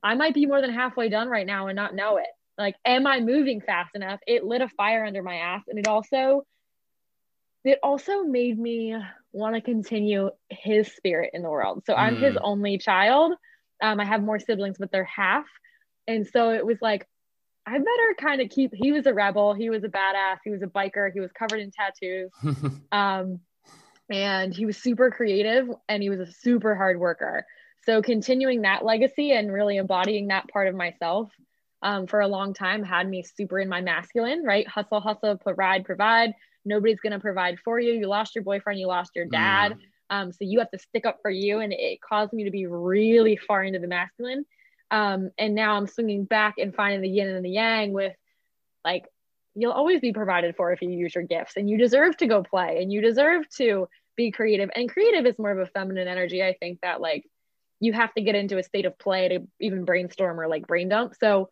i 0.03 0.15
might 0.15 0.35
be 0.35 0.47
more 0.47 0.61
than 0.61 0.73
halfway 0.73 1.09
done 1.09 1.29
right 1.29 1.47
now 1.47 1.67
and 1.67 1.77
not 1.77 1.95
know 1.95 2.19
it. 2.19 2.27
Like 2.57 2.77
am 2.85 3.07
i 3.07 3.21
moving 3.21 3.61
fast 3.61 3.95
enough? 3.95 4.21
It 4.27 4.45
lit 4.45 4.61
a 4.61 4.69
fire 4.69 5.05
under 5.05 5.23
my 5.23 5.37
ass. 5.37 5.63
And 5.69 5.79
it 5.79 5.89
also 5.89 6.47
it 7.65 7.79
also 7.83 8.25
made 8.25 8.59
me 8.59 8.95
want 9.33 9.55
to 9.55 9.61
continue 9.61 10.31
his 10.51 10.93
spirit 10.93 11.31
in 11.35 11.43
the 11.43 11.51
world. 11.51 11.83
So 11.87 11.95
i'm 11.95 12.17
his 12.17 12.35
mm. 12.35 12.41
only 12.43 12.79
child. 12.79 13.35
Um, 13.83 13.99
i 13.99 14.05
have 14.05 14.23
more 14.23 14.39
siblings 14.39 14.77
but 14.79 14.93
they're 14.93 15.05
half. 15.05 15.47
And 16.07 16.27
so 16.27 16.51
it 16.51 16.65
was 16.65 16.79
like, 16.81 17.07
I 17.67 17.79
better 17.79 18.15
kind 18.19 18.41
of 18.41 18.51
keep, 18.51 18.73
he 18.75 18.93
was 18.93 19.07
a 19.07 19.15
rebel. 19.15 19.55
He 19.55 19.71
was 19.71 19.85
a 19.85 19.89
badass. 19.89 20.39
He 20.45 20.51
was 20.51 20.63
a 20.63 20.67
biker. 20.67 21.11
He 21.13 21.21
was 21.21 21.31
covered 21.33 21.61
in 21.61 21.71
tattoos. 21.71 22.31
um, 22.93 23.41
and 24.11 24.55
he 24.55 24.67
was 24.67 24.77
super 24.77 25.11
creative 25.11 25.69
and 25.89 26.03
he 26.03 26.11
was 26.11 26.21
a 26.21 26.31
super 26.31 26.75
hard 26.75 27.01
worker. 27.01 27.47
So 27.87 28.03
continuing 28.03 28.63
that 28.63 28.85
legacy 28.85 29.33
and 29.33 29.53
really 29.53 29.77
embodying 29.77 30.29
that 30.29 30.49
part 30.49 30.69
of 30.69 30.75
myself 30.75 31.31
um, 31.83 32.07
for 32.07 32.21
a 32.21 32.29
long 32.29 32.55
time 32.55 32.83
had 32.83 33.09
me 33.09 33.23
super 33.23 33.59
in 33.59 33.69
my 33.69 33.81
masculine, 33.81 34.43
right? 34.43 34.67
Hustle, 34.67 35.01
hustle, 35.01 35.37
provide, 35.37 35.85
provide. 35.85 36.35
Nobody's 36.65 37.01
going 37.01 37.13
to 37.13 37.21
provide 37.21 37.59
for 37.63 37.79
you. 37.79 37.93
You 37.93 38.07
lost 38.07 38.35
your 38.35 38.45
boyfriend, 38.45 38.81
you 38.81 38.87
lost 38.87 39.13
your 39.15 39.27
dad. 39.27 39.73
Mm. 39.73 39.79
Um, 40.11 40.33
so 40.33 40.39
you 40.41 40.59
have 40.61 40.71
to 40.71 40.79
stick 40.79 41.05
up 41.05 41.19
for 41.21 41.31
you. 41.31 41.61
And 41.61 41.73
it 41.73 42.01
caused 42.01 42.33
me 42.33 42.45
to 42.45 42.51
be 42.51 42.67
really 42.67 43.37
far 43.37 43.63
into 43.63 43.79
the 43.79 43.87
masculine. 43.87 44.47
Um, 44.91 45.31
and 45.39 45.55
now 45.55 45.77
I'm 45.77 45.87
swinging 45.87 46.25
back 46.25 46.55
and 46.59 46.75
finding 46.75 47.01
the 47.01 47.09
yin 47.09 47.29
and 47.29 47.45
the 47.45 47.51
yang 47.51 47.93
with 47.93 48.15
like, 48.85 49.05
you'll 49.55 49.73
always 49.73 50.01
be 50.01 50.13
provided 50.13 50.57
for 50.57 50.73
if 50.73 50.83
you 50.83 50.91
use 50.91 51.15
your 51.15 51.25
gifts 51.25 51.57
and 51.57 51.69
you 51.69 51.79
deserve 51.79 52.17
to 52.19 52.27
go 52.27 52.43
play 52.43 52.83
and 52.83 52.93
you 52.93 53.01
deserve 53.01 53.49
to 53.57 53.89
be 54.17 54.31
creative. 54.31 54.71
And 54.75 54.91
creative 54.91 55.27
is 55.27 55.39
more 55.39 55.51
of 55.51 55.59
a 55.59 55.67
feminine 55.67 56.09
energy. 56.09 56.43
I 56.43 56.55
think 56.59 56.81
that 56.83 57.01
like 57.01 57.25
you 57.81 57.93
have 57.93 58.13
to 58.15 58.23
get 58.23 58.35
into 58.35 58.59
a 58.59 58.63
state 58.63 58.87
of 58.87 58.99
play 58.99 59.29
to 59.29 59.41
even 59.61 59.85
brainstorm 59.85 60.41
or 60.41 60.49
like 60.49 60.67
brain 60.67 60.89
dump. 60.89 61.15
So, 61.19 61.51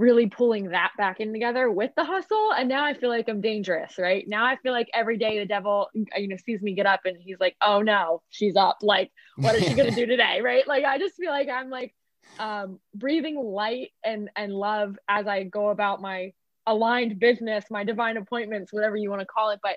really 0.00 0.28
pulling 0.28 0.70
that 0.70 0.92
back 0.96 1.20
in 1.20 1.30
together 1.30 1.70
with 1.70 1.90
the 1.94 2.02
hustle 2.02 2.54
and 2.56 2.70
now 2.70 2.82
i 2.82 2.94
feel 2.94 3.10
like 3.10 3.28
i'm 3.28 3.42
dangerous 3.42 3.98
right 3.98 4.24
now 4.26 4.46
i 4.46 4.56
feel 4.56 4.72
like 4.72 4.88
every 4.94 5.18
day 5.18 5.38
the 5.38 5.44
devil 5.44 5.90
you 5.92 6.26
know 6.26 6.36
sees 6.42 6.62
me 6.62 6.74
get 6.74 6.86
up 6.86 7.00
and 7.04 7.18
he's 7.20 7.38
like 7.38 7.54
oh 7.60 7.82
no 7.82 8.22
she's 8.30 8.56
up 8.56 8.78
like 8.80 9.12
what 9.36 9.54
is 9.54 9.62
she 9.62 9.74
gonna 9.74 9.90
do 9.94 10.06
today 10.06 10.40
right 10.40 10.66
like 10.66 10.86
i 10.86 10.98
just 10.98 11.16
feel 11.16 11.30
like 11.30 11.50
i'm 11.50 11.68
like 11.68 11.94
um, 12.38 12.78
breathing 12.94 13.36
light 13.36 13.90
and 14.04 14.30
and 14.36 14.52
love 14.52 14.98
as 15.08 15.26
I 15.26 15.44
go 15.44 15.68
about 15.68 16.00
my 16.00 16.32
aligned 16.66 17.18
business, 17.18 17.64
my 17.70 17.84
divine 17.84 18.16
appointments, 18.16 18.72
whatever 18.72 18.96
you 18.96 19.10
want 19.10 19.20
to 19.20 19.26
call 19.26 19.50
it. 19.50 19.60
But 19.62 19.76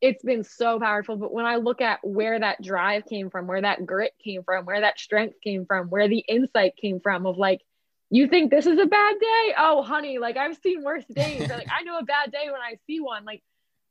it's 0.00 0.22
been 0.24 0.42
so 0.42 0.80
powerful. 0.80 1.16
But 1.16 1.32
when 1.32 1.46
I 1.46 1.56
look 1.56 1.80
at 1.80 2.00
where 2.02 2.38
that 2.38 2.60
drive 2.60 3.04
came 3.06 3.30
from, 3.30 3.46
where 3.46 3.62
that 3.62 3.86
grit 3.86 4.12
came 4.22 4.42
from, 4.42 4.64
where 4.64 4.80
that 4.80 4.98
strength 4.98 5.36
came 5.42 5.64
from, 5.64 5.88
where 5.88 6.08
the 6.08 6.24
insight 6.28 6.76
came 6.76 6.98
from 7.00 7.24
of 7.24 7.38
like, 7.38 7.60
you 8.10 8.26
think 8.26 8.50
this 8.50 8.66
is 8.66 8.78
a 8.78 8.86
bad 8.86 9.14
day? 9.20 9.54
Oh, 9.56 9.82
honey, 9.82 10.18
like 10.18 10.36
I've 10.36 10.56
seen 10.56 10.82
worse 10.82 11.04
days. 11.04 11.48
like 11.48 11.68
I 11.70 11.84
know 11.84 11.98
a 11.98 12.04
bad 12.04 12.32
day 12.32 12.46
when 12.46 12.60
I 12.60 12.76
see 12.86 13.00
one. 13.00 13.24
Like 13.24 13.42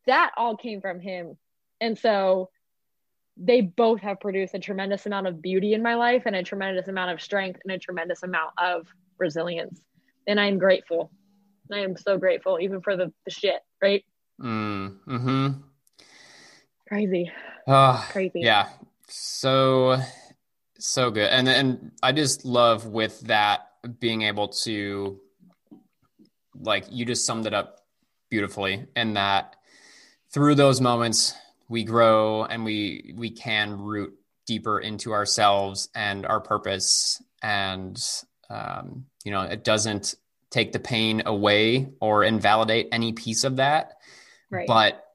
that 0.05 0.31
all 0.35 0.57
came 0.57 0.81
from 0.81 0.99
him. 0.99 1.37
And 1.79 1.97
so 1.97 2.49
they 3.37 3.61
both 3.61 4.01
have 4.01 4.19
produced 4.19 4.53
a 4.53 4.59
tremendous 4.59 5.05
amount 5.05 5.27
of 5.27 5.41
beauty 5.41 5.73
in 5.73 5.81
my 5.81 5.95
life 5.95 6.23
and 6.25 6.35
a 6.35 6.43
tremendous 6.43 6.87
amount 6.87 7.11
of 7.11 7.21
strength 7.21 7.59
and 7.63 7.73
a 7.73 7.79
tremendous 7.79 8.23
amount 8.23 8.51
of 8.57 8.87
resilience. 9.17 9.81
And 10.27 10.39
I'm 10.39 10.57
grateful. 10.57 11.11
I 11.71 11.79
am 11.79 11.95
so 11.95 12.17
grateful, 12.17 12.59
even 12.59 12.81
for 12.81 12.97
the, 12.97 13.11
the 13.25 13.31
shit, 13.31 13.61
right? 13.81 14.03
Mm, 14.41 14.97
hmm 15.05 15.47
Crazy. 16.87 17.31
Uh, 17.67 18.01
Crazy. 18.09 18.41
Yeah. 18.41 18.67
So, 19.07 19.97
so 20.77 21.09
good. 21.09 21.29
And 21.29 21.47
and 21.47 21.91
I 22.03 22.11
just 22.11 22.43
love 22.43 22.85
with 22.85 23.21
that 23.21 23.69
being 23.99 24.23
able 24.23 24.49
to, 24.49 25.19
like, 26.59 26.85
you 26.89 27.05
just 27.05 27.25
summed 27.25 27.45
it 27.45 27.53
up 27.53 27.79
beautifully, 28.29 28.87
and 28.95 29.15
that 29.15 29.55
through 30.33 30.55
those 30.55 30.81
moments, 30.81 31.33
we 31.71 31.85
grow 31.85 32.43
and 32.43 32.65
we 32.65 33.13
we 33.15 33.31
can 33.31 33.79
root 33.79 34.13
deeper 34.45 34.77
into 34.77 35.13
ourselves 35.13 35.87
and 35.95 36.25
our 36.25 36.41
purpose. 36.41 37.23
And 37.41 37.97
um, 38.49 39.05
you 39.23 39.31
know 39.31 39.41
it 39.43 39.63
doesn't 39.63 40.15
take 40.51 40.73
the 40.73 40.79
pain 40.79 41.23
away 41.25 41.93
or 42.01 42.25
invalidate 42.25 42.89
any 42.91 43.13
piece 43.13 43.45
of 43.45 43.55
that. 43.55 43.93
Right. 44.49 44.67
but 44.67 45.05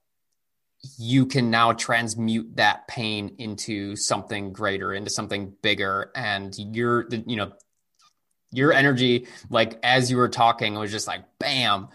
you 0.98 1.26
can 1.26 1.50
now 1.50 1.72
transmute 1.72 2.56
that 2.56 2.88
pain 2.88 3.34
into 3.38 3.96
something 3.96 4.54
greater 4.54 4.94
into 4.94 5.10
something 5.10 5.52
bigger. 5.60 6.10
And 6.14 6.56
you're 6.58 7.06
the 7.06 7.22
you 7.26 7.36
know 7.36 7.52
your 8.50 8.72
energy 8.72 9.26
like 9.50 9.78
as 9.82 10.10
you 10.10 10.16
were 10.16 10.30
talking 10.30 10.74
was 10.74 10.90
just 10.90 11.06
like 11.06 11.24
bam. 11.38 11.88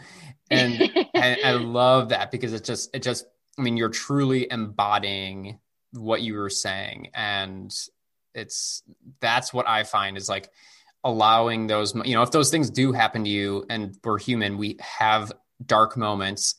And, 0.52 0.80
and 1.16 1.40
i 1.44 1.54
love 1.54 2.10
that 2.10 2.30
because 2.30 2.54
it 2.54 2.64
just 2.64 2.94
it 2.94 3.02
just 3.02 3.26
i 3.62 3.64
mean 3.64 3.78
you're 3.78 3.90
truly 3.90 4.48
embodying 4.50 5.60
what 5.94 6.22
you 6.22 6.34
were 6.34 6.50
saying 6.50 7.10
and 7.14 7.72
it's 8.34 8.82
that's 9.20 9.54
what 9.54 9.68
i 9.68 9.84
find 9.84 10.18
is 10.18 10.28
like 10.28 10.50
allowing 11.04 11.68
those 11.68 11.94
you 12.06 12.16
know 12.16 12.24
if 12.24 12.32
those 12.32 12.50
things 12.50 12.70
do 12.70 12.92
happen 12.92 13.24
to 13.24 13.30
you 13.30 13.66
and 13.70 13.98
we're 14.04 14.18
human 14.18 14.58
we 14.58 14.78
have 14.80 15.32
dark 15.66 15.96
moments 15.96 16.56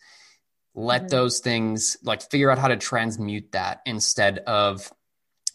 let 0.74 1.02
mm-hmm. 1.02 1.08
those 1.08 1.40
things 1.40 1.96
like 2.04 2.22
figure 2.30 2.50
out 2.50 2.58
how 2.58 2.68
to 2.68 2.76
transmute 2.76 3.50
that 3.52 3.80
instead 3.84 4.38
of 4.38 4.92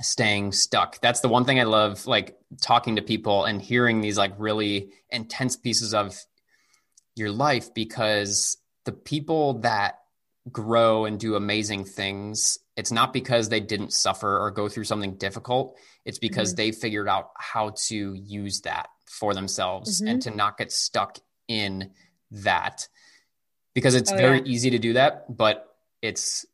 staying 0.01 0.51
stuck 0.51 0.99
that's 1.01 1.21
the 1.21 1.29
one 1.29 1.45
thing 1.45 1.59
i 1.59 1.63
love 1.63 2.05
like 2.07 2.37
talking 2.61 2.95
to 2.97 3.01
people 3.01 3.45
and 3.45 3.61
hearing 3.61 4.01
these 4.01 4.17
like 4.17 4.33
really 4.37 4.91
intense 5.09 5.55
pieces 5.55 5.93
of 5.93 6.17
your 7.15 7.31
life 7.31 7.73
because 7.73 8.57
the 8.85 8.91
people 8.91 9.59
that 9.59 9.99
grow 10.51 11.05
and 11.05 11.19
do 11.19 11.35
amazing 11.35 11.83
things 11.83 12.59
it's 12.75 12.91
not 12.91 13.11
because 13.11 13.49
they 13.49 13.59
didn't 13.59 13.91
suffer 13.91 14.39
or 14.39 14.51
go 14.51 14.69
through 14.69 14.83
something 14.83 15.15
difficult 15.17 15.77
it's 16.05 16.19
because 16.19 16.51
mm-hmm. 16.51 16.57
they 16.57 16.71
figured 16.71 17.07
out 17.07 17.31
how 17.37 17.73
to 17.75 18.13
use 18.13 18.61
that 18.61 18.87
for 19.05 19.33
themselves 19.33 20.01
mm-hmm. 20.01 20.09
and 20.11 20.21
to 20.21 20.31
not 20.31 20.57
get 20.57 20.71
stuck 20.71 21.17
in 21.47 21.91
that 22.31 22.87
because 23.73 23.95
it's 23.95 24.11
oh, 24.11 24.17
very 24.17 24.39
yeah. 24.39 24.45
easy 24.45 24.69
to 24.71 24.79
do 24.79 24.93
that, 24.93 25.37
but 25.37 25.75
it's 26.01 26.45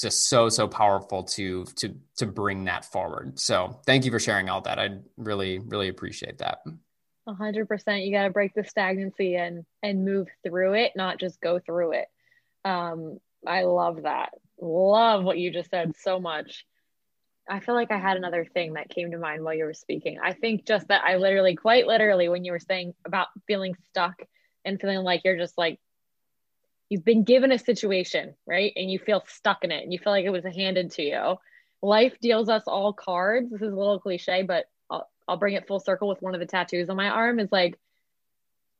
just 0.00 0.28
so 0.28 0.48
so 0.48 0.68
powerful 0.68 1.24
to 1.24 1.64
to 1.76 1.94
to 2.16 2.26
bring 2.26 2.64
that 2.64 2.84
forward. 2.84 3.38
So 3.38 3.80
thank 3.84 4.04
you 4.04 4.10
for 4.10 4.18
sharing 4.18 4.48
all 4.48 4.60
that. 4.62 4.78
I 4.78 4.98
really 5.16 5.58
really 5.58 5.88
appreciate 5.88 6.38
that. 6.38 6.60
Hundred 7.28 7.68
percent. 7.68 8.02
You 8.04 8.12
got 8.12 8.24
to 8.24 8.30
break 8.30 8.54
the 8.54 8.64
stagnancy 8.64 9.36
and 9.36 9.64
and 9.82 10.04
move 10.04 10.28
through 10.42 10.74
it, 10.74 10.92
not 10.96 11.20
just 11.20 11.40
go 11.40 11.58
through 11.58 11.92
it. 11.92 12.06
Um, 12.64 13.18
I 13.46 13.62
love 13.62 14.02
that. 14.02 14.30
Love 14.60 15.24
what 15.24 15.38
you 15.38 15.50
just 15.50 15.70
said 15.70 15.94
so 15.96 16.20
much. 16.20 16.66
I 17.48 17.60
feel 17.60 17.74
like 17.74 17.90
I 17.90 17.98
had 17.98 18.16
another 18.16 18.44
thing 18.44 18.74
that 18.74 18.90
came 18.90 19.10
to 19.10 19.18
mind 19.18 19.42
while 19.42 19.54
you 19.54 19.64
were 19.64 19.74
speaking. 19.74 20.18
I 20.22 20.34
think 20.34 20.66
just 20.66 20.88
that 20.88 21.02
I 21.04 21.16
literally, 21.16 21.56
quite 21.56 21.86
literally, 21.86 22.28
when 22.28 22.44
you 22.44 22.52
were 22.52 22.60
saying 22.60 22.94
about 23.04 23.28
feeling 23.46 23.74
stuck 23.90 24.22
and 24.64 24.80
feeling 24.80 24.98
like 24.98 25.22
you're 25.24 25.38
just 25.38 25.58
like 25.58 25.80
you've 26.90 27.04
been 27.04 27.22
given 27.22 27.52
a 27.52 27.58
situation, 27.58 28.34
right? 28.46 28.72
And 28.76 28.90
you 28.90 28.98
feel 28.98 29.24
stuck 29.28 29.64
in 29.64 29.70
it 29.70 29.82
and 29.82 29.92
you 29.92 29.98
feel 29.98 30.12
like 30.12 30.24
it 30.24 30.30
was 30.30 30.44
handed 30.44 30.90
to 30.92 31.02
you. 31.02 31.36
Life 31.82 32.18
deals 32.20 32.48
us 32.48 32.64
all 32.66 32.92
cards. 32.92 33.50
This 33.50 33.62
is 33.62 33.72
a 33.72 33.76
little 33.76 34.00
cliche, 34.00 34.42
but 34.42 34.66
I'll, 34.90 35.08
I'll 35.26 35.36
bring 35.36 35.54
it 35.54 35.66
full 35.66 35.80
circle 35.80 36.08
with 36.08 36.20
one 36.20 36.34
of 36.34 36.40
the 36.40 36.46
tattoos 36.46 36.90
on 36.90 36.96
my 36.96 37.08
arm 37.08 37.38
is 37.38 37.50
like, 37.50 37.78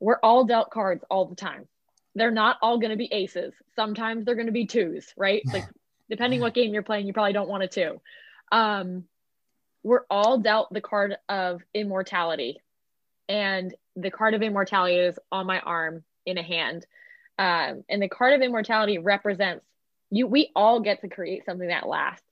we're 0.00 0.18
all 0.22 0.44
dealt 0.44 0.70
cards 0.70 1.04
all 1.08 1.26
the 1.26 1.36
time. 1.36 1.68
They're 2.20 2.30
not 2.30 2.58
all 2.60 2.76
going 2.76 2.90
to 2.90 2.98
be 2.98 3.10
aces. 3.10 3.54
Sometimes 3.74 4.26
they're 4.26 4.34
going 4.34 4.44
to 4.44 4.52
be 4.52 4.66
twos, 4.66 5.14
right? 5.16 5.42
Like, 5.50 5.64
depending 6.10 6.40
what 6.40 6.52
game 6.52 6.74
you're 6.74 6.82
playing, 6.82 7.06
you 7.06 7.14
probably 7.14 7.32
don't 7.32 7.48
want 7.48 7.62
a 7.62 7.66
two. 7.66 7.98
Um, 8.52 9.04
we're 9.82 10.04
all 10.10 10.36
dealt 10.36 10.70
the 10.70 10.82
card 10.82 11.16
of 11.30 11.62
immortality. 11.72 12.60
And 13.26 13.74
the 13.96 14.10
card 14.10 14.34
of 14.34 14.42
immortality 14.42 14.96
is 14.96 15.18
on 15.32 15.46
my 15.46 15.60
arm 15.60 16.04
in 16.26 16.36
a 16.36 16.42
hand. 16.42 16.84
Um, 17.38 17.84
and 17.88 18.02
the 18.02 18.08
card 18.08 18.34
of 18.34 18.42
immortality 18.42 18.98
represents 18.98 19.64
you. 20.10 20.26
We 20.26 20.50
all 20.54 20.80
get 20.80 21.00
to 21.00 21.08
create 21.08 21.46
something 21.46 21.68
that 21.68 21.88
lasts 21.88 22.26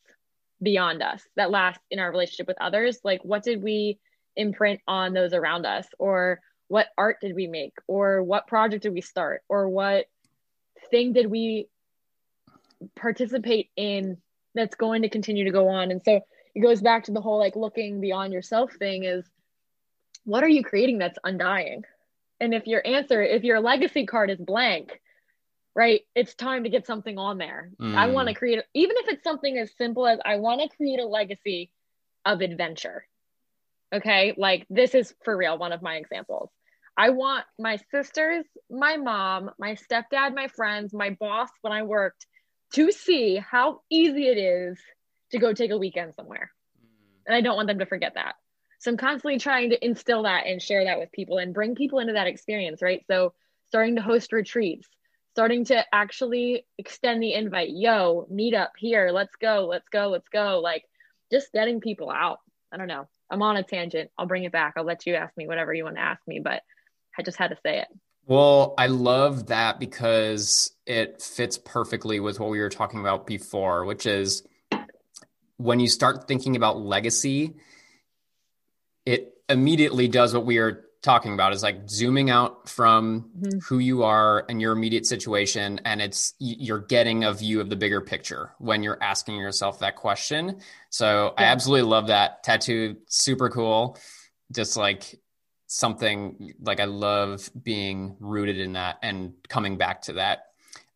beyond 0.63 1.03
us, 1.03 1.23
that 1.37 1.51
lasts 1.51 1.83
in 1.91 1.99
our 1.99 2.11
relationship 2.11 2.47
with 2.47 2.61
others. 2.61 2.99
Like, 3.05 3.25
what 3.25 3.43
did 3.43 3.63
we 3.63 3.99
imprint 4.37 4.81
on 4.87 5.15
those 5.15 5.33
around 5.33 5.65
us, 5.65 5.87
or 5.99 6.41
what 6.69 6.89
art 6.97 7.19
did 7.21 7.35
we 7.35 7.47
make, 7.47 7.75
or 7.87 8.23
what 8.23 8.47
project 8.47 8.83
did 8.85 8.93
we 8.93 9.01
start, 9.01 9.43
or 9.49 9.69
what 9.69 10.07
thing 10.91 11.13
did 11.13 11.27
we 11.27 11.67
participate 12.95 13.71
in 13.77 14.19
that's 14.55 14.77
going 14.77 15.03
to 15.03 15.09
continue 15.09 15.45
to 15.45 15.51
go 15.51 15.69
on? 15.69 15.91
And 15.91 16.03
so 16.03 16.21
it 16.55 16.61
goes 16.61 16.81
back 16.81 17.05
to 17.05 17.13
the 17.13 17.21
whole 17.21 17.39
like 17.39 17.57
looking 17.57 18.01
beyond 18.01 18.33
yourself 18.33 18.73
thing 18.75 19.05
is 19.05 19.25
what 20.25 20.45
are 20.45 20.49
you 20.49 20.63
creating 20.63 20.99
that's 20.99 21.19
undying? 21.25 21.85
And 22.41 22.55
if 22.55 22.67
your 22.67 22.87
answer, 22.87 23.23
if 23.23 23.45
your 23.45 23.61
legacy 23.61 24.07
card 24.07 24.31
is 24.31 24.39
blank, 24.39 25.01
right, 25.75 26.03
it's 26.15 26.35
time 26.35 26.65
to 26.65 26.71
get 26.71 26.87
something 26.87 27.19
on 27.19 27.39
there. 27.39 27.71
Mm. 27.81 27.97
I 27.97 28.09
want 28.09 28.29
to 28.29 28.35
create, 28.35 28.63
even 28.75 28.97
if 28.99 29.09
it's 29.09 29.25
something 29.25 29.57
as 29.59 29.71
simple 29.77 30.07
as 30.07 30.19
I 30.25 30.37
want 30.37 30.61
to 30.61 30.77
create 30.77 31.01
a 31.01 31.07
legacy 31.07 31.71
of 32.25 32.41
adventure. 32.41 33.07
Okay. 33.93 34.35
Like 34.37 34.67
this 34.69 34.95
is 34.95 35.15
for 35.25 35.37
real, 35.37 35.57
one 35.57 35.73
of 35.73 35.83
my 35.83 35.97
examples. 35.97 36.51
I 36.99 37.11
want 37.11 37.45
my 37.61 37.79
sisters, 37.93 38.45
my 38.69 38.97
mom, 38.97 39.53
my 39.57 39.77
stepdad, 39.77 40.35
my 40.35 40.49
friends, 40.49 40.93
my 40.93 41.11
boss 41.11 41.49
when 41.63 41.73
I 41.73 41.85
worked 41.85 42.27
to 42.75 42.91
see 42.91 43.37
how 43.37 43.83
easy 43.89 44.27
it 44.27 44.37
is 44.37 44.79
to 45.31 45.39
go 45.39 45.53
take 45.53 45.71
a 45.71 45.79
weekend 45.79 46.17
somewhere. 46.17 46.51
And 47.25 47.37
I 47.37 47.41
don't 47.41 47.55
want 47.55 47.69
them 47.69 47.79
to 47.79 47.87
forget 47.87 48.15
that. 48.15 48.35
So 48.81 48.91
I'm 48.91 48.97
constantly 48.97 49.39
trying 49.39 49.71
to 49.71 49.85
instill 49.85 50.25
that 50.25 50.47
and 50.47 50.61
share 50.61 50.85
that 50.85 50.99
with 50.99 51.13
people 51.13 51.39
and 51.39 51.55
bring 51.55 51.77
people 51.77 52.01
into 52.01 52.15
that 52.15 52.27
experience, 52.27 52.83
right? 52.83 53.05
So 53.07 53.33
starting 53.69 53.95
to 53.95 54.03
host 54.03 54.33
retreats, 54.33 54.89
starting 55.35 55.67
to 55.67 55.85
actually 55.95 56.67
extend 56.79 57.23
the 57.23 57.35
invite, 57.35 57.71
yo, 57.71 58.27
meet 58.29 58.55
up 58.55 58.73
here, 58.77 59.11
let's 59.13 59.37
go, 59.37 59.69
let's 59.71 59.89
go, 59.89 60.09
let's 60.09 60.29
go. 60.31 60.59
Like 60.61 60.83
just 61.31 61.53
getting 61.53 61.81
people 61.81 62.11
out. 62.11 62.39
I 62.73 62.77
don't 62.77 62.89
know. 62.89 63.07
I'm 63.31 63.43
on 63.43 63.57
a 63.57 63.63
tangent. 63.63 64.11
I'll 64.19 64.27
bring 64.27 64.43
it 64.45 64.53
back. 64.53 64.75
I'll 64.77 64.85
let 64.85 65.07
you 65.07 65.15
ask 65.15 65.37
me 65.37 65.47
whatever 65.47 65.73
you 65.73 65.85
want 65.85 65.95
to 65.95 66.03
ask 66.03 66.27
me, 66.27 66.41
but 66.41 66.63
I 67.19 67.23
just 67.23 67.37
had 67.37 67.49
to 67.49 67.57
say 67.65 67.81
it. 67.81 67.89
Well, 68.27 68.75
I 68.79 68.87
love 68.87 69.47
that 69.47 69.81
because 69.81 70.71
it 70.87 71.23
fits 71.23 71.59
perfectly 71.59 72.21
with 72.21 72.39
what 72.39 72.51
we 72.51 72.61
were 72.61 72.69
talking 72.69 73.01
about 73.01 73.27
before, 73.27 73.85
which 73.85 74.07
is 74.07 74.47
when 75.57 75.81
you 75.81 75.89
start 75.89 76.29
thinking 76.29 76.55
about 76.55 76.79
legacy, 76.79 77.57
it 79.07 79.35
immediately 79.49 80.09
does 80.09 80.35
what 80.35 80.45
we 80.45 80.59
are 80.59 80.85
talking 81.01 81.33
about 81.33 81.53
is 81.53 81.63
like 81.63 81.89
zooming 81.89 82.29
out 82.29 82.69
from 82.69 83.31
mm-hmm. 83.39 83.59
who 83.61 83.79
you 83.79 84.03
are 84.03 84.45
and 84.49 84.61
your 84.61 84.73
immediate 84.73 85.07
situation 85.07 85.81
and 85.85 86.03
it's 86.03 86.35
you're 86.41 86.81
getting 86.81 87.23
a 87.23 87.33
view 87.33 87.61
of 87.61 87.71
the 87.71 87.77
bigger 87.77 88.01
picture 88.01 88.53
when 88.59 88.83
you're 88.83 89.01
asking 89.01 89.37
yourself 89.37 89.79
that 89.79 89.95
question 89.95 90.61
so 90.91 91.33
yeah. 91.39 91.45
i 91.45 91.47
absolutely 91.53 91.89
love 91.89 92.09
that 92.09 92.43
tattoo 92.43 92.97
super 93.07 93.49
cool 93.49 93.97
just 94.51 94.77
like 94.77 95.21
something 95.69 96.53
like 96.61 96.81
i 96.81 96.85
love 96.85 97.49
being 97.63 98.17
rooted 98.19 98.59
in 98.59 98.73
that 98.73 98.99
and 99.03 99.33
coming 99.49 99.77
back 99.77 100.03
to 100.03 100.15
that 100.15 100.47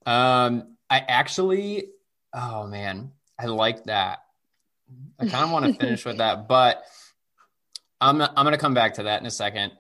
um 0.07 0.77
i 0.91 0.99
actually 0.99 1.87
oh 2.35 2.67
man 2.67 3.13
i 3.39 3.47
like 3.47 3.85
that 3.85 4.25
i 5.21 5.27
kind 5.27 5.45
of 5.45 5.51
want 5.51 5.65
to 5.65 5.75
finish 5.81 6.05
with 6.05 6.19
that 6.19 6.49
but 6.49 6.85
I'm 8.03 8.21
I'm 8.21 8.35
gonna 8.35 8.59
come 8.59 8.75
back 8.75 8.95
to 8.95 9.05
that 9.05 9.21
in 9.21 9.27
a 9.27 9.31
second. 9.31 9.73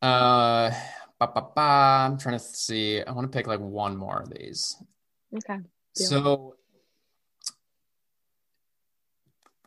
Uh, 0.00 0.70
ba, 1.18 1.30
ba, 1.34 1.46
ba. 1.54 1.60
I'm 1.60 2.16
trying 2.16 2.38
to 2.38 2.44
see. 2.44 3.02
I 3.02 3.12
want 3.12 3.30
to 3.30 3.36
pick 3.36 3.46
like 3.46 3.60
one 3.60 3.96
more 3.96 4.22
of 4.22 4.30
these. 4.30 4.74
Okay. 5.36 5.58
Deal. 5.94 6.06
So, 6.06 6.54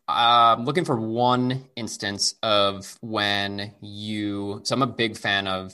I'm 0.08 0.66
looking 0.66 0.86
for 0.86 1.00
one 1.00 1.66
instance 1.76 2.36
of 2.44 2.98
when 3.02 3.74
you. 3.82 4.62
So 4.64 4.76
I'm 4.76 4.82
a 4.82 4.88
big 4.88 5.18
fan 5.18 5.48
of 5.48 5.74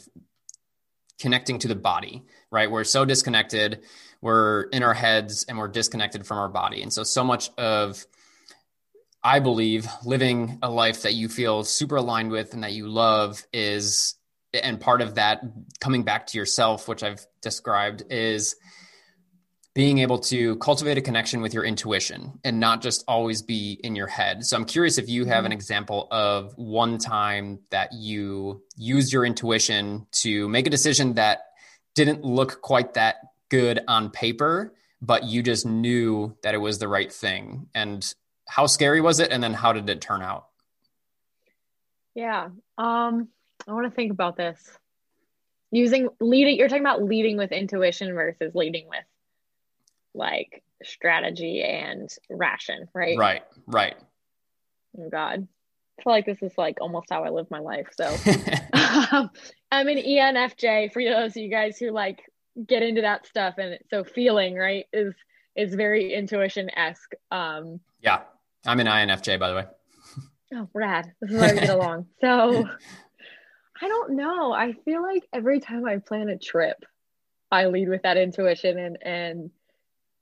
connecting 1.19 1.59
to 1.59 1.67
the 1.67 1.75
body. 1.75 2.23
Right, 2.51 2.69
we're 2.69 2.83
so 2.83 3.05
disconnected. 3.05 3.81
We're 4.21 4.63
in 4.63 4.83
our 4.83 4.93
heads 4.93 5.45
and 5.47 5.57
we're 5.57 5.67
disconnected 5.67 6.25
from 6.25 6.39
our 6.39 6.49
body, 6.49 6.81
and 6.81 6.91
so 6.91 7.03
so 7.03 7.23
much 7.23 7.51
of 7.57 8.05
I 9.23 9.39
believe 9.39 9.87
living 10.05 10.59
a 10.61 10.69
life 10.69 11.01
that 11.01 11.13
you 11.13 11.27
feel 11.27 11.63
super 11.63 11.97
aligned 11.97 12.31
with 12.31 12.53
and 12.53 12.63
that 12.63 12.71
you 12.71 12.87
love 12.87 13.43
is, 13.51 14.15
and 14.53 14.79
part 14.79 15.01
of 15.01 15.15
that 15.15 15.41
coming 15.81 16.03
back 16.03 16.27
to 16.27 16.37
yourself, 16.37 16.87
which 16.87 17.03
I've 17.03 17.25
described, 17.41 18.03
is 18.09 18.55
being 19.79 19.99
able 19.99 20.19
to 20.19 20.57
cultivate 20.57 20.97
a 20.97 21.01
connection 21.01 21.39
with 21.39 21.53
your 21.53 21.63
intuition 21.63 22.37
and 22.43 22.59
not 22.59 22.81
just 22.81 23.01
always 23.07 23.41
be 23.41 23.79
in 23.85 23.95
your 23.95 24.07
head. 24.07 24.45
So 24.45 24.57
I'm 24.57 24.65
curious 24.65 24.97
if 24.97 25.07
you 25.07 25.23
have 25.23 25.45
an 25.45 25.51
mm-hmm. 25.51 25.53
example 25.53 26.09
of 26.11 26.51
one 26.57 26.97
time 26.97 27.59
that 27.69 27.93
you 27.93 28.61
used 28.75 29.13
your 29.13 29.23
intuition 29.23 30.05
to 30.23 30.49
make 30.49 30.67
a 30.67 30.69
decision 30.69 31.13
that 31.13 31.43
didn't 31.95 32.25
look 32.25 32.61
quite 32.61 32.95
that 32.95 33.19
good 33.47 33.79
on 33.87 34.09
paper, 34.09 34.73
but 35.01 35.23
you 35.23 35.41
just 35.41 35.65
knew 35.65 36.35
that 36.43 36.53
it 36.53 36.57
was 36.57 36.77
the 36.77 36.89
right 36.89 37.09
thing. 37.09 37.69
And 37.73 38.13
how 38.49 38.65
scary 38.65 38.99
was 38.99 39.21
it 39.21 39.31
and 39.31 39.41
then 39.41 39.53
how 39.53 39.71
did 39.71 39.89
it 39.89 40.01
turn 40.01 40.21
out 40.21 40.47
yeah 42.15 42.49
um 42.77 43.29
i 43.67 43.71
want 43.71 43.85
to 43.85 43.95
think 43.95 44.11
about 44.11 44.35
this 44.35 44.59
using 45.71 46.09
leading 46.19 46.57
you're 46.57 46.67
talking 46.67 46.83
about 46.83 47.03
leading 47.03 47.37
with 47.37 47.51
intuition 47.51 48.13
versus 48.13 48.53
leading 48.55 48.89
with 48.89 49.05
like 50.19 50.63
strategy 50.83 51.63
and 51.63 52.09
ration, 52.29 52.87
right? 52.93 53.17
Right, 53.17 53.41
right. 53.65 53.95
Oh 54.97 55.09
God. 55.09 55.47
I 55.99 56.03
feel 56.03 56.13
like 56.13 56.25
this 56.25 56.41
is 56.41 56.57
like 56.57 56.77
almost 56.79 57.07
how 57.09 57.23
I 57.23 57.29
live 57.29 57.49
my 57.51 57.59
life. 57.59 57.87
So 57.91 58.05
um, 59.11 59.31
I'm 59.71 59.87
an 59.87 59.97
ENFJ 59.97 60.93
for 60.93 61.03
those 61.03 61.31
of 61.31 61.37
you 61.37 61.49
guys 61.49 61.77
who 61.77 61.91
like 61.91 62.21
get 62.65 62.83
into 62.83 63.01
that 63.01 63.25
stuff. 63.25 63.55
And 63.57 63.77
so 63.89 64.03
feeling, 64.03 64.55
right, 64.55 64.85
is 64.93 65.13
is 65.55 65.75
very 65.75 66.13
intuition 66.13 66.69
esque. 66.75 67.13
Um 67.31 67.79
yeah. 68.01 68.21
I'm 68.65 68.79
an 68.79 68.87
INFJ 68.87 69.39
by 69.39 69.49
the 69.49 69.55
way. 69.55 69.65
Oh, 70.53 70.69
rad. 70.73 71.13
This 71.21 71.31
is 71.31 71.37
why 71.37 71.53
we 71.53 71.59
get 71.59 71.69
along. 71.75 72.07
So 72.21 72.65
I 73.81 73.87
don't 73.87 74.15
know. 74.15 74.51
I 74.51 74.73
feel 74.85 75.01
like 75.01 75.27
every 75.33 75.59
time 75.59 75.85
I 75.85 75.97
plan 75.97 76.29
a 76.29 76.37
trip, 76.37 76.83
I 77.51 77.65
lead 77.65 77.89
with 77.89 78.03
that 78.03 78.17
intuition 78.17 78.77
and 78.77 78.97
and 79.01 79.51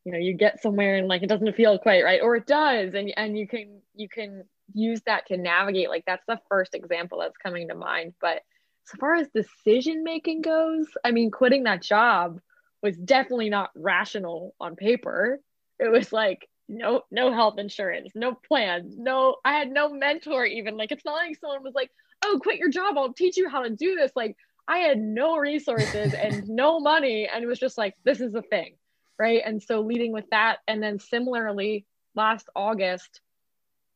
you 0.08 0.14
know, 0.14 0.20
you 0.20 0.34
get 0.34 0.62
somewhere 0.62 0.95
and 0.95 1.10
like 1.10 1.22
it 1.22 1.28
doesn't 1.28 1.58
feel 1.58 1.78
quite 1.78 2.01
right 2.01 2.22
or 2.22 2.38
it 2.38 2.47
does 2.47 2.93
and 2.93 3.12
and 3.18 3.38
you 3.38 3.45
can 3.45 3.82
you 3.93 4.08
can 4.08 4.45
use 4.74 5.01
that 5.05 5.28
to 5.28 5.36
navigate. 5.36 5.89
Like 5.89 6.05
that's 6.08 6.24
the 6.30 6.39
first 6.47 6.76
example 6.76 7.20
that's 7.20 7.36
coming 7.36 7.68
to 7.68 7.76
mind, 7.76 8.14
but 8.22 8.41
so 8.86 8.97
far 9.01 9.16
as 9.16 9.28
decision 9.36 10.05
making 10.05 10.43
goes, 10.43 10.88
I 11.03 11.12
mean, 11.12 11.30
quitting 11.30 11.64
that 11.64 11.82
job 11.82 12.39
was 12.82 12.95
definitely 12.95 13.49
not 13.49 13.72
rational 13.76 14.55
on 14.62 14.78
paper. 14.78 15.41
It 15.78 15.91
was 15.91 16.14
like 16.14 16.47
no 16.70 17.01
no 17.12 17.34
health 17.34 17.60
insurance, 17.60 18.14
no 18.16 18.34
plans, 18.34 18.95
no 18.97 19.36
I 19.43 19.55
had 19.55 19.70
no 19.70 19.89
mentor 19.89 20.45
even. 20.45 20.78
Like 20.78 20.93
it's 20.93 21.03
not 21.03 21.16
like 21.16 21.38
someone 21.38 21.64
was 21.64 21.76
like, 21.76 21.91
"Oh, 22.24 22.39
quit 22.41 22.60
your 22.60 22.70
job, 22.70 22.97
I'll 22.97 23.12
teach 23.12 23.36
you 23.36 23.49
how 23.49 23.64
to 23.64 23.72
do 23.72 23.97
this." 23.97 24.14
Like 24.16 24.38
I 24.70 24.78
had 24.78 24.99
no 24.99 25.36
resources 25.36 26.14
and 26.14 26.47
no 26.47 26.80
money 26.80 27.28
and 27.28 27.43
it 27.43 27.47
was 27.47 27.60
just 27.60 27.78
like 27.78 27.93
this 28.05 28.22
is 28.22 28.32
the 28.32 28.41
thing, 28.41 28.76
right? 29.20 29.41
And 29.45 29.61
so 29.61 29.82
leading 29.82 30.11
with 30.11 30.30
that 30.32 30.57
and 30.68 30.82
then 30.82 30.99
similarly 30.99 31.86
last 32.15 32.47
August 32.55 33.22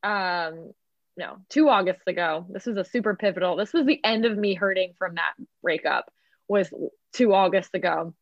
um 0.04 0.72
no, 1.18 1.38
2 1.50 1.68
Augusts 1.68 2.08
ago. 2.08 2.46
This 2.50 2.66
was 2.66 2.78
a 2.78 2.86
super 2.86 3.16
pivotal. 3.16 3.58
This 3.58 3.74
was 3.74 3.86
the 3.86 4.00
end 4.04 4.26
of 4.26 4.38
me 4.38 4.56
hurting 4.56 4.94
from 4.98 5.16
that 5.16 5.34
breakup 5.62 6.12
was 6.48 6.74
2 7.14 7.34
augusts 7.34 7.74
ago. 7.74 8.14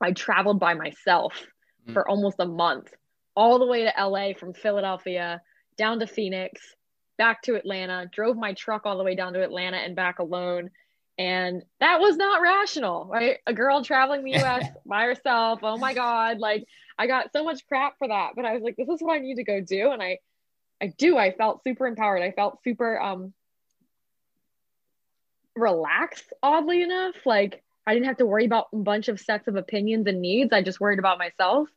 I 0.00 0.12
traveled 0.12 0.60
by 0.60 0.74
myself 0.74 1.34
mm. 1.86 1.92
for 1.92 2.08
almost 2.08 2.36
a 2.38 2.46
month 2.46 2.92
all 3.34 3.58
the 3.58 3.66
way 3.66 3.84
to 3.84 4.06
LA 4.06 4.32
from 4.34 4.52
Philadelphia 4.52 5.40
down 5.76 6.00
to 6.00 6.06
Phoenix, 6.06 6.60
back 7.18 7.42
to 7.42 7.54
Atlanta, 7.54 8.08
drove 8.12 8.36
my 8.36 8.52
truck 8.54 8.82
all 8.84 8.98
the 8.98 9.04
way 9.04 9.14
down 9.14 9.32
to 9.32 9.42
Atlanta 9.42 9.78
and 9.78 9.96
back 9.96 10.18
alone. 10.18 10.70
And 11.18 11.62
that 11.80 12.00
was 12.00 12.16
not 12.16 12.40
rational, 12.40 13.06
right? 13.06 13.38
A 13.46 13.52
girl 13.52 13.84
traveling 13.84 14.24
the 14.24 14.42
US 14.42 14.66
by 14.86 15.04
herself. 15.04 15.60
Oh 15.62 15.76
my 15.76 15.94
God. 15.94 16.38
Like 16.38 16.64
I 16.98 17.06
got 17.06 17.32
so 17.32 17.44
much 17.44 17.66
crap 17.66 17.98
for 17.98 18.08
that. 18.08 18.30
But 18.34 18.44
I 18.44 18.54
was 18.54 18.62
like, 18.62 18.76
this 18.76 18.88
is 18.88 19.00
what 19.00 19.14
I 19.14 19.18
need 19.18 19.36
to 19.36 19.44
go 19.44 19.60
do. 19.60 19.90
And 19.90 20.02
I 20.02 20.18
I 20.80 20.92
do. 20.98 21.16
I 21.16 21.32
felt 21.32 21.62
super 21.62 21.86
empowered. 21.86 22.22
I 22.22 22.32
felt 22.32 22.62
super 22.64 23.00
um 23.00 23.32
relaxed, 25.54 26.32
oddly 26.42 26.82
enough. 26.82 27.14
Like 27.26 27.62
I 27.86 27.94
didn't 27.94 28.06
have 28.06 28.18
to 28.18 28.26
worry 28.26 28.46
about 28.46 28.68
a 28.72 28.78
bunch 28.78 29.08
of 29.08 29.20
sets 29.20 29.48
of 29.48 29.56
opinions 29.56 30.06
and 30.06 30.20
needs. 30.20 30.52
I 30.52 30.62
just 30.62 30.80
worried 30.80 30.98
about 30.98 31.18
myself 31.18 31.68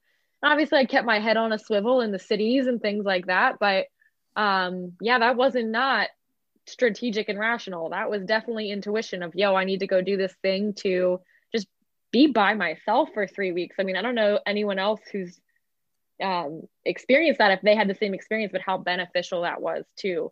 obviously 0.46 0.80
I 0.80 0.86
kept 0.86 1.06
my 1.06 1.20
head 1.20 1.38
on 1.38 1.52
a 1.52 1.60
swivel 1.60 2.02
in 2.02 2.12
the 2.12 2.20
cities 2.20 2.68
and 2.68 2.82
things 2.82 3.06
like 3.06 3.28
that. 3.28 3.58
But 3.60 3.86
um, 4.36 4.94
yeah, 5.02 5.20
that 5.20 5.36
wasn't 5.36 5.70
not 5.70 6.10
strategic 6.68 7.30
and 7.30 7.40
rational. 7.40 7.90
That 7.90 8.10
was 8.10 8.24
definitely 8.24 8.72
intuition 8.72 9.24
of, 9.24 9.36
yo, 9.36 9.56
I 9.56 9.64
need 9.66 9.82
to 9.82 9.88
go 9.88 10.02
do 10.02 10.18
this 10.18 10.34
thing 10.42 10.74
to 10.80 11.22
just 11.54 11.68
be 12.12 12.28
by 12.28 12.54
myself 12.54 13.10
for 13.14 13.28
three 13.28 13.52
weeks. 13.52 13.76
I 13.80 13.84
mean, 13.84 13.96
I 13.96 14.02
don't 14.02 14.16
know 14.16 14.40
anyone 14.46 14.80
else 14.80 15.02
who's 15.12 15.40
um, 16.22 16.64
experienced 16.84 17.40
that 17.40 17.52
if 17.52 17.62
they 17.62 17.76
had 17.76 17.88
the 17.88 17.96
same 17.96 18.14
experience, 18.14 18.52
but 18.52 18.62
how 18.62 18.78
beneficial 18.78 19.42
that 19.42 19.62
was 19.62 19.86
too. 19.98 20.32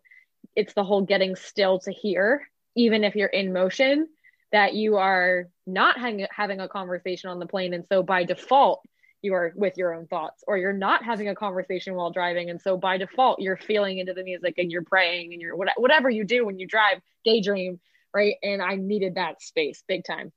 It's 0.56 0.74
the 0.74 0.84
whole 0.84 1.02
getting 1.02 1.36
still 1.36 1.78
to 1.80 1.92
hear, 1.92 2.48
even 2.74 3.04
if 3.04 3.16
you're 3.16 3.28
in 3.28 3.52
motion, 3.52 4.08
that 4.52 4.74
you 4.74 4.96
are 4.96 5.48
not 5.66 5.98
hang- 5.98 6.26
having 6.30 6.60
a 6.60 6.68
conversation 6.68 7.30
on 7.30 7.38
the 7.38 7.46
plane. 7.46 7.74
And 7.74 7.84
so 7.86 8.02
by 8.02 8.24
default, 8.24 8.82
you 9.24 9.34
are 9.34 9.52
with 9.56 9.76
your 9.76 9.94
own 9.94 10.06
thoughts 10.06 10.44
or 10.46 10.58
you're 10.58 10.72
not 10.72 11.02
having 11.02 11.28
a 11.28 11.34
conversation 11.34 11.94
while 11.94 12.10
driving 12.10 12.50
and 12.50 12.60
so 12.60 12.76
by 12.76 12.98
default 12.98 13.40
you're 13.40 13.56
feeling 13.56 13.98
into 13.98 14.12
the 14.12 14.22
music 14.22 14.54
and 14.58 14.70
you're 14.70 14.84
praying 14.84 15.32
and 15.32 15.40
you're 15.40 15.56
whatever 15.56 16.10
you 16.10 16.24
do 16.24 16.44
when 16.44 16.58
you 16.58 16.66
drive 16.66 16.98
daydream 17.24 17.80
right 18.12 18.36
and 18.42 18.62
i 18.62 18.74
needed 18.74 19.14
that 19.14 19.40
space 19.42 19.82
big 19.88 20.04
time 20.04 20.30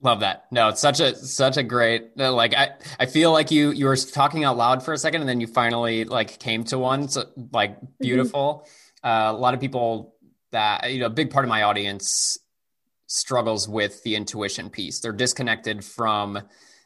love 0.00 0.20
that 0.20 0.44
no 0.50 0.68
it's 0.68 0.80
such 0.80 1.00
a 1.00 1.16
such 1.16 1.56
a 1.56 1.62
great 1.62 2.16
like 2.16 2.54
i 2.54 2.70
i 3.00 3.06
feel 3.06 3.32
like 3.32 3.50
you 3.50 3.70
you 3.70 3.86
were 3.86 3.96
talking 3.96 4.44
out 4.44 4.56
loud 4.56 4.82
for 4.82 4.92
a 4.92 4.98
second 4.98 5.22
and 5.22 5.28
then 5.28 5.40
you 5.40 5.46
finally 5.46 6.04
like 6.04 6.38
came 6.38 6.62
to 6.62 6.78
one 6.78 7.08
so 7.08 7.24
like 7.52 7.76
mm-hmm. 7.76 7.86
beautiful 8.00 8.66
mm-hmm. 9.04 9.08
uh, 9.08 9.32
a 9.32 9.38
lot 9.38 9.54
of 9.54 9.60
people 9.60 10.14
that 10.52 10.92
you 10.92 11.00
know 11.00 11.06
a 11.06 11.10
big 11.10 11.30
part 11.30 11.44
of 11.44 11.48
my 11.48 11.62
audience 11.62 12.38
struggles 13.06 13.66
with 13.68 14.02
the 14.02 14.14
intuition 14.14 14.70
piece 14.70 15.00
they're 15.00 15.12
disconnected 15.12 15.84
from 15.84 16.38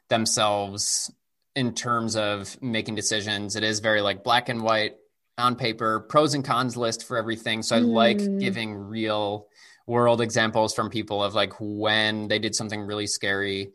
themselves 0.09 1.13
in 1.55 1.75
terms 1.75 2.17
of 2.17 2.61
making 2.63 2.95
decisions. 2.95 3.57
It 3.57 3.63
is 3.63 3.81
very 3.81 4.01
like 4.01 4.25
black 4.25 4.49
and 4.49 4.63
white 4.63 4.97
on 5.39 5.57
paper, 5.57 6.01
pros 6.01 6.35
and 6.35 6.45
cons 6.45 6.77
list 6.77 7.05
for 7.07 7.17
everything. 7.17 7.63
So 7.63 7.77
I 7.77 7.81
mm. 7.81 7.93
like 7.93 8.39
giving 8.39 8.75
real 8.75 9.49
world 9.87 10.21
examples 10.21 10.75
from 10.75 10.91
people 10.91 11.23
of 11.23 11.35
like 11.35 11.53
when 11.59 12.29
they 12.29 12.39
did 12.39 12.55
something 12.55 12.81
really 12.83 13.07
scary 13.07 13.73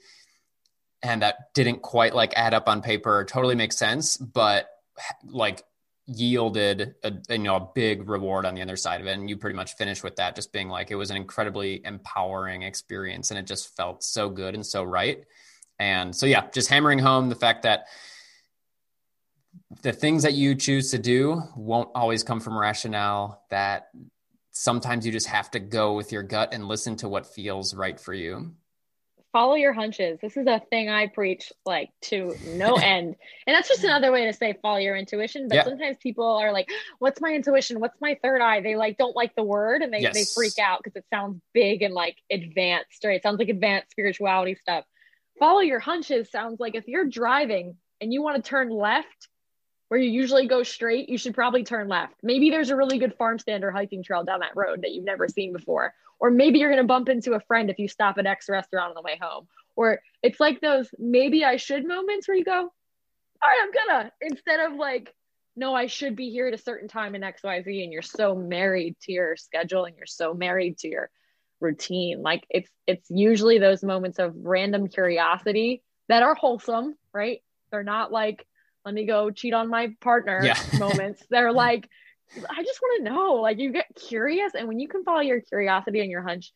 and 1.03 1.21
that 1.21 1.53
didn't 1.53 1.81
quite 1.81 2.15
like 2.15 2.33
add 2.35 2.53
up 2.53 2.67
on 2.67 2.81
paper 2.81 3.25
totally 3.25 3.55
makes 3.55 3.77
sense 3.77 4.17
but 4.17 4.69
like 5.25 5.63
yielded 6.07 6.95
a 7.03 7.11
you 7.29 7.39
know 7.39 7.57
a 7.57 7.69
big 7.75 8.09
reward 8.09 8.45
on 8.45 8.55
the 8.55 8.61
other 8.61 8.77
side 8.77 9.01
of 9.01 9.07
it 9.07 9.11
and 9.11 9.29
you 9.29 9.35
pretty 9.35 9.55
much 9.55 9.75
finished 9.75 10.03
with 10.03 10.15
that 10.15 10.35
just 10.35 10.53
being 10.53 10.69
like 10.69 10.89
it 10.89 10.95
was 10.95 11.11
an 11.11 11.17
incredibly 11.17 11.81
empowering 11.83 12.61
experience 12.61 13.29
and 13.29 13.37
it 13.37 13.45
just 13.45 13.75
felt 13.75 14.01
so 14.01 14.29
good 14.29 14.55
and 14.55 14.65
so 14.65 14.83
right 14.83 15.25
and 15.79 16.15
so, 16.15 16.25
yeah, 16.25 16.47
just 16.53 16.69
hammering 16.69 16.99
home 16.99 17.29
the 17.29 17.35
fact 17.35 17.63
that 17.63 17.85
the 19.83 19.91
things 19.91 20.23
that 20.23 20.33
you 20.33 20.55
choose 20.55 20.91
to 20.91 20.97
do 20.97 21.41
won't 21.55 21.89
always 21.93 22.23
come 22.23 22.39
from 22.39 22.57
rationale, 22.57 23.43
that 23.49 23.89
sometimes 24.51 25.05
you 25.05 25.11
just 25.11 25.27
have 25.27 25.51
to 25.51 25.59
go 25.59 25.93
with 25.93 26.11
your 26.11 26.23
gut 26.23 26.53
and 26.53 26.67
listen 26.67 26.95
to 26.97 27.09
what 27.09 27.25
feels 27.25 27.75
right 27.75 27.99
for 27.99 28.13
you. 28.13 28.53
Follow 29.33 29.53
your 29.53 29.73
hunches. 29.73 30.17
This 30.19 30.35
is 30.35 30.47
a 30.47 30.61
thing 30.71 30.89
I 30.89 31.07
preach 31.07 31.51
like 31.65 31.89
to 32.03 32.33
no 32.47 32.75
end. 32.81 33.15
And 33.45 33.55
that's 33.55 33.67
just 33.67 33.83
another 33.83 34.11
way 34.11 34.25
to 34.25 34.33
say 34.33 34.57
follow 34.61 34.77
your 34.77 34.95
intuition. 34.95 35.47
But 35.47 35.55
yeah. 35.55 35.63
sometimes 35.65 35.97
people 36.01 36.25
are 36.25 36.51
like, 36.51 36.69
what's 36.97 37.21
my 37.21 37.33
intuition? 37.33 37.79
What's 37.79 37.99
my 38.01 38.17
third 38.23 38.41
eye? 38.41 38.61
They 38.61 38.75
like 38.75 38.97
don't 38.97 39.15
like 39.15 39.35
the 39.35 39.43
word 39.43 39.83
and 39.83 39.93
they, 39.93 39.99
yes. 39.99 40.13
they 40.13 40.23
freak 40.33 40.57
out 40.57 40.79
because 40.81 40.95
it 40.95 41.05
sounds 41.13 41.39
big 41.53 41.83
and 41.83 41.93
like 41.93 42.17
advanced, 42.31 43.03
or 43.03 43.11
it 43.11 43.21
sounds 43.21 43.37
like 43.37 43.49
advanced 43.49 43.91
spirituality 43.91 44.55
stuff 44.55 44.85
follow 45.39 45.61
your 45.61 45.79
hunches 45.79 46.29
sounds 46.31 46.59
like 46.59 46.75
if 46.75 46.87
you're 46.87 47.05
driving 47.05 47.77
and 48.01 48.13
you 48.13 48.21
want 48.21 48.43
to 48.43 48.49
turn 48.49 48.69
left 48.69 49.27
where 49.87 49.99
you 49.99 50.09
usually 50.09 50.47
go 50.47 50.63
straight, 50.63 51.09
you 51.09 51.17
should 51.17 51.33
probably 51.33 51.63
turn 51.63 51.87
left. 51.87 52.15
Maybe 52.21 52.49
there's 52.49 52.69
a 52.69 52.75
really 52.75 52.99
good 52.99 53.15
farm 53.15 53.39
stand 53.39 53.63
or 53.63 53.71
hiking 53.71 54.03
trail 54.03 54.23
down 54.23 54.41
that 54.41 54.55
road 54.55 54.81
that 54.81 54.91
you've 54.91 55.05
never 55.05 55.27
seen 55.27 55.53
before. 55.53 55.93
Or 56.19 56.29
maybe 56.29 56.59
you're 56.59 56.71
going 56.71 56.81
to 56.81 56.87
bump 56.87 57.09
into 57.09 57.33
a 57.33 57.39
friend 57.39 57.69
if 57.69 57.79
you 57.79 57.87
stop 57.87 58.17
at 58.17 58.25
X 58.25 58.49
restaurant 58.49 58.89
on 58.89 58.95
the 58.95 59.01
way 59.01 59.17
home. 59.21 59.47
Or 59.75 60.01
it's 60.21 60.39
like 60.39 60.59
those 60.59 60.89
maybe 60.97 61.45
I 61.45 61.57
should 61.57 61.87
moments 61.87 62.27
where 62.27 62.35
you 62.35 62.43
go, 62.43 62.51
all 62.59 63.49
right, 63.49 63.59
I'm 63.61 63.71
gonna, 63.71 64.11
instead 64.21 64.59
of 64.59 64.73
like, 64.73 65.13
no, 65.55 65.73
I 65.73 65.85
should 65.85 66.15
be 66.15 66.31
here 66.31 66.47
at 66.47 66.53
a 66.53 66.57
certain 66.57 66.87
time 66.87 67.15
in 67.15 67.21
XYZ. 67.21 67.83
And 67.83 67.93
you're 67.93 68.01
so 68.01 68.35
married 68.35 68.95
to 69.03 69.11
your 69.11 69.37
schedule 69.37 69.85
and 69.85 69.95
you're 69.95 70.05
so 70.05 70.33
married 70.33 70.79
to 70.79 70.87
your 70.87 71.09
routine. 71.59 72.21
Like 72.21 72.45
it's 72.49 72.69
it's 72.85 73.09
usually 73.09 73.59
those 73.59 73.83
moments 73.83 74.19
of 74.19 74.33
random 74.35 74.87
curiosity 74.87 75.81
that 76.07 76.23
are 76.23 76.35
wholesome 76.35 76.95
right? 77.17 77.41
They're 77.71 77.83
not 77.83 78.11
like 78.11 78.45
let 78.85 78.93
me 78.93 79.05
go 79.05 79.31
cheat 79.31 79.53
on 79.53 79.69
my 79.69 79.95
partner 79.99 80.41
yeah. 80.43 80.57
moments. 80.79 81.21
They're 81.29 81.51
like 81.51 81.89
i 82.49 82.61
just 82.61 82.81
want 82.81 83.05
to 83.05 83.11
know. 83.11 83.35
Like 83.35 83.57
you 83.57 83.71
get 83.71 83.87
curious 83.95 84.53
and 84.53 84.67
when 84.67 84.79
you 84.79 84.87
can 84.87 85.03
follow 85.03 85.21
your 85.21 85.41
curiosity 85.41 86.01
and 86.01 86.11
your 86.11 86.21
hunch 86.21 86.53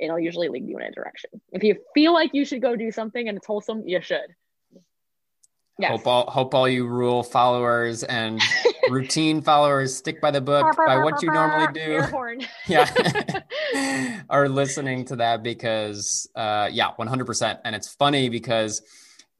it'll 0.00 0.18
usually 0.18 0.48
lead 0.48 0.66
you 0.68 0.78
in 0.78 0.84
a 0.84 0.90
direction. 0.90 1.30
If 1.52 1.62
you 1.62 1.76
feel 1.94 2.12
like 2.12 2.30
you 2.34 2.44
should 2.44 2.60
go 2.60 2.74
do 2.74 2.90
something 2.90 3.28
and 3.28 3.38
it's 3.38 3.46
wholesome 3.46 3.86
you 3.86 4.00
should. 4.02 4.34
Yes. 5.78 5.90
Hope 5.90 6.06
all 6.06 6.30
hope 6.30 6.54
all 6.54 6.68
you 6.68 6.86
rule 6.86 7.22
followers 7.22 8.02
and 8.04 8.40
routine 8.90 9.42
followers 9.42 9.94
stick 9.94 10.20
by 10.20 10.30
the 10.30 10.40
book 10.40 10.76
by 10.76 10.98
what 10.98 11.22
you 11.22 11.30
normally 11.30 11.72
do. 11.72 12.46
yeah, 12.66 13.42
are 14.30 14.48
listening 14.48 15.04
to 15.06 15.16
that 15.16 15.42
because 15.42 16.28
uh, 16.34 16.68
yeah, 16.72 16.90
one 16.96 17.08
hundred 17.08 17.26
percent. 17.26 17.60
And 17.64 17.74
it's 17.74 17.94
funny 17.94 18.28
because 18.28 18.82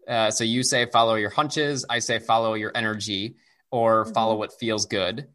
uh, 0.09 0.30
so 0.30 0.45
you 0.45 0.62
say 0.62 0.86
follow 0.86 1.14
your 1.14 1.30
hunches, 1.30 1.84
I 1.88 1.99
say 2.01 2.18
follow 2.18 2.55
your 2.55 2.72
energy 2.74 3.36
or 3.70 4.05
follow 4.07 4.32
mm-hmm. 4.32 4.40
what 4.40 4.59
feels 4.59 4.86
good. 4.86 5.28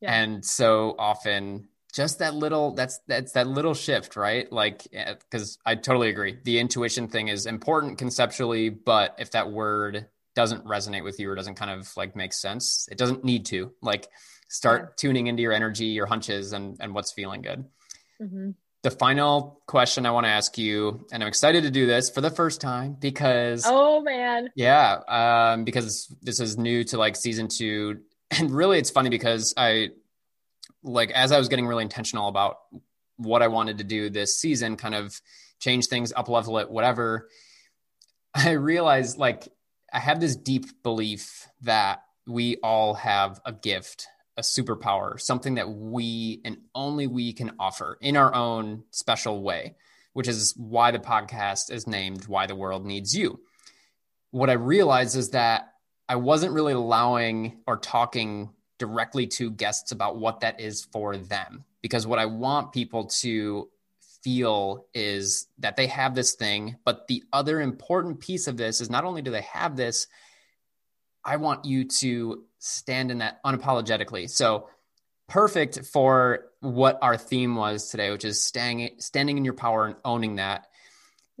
Yeah. 0.00 0.12
And 0.12 0.44
so 0.44 0.94
often 0.98 1.68
just 1.96 2.18
that 2.18 2.34
little 2.34 2.74
that's 2.74 3.00
that's 3.08 3.32
that 3.32 3.46
little 3.46 3.72
shift 3.72 4.16
right 4.16 4.52
like 4.52 4.86
because 4.90 5.56
i 5.64 5.74
totally 5.74 6.10
agree 6.10 6.36
the 6.44 6.58
intuition 6.58 7.08
thing 7.08 7.28
is 7.28 7.46
important 7.46 7.96
conceptually 7.96 8.68
but 8.68 9.14
if 9.18 9.30
that 9.30 9.50
word 9.50 10.06
doesn't 10.36 10.64
resonate 10.64 11.02
with 11.02 11.18
you 11.18 11.28
or 11.28 11.34
doesn't 11.34 11.56
kind 11.56 11.70
of 11.70 11.90
like 11.96 12.14
make 12.14 12.32
sense 12.32 12.88
it 12.92 12.98
doesn't 12.98 13.24
need 13.24 13.46
to 13.46 13.72
like 13.82 14.08
start 14.48 14.96
tuning 14.96 15.26
into 15.26 15.42
your 15.42 15.52
energy 15.52 15.86
your 15.86 16.06
hunches 16.06 16.52
and 16.52 16.76
and 16.80 16.94
what's 16.94 17.12
feeling 17.12 17.42
good. 17.42 17.64
Mm-hmm. 18.22 18.50
the 18.82 18.90
final 18.90 19.60
question 19.66 20.06
i 20.06 20.10
want 20.10 20.24
to 20.24 20.30
ask 20.30 20.56
you 20.56 21.06
and 21.12 21.22
i'm 21.22 21.28
excited 21.28 21.64
to 21.64 21.70
do 21.70 21.86
this 21.86 22.08
for 22.08 22.20
the 22.20 22.30
first 22.30 22.60
time 22.60 22.96
because 22.98 23.64
oh 23.66 24.00
man. 24.00 24.50
Yeah 24.54 25.00
um 25.08 25.64
because 25.64 26.14
this 26.22 26.40
is 26.40 26.56
new 26.56 26.84
to 26.84 26.98
like 26.98 27.16
season 27.16 27.48
two. 27.48 28.00
And 28.30 28.50
really 28.50 28.78
it's 28.78 28.90
funny 28.90 29.10
because 29.10 29.54
i 29.56 29.90
like 30.86 31.10
as 31.10 31.32
I 31.32 31.38
was 31.38 31.48
getting 31.48 31.66
really 31.66 31.82
intentional 31.82 32.28
about 32.28 32.58
what 33.16 33.42
I 33.42 33.48
wanted 33.48 33.78
to 33.78 33.84
do 33.84 34.08
this 34.08 34.38
season, 34.38 34.76
kind 34.76 34.94
of 34.94 35.20
change 35.58 35.86
things, 35.86 36.12
up 36.14 36.28
level 36.28 36.58
it, 36.58 36.70
whatever, 36.70 37.28
I 38.34 38.52
realized 38.52 39.18
like 39.18 39.48
I 39.96 40.00
have 40.00 40.20
this 40.20 40.36
deep 40.36 40.82
belief 40.82 41.48
that 41.62 42.02
we 42.26 42.56
all 42.56 42.92
have 42.92 43.40
a 43.46 43.52
gift, 43.52 44.06
a 44.36 44.42
superpower, 44.42 45.18
something 45.18 45.54
that 45.54 45.70
we 45.70 46.42
and 46.44 46.58
only 46.74 47.06
we 47.06 47.32
can 47.32 47.52
offer 47.58 47.96
in 48.02 48.14
our 48.14 48.34
own 48.34 48.84
special 48.90 49.42
way, 49.42 49.74
which 50.12 50.28
is 50.28 50.52
why 50.54 50.90
the 50.90 50.98
podcast 50.98 51.72
is 51.72 51.86
named 51.86 52.26
Why 52.26 52.46
the 52.46 52.54
World 52.54 52.84
Needs 52.84 53.16
You. 53.16 53.40
What 54.32 54.50
I 54.50 54.52
realized 54.52 55.16
is 55.16 55.30
that 55.30 55.72
I 56.10 56.16
wasn't 56.16 56.52
really 56.52 56.74
allowing 56.74 57.62
or 57.66 57.78
talking 57.78 58.50
directly 58.78 59.26
to 59.28 59.50
guests 59.50 59.92
about 59.92 60.18
what 60.18 60.40
that 60.40 60.60
is 60.60 60.84
for 60.92 61.16
them. 61.16 61.64
Because 61.80 62.06
what 62.06 62.18
I 62.18 62.26
want 62.26 62.72
people 62.72 63.06
to 63.22 63.70
feel 64.26 64.86
is 64.92 65.46
that 65.58 65.76
they 65.76 65.86
have 65.86 66.16
this 66.16 66.34
thing. 66.34 66.74
But 66.84 67.06
the 67.06 67.22
other 67.32 67.60
important 67.60 68.18
piece 68.18 68.48
of 68.48 68.56
this 68.56 68.80
is 68.80 68.90
not 68.90 69.04
only 69.04 69.22
do 69.22 69.30
they 69.30 69.46
have 69.52 69.76
this, 69.76 70.08
I 71.24 71.36
want 71.36 71.64
you 71.64 71.84
to 72.00 72.42
stand 72.58 73.12
in 73.12 73.18
that 73.18 73.40
unapologetically. 73.44 74.28
So, 74.28 74.68
perfect 75.28 75.86
for 75.92 76.46
what 76.58 76.98
our 77.02 77.16
theme 77.16 77.54
was 77.54 77.88
today, 77.88 78.10
which 78.10 78.24
is 78.24 78.42
standing, 78.42 78.96
standing 78.98 79.38
in 79.38 79.44
your 79.44 79.54
power 79.54 79.86
and 79.86 79.96
owning 80.04 80.36
that. 80.36 80.66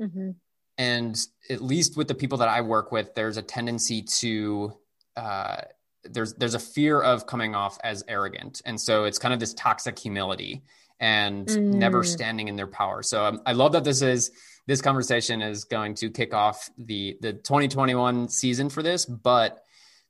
Mm-hmm. 0.00 0.30
And 0.78 1.18
at 1.50 1.60
least 1.60 1.96
with 1.96 2.06
the 2.06 2.14
people 2.14 2.38
that 2.38 2.48
I 2.48 2.60
work 2.60 2.92
with, 2.92 3.16
there's 3.16 3.36
a 3.36 3.42
tendency 3.42 4.02
to 4.20 4.76
uh, 5.16 5.62
there's 6.04 6.34
there's 6.34 6.54
a 6.54 6.60
fear 6.60 7.00
of 7.00 7.26
coming 7.26 7.56
off 7.56 7.78
as 7.82 8.04
arrogant 8.06 8.62
and 8.64 8.80
so 8.80 9.04
it's 9.04 9.18
kind 9.18 9.34
of 9.34 9.40
this 9.40 9.54
toxic 9.54 9.98
humility 9.98 10.62
and 11.00 11.46
mm. 11.46 11.74
never 11.74 12.02
standing 12.02 12.48
in 12.48 12.56
their 12.56 12.66
power 12.66 13.02
so 13.02 13.24
um, 13.24 13.40
i 13.46 13.52
love 13.52 13.72
that 13.72 13.84
this 13.84 14.02
is 14.02 14.30
this 14.66 14.80
conversation 14.80 15.42
is 15.42 15.64
going 15.64 15.94
to 15.94 16.10
kick 16.10 16.34
off 16.34 16.70
the 16.78 17.16
the 17.20 17.32
2021 17.32 18.28
season 18.28 18.68
for 18.68 18.82
this 18.82 19.04
but 19.04 19.62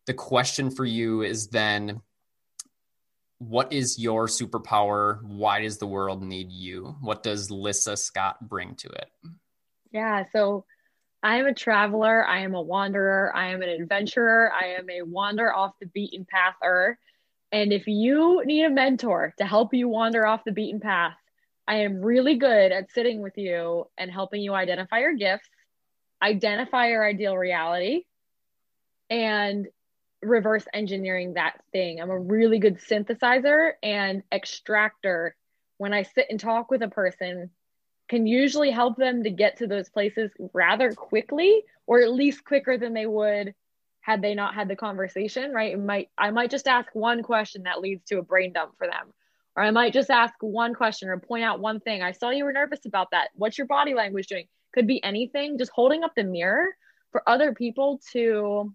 the 0.07 0.15
question 0.15 0.71
for 0.71 0.85
you 0.85 1.23
is 1.23 1.49
then 1.49 2.01
what 3.39 3.73
is 3.73 3.99
your 3.99 4.27
superpower 4.27 5.23
why 5.23 5.61
does 5.61 5.79
the 5.79 5.87
world 5.87 6.23
need 6.23 6.51
you 6.51 6.97
what 7.01 7.23
does 7.23 7.51
lissa 7.51 7.97
scott 7.97 8.37
bring 8.49 8.75
to 8.75 8.89
it 8.89 9.11
yeah 9.93 10.25
so 10.33 10.65
I 11.23 11.39
am 11.39 11.47
a 11.47 11.55
traveler. 11.55 12.25
I 12.25 12.41
am 12.41 12.55
a 12.55 12.63
wanderer. 12.63 13.35
I 13.35 13.49
am 13.49 13.61
an 13.61 13.69
adventurer. 13.69 14.53
I 14.53 14.77
am 14.79 14.89
a 14.89 15.03
wander 15.03 15.53
off 15.53 15.73
the 15.81 15.87
beaten 15.87 16.25
path 16.31 16.55
pather. 16.63 16.95
And 17.57 17.73
if 17.73 17.87
you 17.87 18.43
need 18.45 18.65
a 18.65 18.71
mentor 18.71 19.33
to 19.39 19.47
help 19.47 19.73
you 19.73 19.89
wander 19.89 20.27
off 20.27 20.45
the 20.45 20.53
beaten 20.53 20.79
path, 20.79 21.17
I 21.67 21.77
am 21.77 22.03
really 22.03 22.37
good 22.37 22.71
at 22.71 22.93
sitting 22.93 23.23
with 23.23 23.39
you 23.39 23.87
and 23.97 24.11
helping 24.11 24.43
you 24.43 24.53
identify 24.53 24.99
your 24.99 25.15
gifts, 25.15 25.49
identify 26.21 26.89
your 26.89 27.03
ideal 27.03 27.35
reality, 27.35 28.03
and 29.09 29.69
reverse 30.21 30.67
engineering 30.75 31.33
that 31.33 31.55
thing. 31.73 31.99
I'm 31.99 32.11
a 32.11 32.19
really 32.19 32.59
good 32.59 32.77
synthesizer 32.77 33.71
and 33.83 34.23
extractor. 34.31 35.35
When 35.79 35.95
I 35.95 36.03
sit 36.03 36.27
and 36.29 36.39
talk 36.39 36.71
with 36.71 36.83
a 36.83 36.89
person, 36.89 37.49
can 38.11 38.27
usually 38.27 38.71
help 38.71 38.99
them 38.99 39.23
to 39.23 39.31
get 39.31 39.57
to 39.59 39.67
those 39.67 39.89
places 39.89 40.31
rather 40.53 40.93
quickly 40.93 41.63
or 41.87 42.03
at 42.03 42.13
least 42.13 42.45
quicker 42.45 42.77
than 42.77 42.93
they 42.93 43.07
would 43.07 43.55
had 44.07 44.23
they 44.23 44.37
not 44.37 44.55
had 44.55 44.69
the 44.69 44.77
conversation 44.77 45.53
right 45.53 45.73
it 45.73 45.81
might 45.81 46.09
i 46.17 46.31
might 46.31 46.49
just 46.49 46.69
ask 46.69 46.89
one 46.95 47.25
question 47.25 47.65
that 47.65 47.81
leads 47.81 48.05
to 48.05 48.19
a 48.19 48.23
brain 48.23 48.53
dump 48.53 48.73
for 48.79 48.87
them 48.87 49.13
or 49.57 49.65
i 49.65 49.71
might 49.73 49.93
just 49.93 50.11
ask 50.11 50.33
one 50.41 50.75
question 50.75 51.09
or 51.09 51.19
point 51.19 51.43
out 51.43 51.59
one 51.59 51.81
thing 51.81 52.03
i 52.03 52.13
saw 52.13 52.31
you 52.31 52.45
were 52.45 52.53
nervous 52.53 52.87
about 52.87 53.11
that 53.11 53.31
what's 53.35 53.59
your 53.59 53.67
body 53.67 53.95
language 53.95 54.29
doing 54.29 54.47
could 54.73 54.87
be 54.87 55.03
anything 55.03 55.59
just 55.59 55.73
holding 55.75 56.05
up 56.05 56.13
the 56.15 56.23
mirror 56.23 56.69
for 57.11 57.29
other 57.29 57.53
people 57.53 58.01
to 58.13 58.73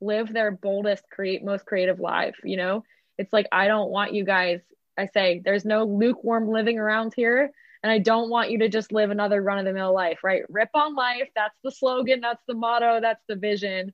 live 0.00 0.32
their 0.32 0.50
boldest 0.50 1.04
create 1.12 1.44
most 1.44 1.64
creative 1.64 2.00
life 2.00 2.34
you 2.42 2.56
know 2.56 2.82
it's 3.18 3.32
like 3.32 3.46
i 3.52 3.68
don't 3.68 3.90
want 3.90 4.12
you 4.12 4.24
guys 4.24 4.60
i 4.98 5.06
say 5.06 5.40
there's 5.44 5.64
no 5.64 5.84
lukewarm 5.84 6.48
living 6.48 6.76
around 6.76 7.14
here 7.14 7.52
and 7.82 7.92
I 7.92 8.00
don't 8.00 8.30
want 8.30 8.50
you 8.50 8.58
to 8.60 8.68
just 8.68 8.90
live 8.90 9.12
another 9.12 9.40
run 9.40 9.58
of 9.58 9.64
the 9.64 9.72
mill 9.72 9.94
life, 9.94 10.24
right? 10.24 10.42
Rip 10.48 10.70
on 10.74 10.96
life. 10.96 11.28
That's 11.36 11.54
the 11.62 11.70
slogan. 11.70 12.20
That's 12.20 12.42
the 12.48 12.54
motto. 12.54 13.00
That's 13.00 13.22
the 13.28 13.36
vision. 13.36 13.92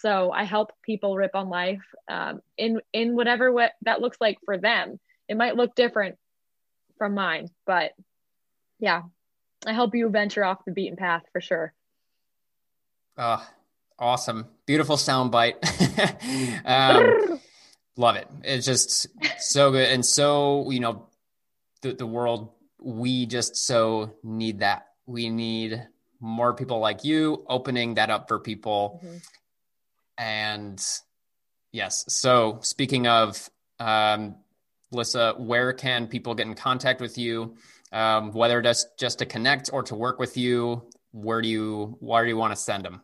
So 0.00 0.32
I 0.32 0.44
help 0.44 0.72
people 0.82 1.16
rip 1.16 1.34
on 1.34 1.48
life 1.50 1.82
um, 2.08 2.40
in 2.56 2.80
in 2.92 3.14
whatever 3.14 3.52
what 3.52 3.72
that 3.82 4.00
looks 4.00 4.16
like 4.20 4.38
for 4.44 4.56
them. 4.56 4.98
It 5.28 5.36
might 5.36 5.56
look 5.56 5.74
different 5.74 6.16
from 6.96 7.14
mine, 7.14 7.50
but 7.66 7.92
yeah, 8.78 9.02
I 9.66 9.72
help 9.74 9.94
you 9.94 10.08
venture 10.08 10.44
off 10.44 10.64
the 10.64 10.72
beaten 10.72 10.96
path 10.96 11.22
for 11.32 11.40
sure. 11.40 11.74
Oh, 13.18 13.46
awesome! 13.98 14.46
Beautiful 14.64 14.96
soundbite. 14.96 15.56
um, 16.64 17.38
love 17.96 18.16
it. 18.16 18.26
It's 18.42 18.64
just 18.64 19.08
so 19.38 19.70
good 19.70 19.88
and 19.90 20.04
so 20.04 20.70
you 20.70 20.80
know 20.80 21.08
the 21.82 21.92
the 21.92 22.06
world 22.06 22.52
we 22.80 23.26
just 23.26 23.56
so 23.56 24.14
need 24.22 24.60
that. 24.60 24.86
We 25.04 25.28
need 25.28 25.86
more 26.20 26.54
people 26.54 26.78
like 26.78 27.04
you 27.04 27.44
opening 27.48 27.94
that 27.94 28.10
up 28.10 28.28
for 28.28 28.38
people. 28.38 29.00
Mm-hmm. 29.04 29.16
And 30.20 30.78
yes, 31.72 32.04
so 32.08 32.58
speaking 32.60 33.06
of 33.06 33.48
um, 33.78 34.36
Lissa, 34.92 35.34
where 35.38 35.72
can 35.72 36.06
people 36.06 36.34
get 36.34 36.46
in 36.46 36.54
contact 36.54 37.00
with 37.00 37.16
you? 37.16 37.56
Um, 37.90 38.30
whether 38.32 38.60
just 38.60 38.98
just 38.98 39.18
to 39.20 39.26
connect 39.26 39.70
or 39.72 39.82
to 39.84 39.94
work 39.94 40.18
with 40.18 40.36
you, 40.36 40.82
where 41.12 41.40
do 41.40 41.48
you 41.48 41.96
where 42.00 42.22
do 42.22 42.28
you 42.28 42.36
want 42.36 42.52
to 42.52 42.56
send 42.56 42.84
them? 42.84 43.00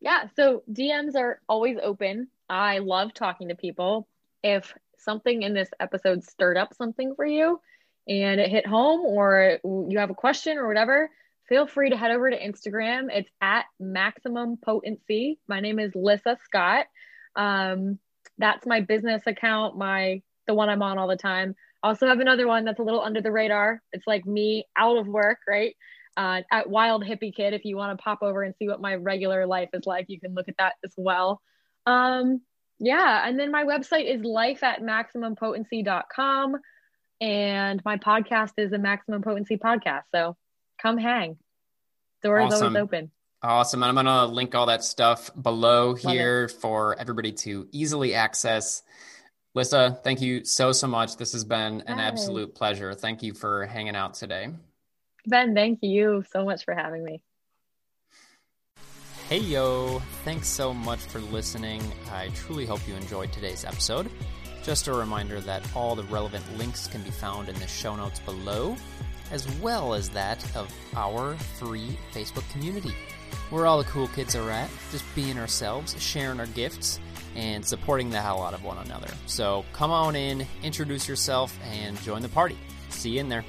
Yeah, 0.00 0.28
so 0.36 0.62
DMs 0.72 1.16
are 1.16 1.40
always 1.48 1.78
open. 1.82 2.28
I 2.48 2.78
love 2.78 3.12
talking 3.12 3.48
to 3.48 3.56
people. 3.56 4.06
If 4.44 4.72
something 4.98 5.42
in 5.42 5.52
this 5.52 5.70
episode 5.80 6.22
stirred 6.22 6.56
up 6.56 6.74
something 6.74 7.16
for 7.16 7.26
you, 7.26 7.60
and 8.06 8.40
it 8.40 8.50
hit 8.50 8.68
home 8.68 9.00
or 9.00 9.58
you 9.64 9.98
have 9.98 10.10
a 10.10 10.14
question 10.14 10.58
or 10.58 10.68
whatever, 10.68 11.10
feel 11.48 11.66
free 11.66 11.90
to 11.90 11.96
head 11.96 12.10
over 12.10 12.30
to 12.30 12.38
Instagram. 12.38 13.08
It's 13.10 13.30
at 13.40 13.66
maximum 13.78 14.56
potency. 14.56 15.38
My 15.48 15.60
name 15.60 15.78
is 15.78 15.92
Lissa 15.94 16.38
Scott. 16.44 16.86
Um, 17.34 17.98
that's 18.38 18.66
my 18.66 18.80
business 18.80 19.22
account, 19.26 19.76
my 19.76 20.22
the 20.46 20.54
one 20.54 20.68
I'm 20.68 20.82
on 20.82 20.98
all 20.98 21.08
the 21.08 21.16
time. 21.16 21.54
Also 21.82 22.06
have 22.06 22.20
another 22.20 22.46
one 22.46 22.64
that's 22.64 22.80
a 22.80 22.82
little 22.82 23.02
under 23.02 23.20
the 23.20 23.32
radar. 23.32 23.82
It's 23.92 24.06
like 24.06 24.26
me 24.26 24.66
out 24.76 24.96
of 24.96 25.06
work, 25.06 25.38
right? 25.48 25.76
Uh, 26.16 26.42
at 26.50 26.68
Wild 26.68 27.04
Hippie 27.04 27.34
Kid. 27.34 27.52
If 27.52 27.64
you 27.64 27.76
want 27.76 27.96
to 27.96 28.02
pop 28.02 28.22
over 28.22 28.42
and 28.42 28.54
see 28.58 28.68
what 28.68 28.80
my 28.80 28.94
regular 28.94 29.46
life 29.46 29.68
is 29.72 29.86
like, 29.86 30.06
you 30.08 30.18
can 30.18 30.34
look 30.34 30.48
at 30.48 30.56
that 30.58 30.74
as 30.84 30.92
well. 30.96 31.42
Um, 31.84 32.40
yeah, 32.78 33.26
and 33.26 33.38
then 33.38 33.50
my 33.50 33.64
website 33.64 34.12
is 34.12 34.22
life 34.22 34.62
at 34.62 34.82
maximumpotency.com. 34.82 36.56
And 37.20 37.82
my 37.84 37.96
podcast 37.96 38.52
is 38.58 38.72
a 38.72 38.78
Maximum 38.78 39.22
Potency 39.22 39.56
podcast. 39.56 40.02
So 40.12 40.36
come 40.78 40.98
hang. 40.98 41.36
Door 42.22 42.40
awesome. 42.40 42.56
is 42.56 42.62
always 42.62 42.76
open. 42.76 43.10
Awesome. 43.42 43.82
And 43.82 43.88
I'm 43.88 44.04
going 44.04 44.06
to 44.06 44.32
link 44.32 44.54
all 44.54 44.66
that 44.66 44.82
stuff 44.82 45.30
below 45.40 45.94
here 45.94 46.48
for 46.48 46.98
everybody 46.98 47.32
to 47.32 47.68
easily 47.70 48.14
access. 48.14 48.82
Lissa, 49.54 49.98
thank 50.02 50.20
you 50.20 50.44
so, 50.44 50.72
so 50.72 50.86
much. 50.86 51.16
This 51.16 51.32
has 51.32 51.44
been 51.44 51.82
an 51.86 51.98
absolute 51.98 52.54
pleasure. 52.54 52.92
Thank 52.94 53.22
you 53.22 53.34
for 53.34 53.66
hanging 53.66 53.96
out 53.96 54.14
today. 54.14 54.48
Ben, 55.26 55.54
thank 55.54 55.78
you 55.82 56.24
so 56.30 56.44
much 56.44 56.64
for 56.64 56.74
having 56.74 57.04
me. 57.04 57.22
Hey, 59.28 59.38
yo. 59.38 60.00
Thanks 60.24 60.46
so 60.46 60.72
much 60.72 61.00
for 61.00 61.20
listening. 61.20 61.82
I 62.12 62.28
truly 62.28 62.64
hope 62.64 62.86
you 62.86 62.94
enjoyed 62.94 63.32
today's 63.32 63.64
episode. 63.64 64.10
Just 64.62 64.88
a 64.88 64.92
reminder 64.92 65.40
that 65.40 65.62
all 65.74 65.94
the 65.94 66.04
relevant 66.04 66.44
links 66.58 66.86
can 66.86 67.02
be 67.02 67.10
found 67.10 67.48
in 67.48 67.54
the 67.56 67.66
show 67.66 67.96
notes 67.96 68.20
below, 68.20 68.76
as 69.30 69.48
well 69.58 69.94
as 69.94 70.10
that 70.10 70.44
of 70.56 70.72
our 70.94 71.36
free 71.58 71.98
Facebook 72.12 72.48
community, 72.52 72.94
where 73.50 73.66
all 73.66 73.78
the 73.78 73.84
cool 73.84 74.08
kids 74.08 74.34
are 74.34 74.50
at, 74.50 74.70
just 74.90 75.04
being 75.14 75.38
ourselves, 75.38 76.00
sharing 76.00 76.40
our 76.40 76.46
gifts, 76.46 77.00
and 77.34 77.64
supporting 77.64 78.10
the 78.10 78.20
hell 78.20 78.42
out 78.42 78.54
of 78.54 78.64
one 78.64 78.78
another. 78.78 79.08
So 79.26 79.64
come 79.72 79.90
on 79.90 80.16
in, 80.16 80.46
introduce 80.62 81.08
yourself, 81.08 81.56
and 81.64 82.00
join 82.02 82.22
the 82.22 82.28
party. 82.28 82.58
See 82.88 83.10
you 83.10 83.20
in 83.20 83.28
there. 83.28 83.44